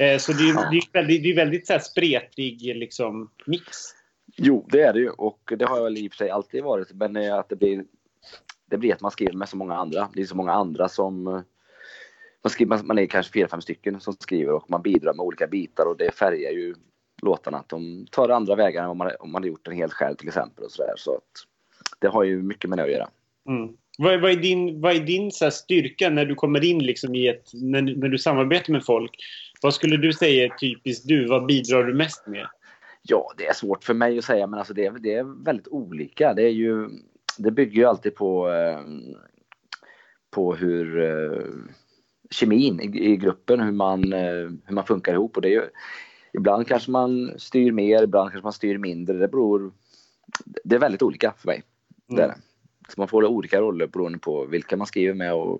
Eh, 0.00 0.18
Så 0.18 0.32
det 0.32 0.42
är, 0.48 0.70
det 0.70 0.76
är 0.76 0.92
väldigt, 0.92 1.22
det 1.22 1.30
är 1.30 1.36
väldigt 1.36 1.66
så 1.66 1.72
här 1.72 1.80
spretig 1.80 2.76
liksom, 2.76 3.30
mix. 3.46 3.66
Jo, 4.36 4.66
det 4.70 4.80
är 4.82 4.92
det 4.92 5.00
ju 5.00 5.10
och 5.10 5.52
det 5.58 5.64
har 5.64 5.76
jag 5.76 5.84
väl 5.84 5.98
i 5.98 6.08
och 6.08 6.12
för 6.12 6.16
sig 6.16 6.30
alltid 6.30 6.62
varit. 6.64 6.92
Men 6.92 7.16
eh, 7.16 7.34
att 7.34 7.48
det 7.48 7.56
blir, 7.56 7.84
det 8.70 8.78
blir 8.78 8.92
att 8.94 9.00
man 9.00 9.10
skriver 9.10 9.32
med 9.32 9.48
så 9.48 9.56
många 9.56 9.74
andra. 9.74 10.08
Det 10.14 10.20
är 10.20 10.26
så 10.26 10.36
många 10.36 10.52
andra 10.52 10.88
som 10.88 11.26
eh, 11.26 11.32
man, 12.44 12.50
skriver, 12.50 12.82
man- 12.82 12.98
är 12.98 13.06
kanske 13.06 13.32
fyra, 13.32 13.48
fem 13.48 13.60
stycken 13.60 14.00
som 14.00 14.12
skriver 14.20 14.52
och 14.52 14.70
man 14.70 14.82
bidrar 14.82 15.14
med 15.14 15.24
olika 15.24 15.46
bitar 15.46 15.86
och 15.86 15.96
det 15.96 16.14
färgar 16.14 16.50
ju 16.50 16.74
låtarna. 17.22 17.58
Att 17.58 17.68
de 17.68 18.06
tar 18.10 18.28
andra 18.28 18.54
vägar 18.54 18.82
än 18.84 18.90
om 18.90 18.98
man, 18.98 19.10
om 19.20 19.32
man 19.32 19.42
hade 19.42 19.48
gjort 19.48 19.64
den 19.64 19.74
helt 19.74 19.92
själv 19.92 20.14
till 20.16 20.28
exempel. 20.28 20.64
Och 20.64 20.72
så 20.72 20.82
där. 20.86 20.94
så 20.96 21.14
att 21.14 21.22
det 21.98 22.08
har 22.08 22.24
ju 22.24 22.42
mycket 22.42 22.70
med 22.70 22.78
det 22.78 22.82
att 22.84 22.90
göra. 22.90 23.08
Mm. 23.48 23.72
Vad, 23.98 24.20
vad 24.20 24.30
är 24.30 24.36
din, 24.36 24.80
vad 24.80 24.96
är 24.96 25.00
din 25.00 25.32
så 25.32 25.50
styrka 25.50 26.10
när 26.10 26.24
du 26.24 26.34
kommer 26.34 26.64
in 26.64 26.78
liksom 26.78 27.14
i 27.14 27.28
ett... 27.28 27.50
När, 27.54 27.82
när 27.82 28.08
du 28.08 28.18
samarbetar 28.18 28.72
med 28.72 28.84
folk? 28.84 29.10
Vad 29.62 29.74
skulle 29.74 29.96
du 29.96 30.12
säga 30.12 30.44
är 30.44 30.48
typiskt 30.48 31.08
du? 31.08 31.26
Vad 31.26 31.46
bidrar 31.46 31.84
du 31.84 31.94
mest 31.94 32.26
med? 32.26 32.46
Ja, 33.02 33.32
det 33.36 33.46
är 33.46 33.52
svårt 33.52 33.84
för 33.84 33.94
mig 33.94 34.18
att 34.18 34.24
säga, 34.24 34.46
men 34.46 34.58
alltså 34.58 34.74
det, 34.74 34.86
är, 34.86 34.92
det 34.92 35.14
är 35.14 35.44
väldigt 35.44 35.68
olika. 35.68 36.34
Det, 36.34 36.42
är 36.42 36.52
ju, 36.52 36.88
det 37.38 37.50
bygger 37.50 37.76
ju 37.76 37.84
alltid 37.84 38.14
på, 38.14 38.50
eh, 38.50 38.80
på 40.30 40.54
hur 40.54 41.00
eh, 41.00 41.42
kemin 42.30 42.80
i, 42.80 43.12
i 43.12 43.16
gruppen, 43.16 43.60
hur 43.60 43.72
man, 43.72 44.12
eh, 44.12 44.50
hur 44.64 44.72
man 44.72 44.86
funkar 44.86 45.12
ihop. 45.14 45.36
Och 45.36 45.42
det 45.42 45.48
är 45.48 45.52
ju, 45.52 45.68
ibland 46.32 46.68
kanske 46.68 46.90
man 46.90 47.38
styr 47.38 47.72
mer, 47.72 48.02
ibland 48.02 48.30
kanske 48.30 48.46
man 48.46 48.52
styr 48.52 48.78
mindre. 48.78 49.16
Det 49.16 49.28
beror... 49.28 49.72
Det 50.64 50.74
är 50.74 50.80
väldigt 50.80 51.02
olika 51.02 51.34
för 51.36 51.46
mig. 51.46 51.62
Det 52.06 52.22
är 52.22 52.28
det. 52.28 52.36
Så 52.88 53.00
man 53.00 53.08
får 53.08 53.24
olika 53.24 53.60
roller 53.60 53.86
beroende 53.86 54.18
på 54.18 54.44
vilka 54.44 54.76
man 54.76 54.86
skriver 54.86 55.14
med 55.14 55.34
och, 55.34 55.52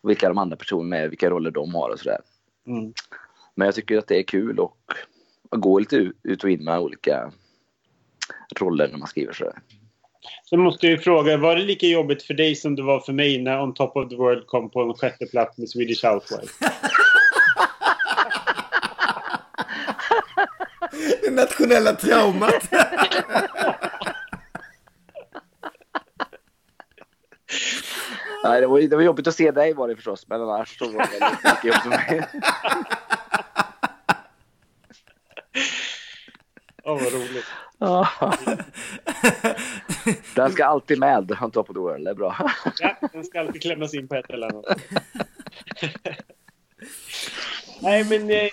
och 0.00 0.10
vilka 0.10 0.28
de 0.28 0.38
andra 0.38 0.56
personerna 0.56 0.96
är, 0.96 1.08
vilka 1.08 1.30
roller 1.30 1.50
de 1.50 1.74
har 1.74 1.90
och 1.90 1.98
sådär. 1.98 2.18
Mm. 2.66 2.92
Men 3.54 3.66
jag 3.66 3.74
tycker 3.74 3.98
att 3.98 4.08
det 4.08 4.18
är 4.18 4.22
kul 4.22 4.58
och 4.60 4.76
att 5.50 5.60
gå 5.60 5.78
lite 5.78 5.96
ut- 6.22 6.44
och 6.44 6.50
in 6.50 6.64
med 6.64 6.78
olika 6.78 7.32
roller 8.60 8.88
när 8.88 8.98
man 8.98 9.08
skriver 9.08 9.32
sådär. 9.32 9.58
Så 10.44 10.56
måste 10.56 10.86
jag 10.86 10.90
ju 10.90 10.98
fråga, 10.98 11.36
var 11.36 11.56
det 11.56 11.62
lika 11.62 11.86
jobbigt 11.86 12.22
för 12.22 12.34
dig 12.34 12.54
som 12.54 12.76
det 12.76 12.82
var 12.82 13.00
för 13.00 13.12
mig 13.12 13.42
när 13.42 13.62
On 13.62 13.74
Top 13.74 13.96
of 13.96 14.08
the 14.08 14.16
World 14.16 14.46
kom 14.46 14.70
på 14.70 14.82
en 14.82 14.94
sjätte 14.94 15.26
plats 15.26 15.58
med 15.58 15.68
Swedish 15.68 16.04
Housewives? 16.06 16.58
Det 21.22 21.30
nationella 21.30 21.92
traumat. 21.92 22.68
Nej, 28.44 28.60
det, 28.60 28.66
var, 28.66 28.80
det 28.80 28.96
var 28.96 29.02
jobbigt 29.02 29.26
att 29.26 29.34
se 29.34 29.50
dig 29.50 29.72
var 29.72 29.88
det 29.88 29.96
förstås, 29.96 30.28
men 30.28 30.42
annars 30.42 30.78
så 30.78 30.90
var 30.90 31.06
det 31.06 31.12
lite 31.12 31.26
mycket 31.44 31.64
jobb 31.64 31.74
för 31.74 31.88
mig. 31.88 32.28
Åh, 36.84 37.02
vad 37.02 37.12
roligt. 37.12 37.44
Ja. 37.78 38.08
Den 40.34 40.52
ska 40.52 40.64
alltid 40.64 40.98
med, 40.98 41.36
Top 41.52 41.56
of 41.56 41.74
the 41.74 41.80
World. 41.80 42.04
Det 42.04 42.10
är 42.10 42.14
bra. 42.14 42.36
Ja, 42.78 42.96
den 43.12 43.24
ska 43.24 43.40
alltid 43.40 43.62
klämmas 43.62 43.94
in 43.94 44.08
på 44.08 44.14
ett 44.14 44.30
eller 44.30 44.46
annat. 44.46 44.64
Nej, 47.82 48.04
men 48.04 48.30
eh, 48.30 48.48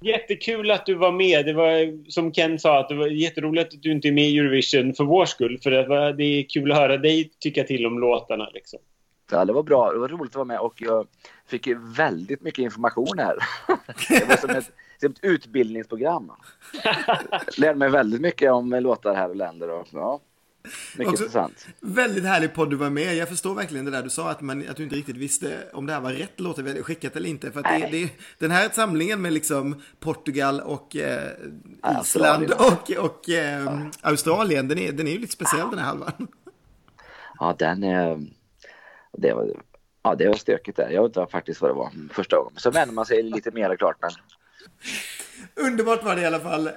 jättekul 0.00 0.70
att 0.70 0.86
du 0.86 0.94
var 0.94 1.12
med. 1.12 1.46
Det 1.46 1.52
var 1.52 2.10
som 2.10 2.32
Ken 2.32 2.58
sa, 2.58 2.80
att 2.80 2.88
det 2.88 2.94
var 2.94 3.06
jätteroligt 3.06 3.74
att 3.74 3.82
du 3.82 3.92
inte 3.92 4.08
är 4.08 4.12
med 4.12 4.28
i 4.28 4.38
Eurovision 4.38 4.94
för 4.94 5.04
vår 5.04 5.24
skull. 5.24 5.58
För 5.62 5.70
det, 5.70 5.86
var, 5.86 6.12
det 6.12 6.24
är 6.24 6.42
kul 6.42 6.72
att 6.72 6.78
höra 6.78 6.96
dig 6.96 7.30
tycka 7.40 7.64
till 7.64 7.86
om 7.86 7.98
låtarna. 7.98 8.48
Liksom. 8.54 8.78
Ja, 9.30 9.44
det 9.44 9.52
var 9.52 9.62
bra. 9.62 9.92
Det 9.92 9.98
var 9.98 10.08
roligt 10.08 10.30
att 10.30 10.36
vara 10.36 10.44
med 10.44 10.58
och 10.58 10.74
jag 10.82 11.06
fick 11.46 11.66
ju 11.66 11.78
väldigt 11.96 12.42
mycket 12.42 12.62
information 12.62 13.18
här. 13.18 13.36
Det 14.08 14.28
var 14.28 14.36
som 14.36 14.50
ett, 14.50 14.70
som 15.00 15.10
ett 15.10 15.24
utbildningsprogram. 15.24 16.32
Lärde 17.56 17.78
mig 17.78 17.90
väldigt 17.90 18.20
mycket 18.20 18.52
om 18.52 18.70
låtar 18.70 19.14
här 19.14 19.28
och 19.28 19.36
länder. 19.36 19.70
Och, 19.70 19.86
ja, 19.92 20.20
mycket 20.96 21.12
Också- 21.12 21.24
intressant. 21.24 21.66
Väldigt 21.80 22.24
härlig 22.24 22.54
podd 22.54 22.70
du 22.70 22.76
var 22.76 22.90
med. 22.90 23.16
Jag 23.16 23.28
förstår 23.28 23.54
verkligen 23.54 23.84
det 23.84 23.90
där 23.90 24.02
du 24.02 24.10
sa, 24.10 24.30
att, 24.30 24.40
man, 24.40 24.68
att 24.68 24.76
du 24.76 24.82
inte 24.82 24.96
riktigt 24.96 25.16
visste 25.16 25.58
om 25.72 25.86
det 25.86 25.92
här 25.92 26.00
var 26.00 26.12
rätt 26.12 26.40
låt 26.40 26.58
vi 26.58 26.68
hade 26.68 26.82
skickat 26.82 27.16
eller 27.16 27.28
inte. 27.28 27.50
För 27.52 27.62
det, 27.62 27.88
det, 27.90 28.10
den 28.38 28.50
här 28.50 28.68
samlingen 28.72 29.22
med 29.22 29.32
liksom 29.32 29.82
Portugal 30.00 30.60
och 30.60 30.96
eh, 30.96 31.02
Ja, 31.82 32.00
Island 32.02 32.46
Australien. 32.46 32.52
och, 32.58 33.04
och 33.04 33.28
eh, 33.30 33.80
Australien, 34.00 34.68
den 34.68 34.78
är, 34.78 34.92
den 34.92 35.06
är 35.08 35.12
ju 35.12 35.18
lite 35.18 35.32
speciell 35.32 35.70
den 35.70 35.78
här 35.78 35.86
halvan. 35.86 36.28
Ja, 37.38 37.54
den 37.58 37.82
är... 37.82 38.26
Det 39.18 39.32
var, 39.32 39.50
ja, 40.02 40.14
det 40.14 40.28
var 40.28 40.34
stökigt 40.36 40.76
där. 40.76 40.90
Jag 40.90 41.02
vet 41.02 41.16
inte 41.16 41.32
faktiskt 41.32 41.60
vad 41.60 41.70
det 41.70 41.74
var 41.74 41.90
första 42.12 42.36
gången. 42.36 42.52
Så 42.56 42.70
vänjer 42.70 42.94
man 42.94 43.06
sig 43.06 43.22
lite 43.22 43.50
mer 43.50 43.76
klart. 43.76 43.96
Men 44.00 44.10
Underbart 45.54 46.04
var 46.04 46.16
det 46.16 46.22
i 46.22 46.26
alla 46.26 46.40
fall. 46.40 46.66
Eh, 46.66 46.72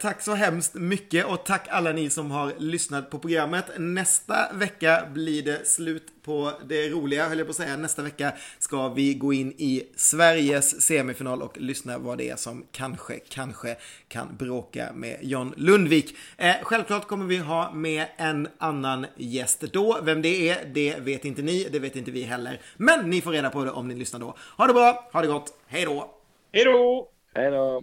tack 0.00 0.22
så 0.22 0.34
hemskt 0.34 0.74
mycket 0.74 1.26
och 1.26 1.44
tack 1.44 1.68
alla 1.70 1.92
ni 1.92 2.10
som 2.10 2.30
har 2.30 2.52
lyssnat 2.58 3.10
på 3.10 3.18
programmet. 3.18 3.64
Nästa 3.78 4.52
vecka 4.52 5.02
blir 5.12 5.42
det 5.42 5.66
slut 5.66 6.02
på 6.22 6.52
det 6.68 6.88
roliga, 6.88 7.28
höll 7.28 7.38
jag 7.38 7.46
på 7.46 7.50
att 7.50 7.56
säga. 7.56 7.76
Nästa 7.76 8.02
vecka 8.02 8.32
ska 8.58 8.88
vi 8.88 9.14
gå 9.14 9.32
in 9.32 9.52
i 9.52 9.82
Sveriges 9.96 10.82
semifinal 10.82 11.42
och 11.42 11.58
lyssna 11.58 11.98
vad 11.98 12.18
det 12.18 12.30
är 12.30 12.36
som 12.36 12.66
kanske, 12.72 13.18
kanske 13.18 13.76
kan 14.08 14.36
bråka 14.36 14.92
med 14.94 15.18
John 15.22 15.54
Lundvik. 15.56 16.16
Eh, 16.36 16.54
självklart 16.62 17.08
kommer 17.08 17.26
vi 17.26 17.36
ha 17.36 17.72
med 17.72 18.06
en 18.16 18.48
annan 18.58 19.06
gäst 19.16 19.60
då. 19.60 19.98
Vem 20.02 20.22
det 20.22 20.48
är, 20.48 20.64
det 20.74 20.96
vet 21.00 21.24
inte 21.24 21.42
ni, 21.42 21.68
det 21.72 21.78
vet 21.78 21.96
inte 21.96 22.10
vi 22.10 22.22
heller. 22.22 22.60
Men 22.76 23.10
ni 23.10 23.20
får 23.20 23.30
reda 23.30 23.50
på 23.50 23.64
det 23.64 23.70
om 23.70 23.88
ni 23.88 23.94
lyssnar 23.94 24.20
då. 24.20 24.36
Ha 24.56 24.66
det 24.66 24.72
bra, 24.72 25.08
ha 25.12 25.20
det 25.20 25.28
gott, 25.28 25.58
hej 25.66 25.84
då! 25.84 26.10
Hej 26.52 26.64
då! 26.64 27.08
hej 27.34 27.50
då! 27.50 27.82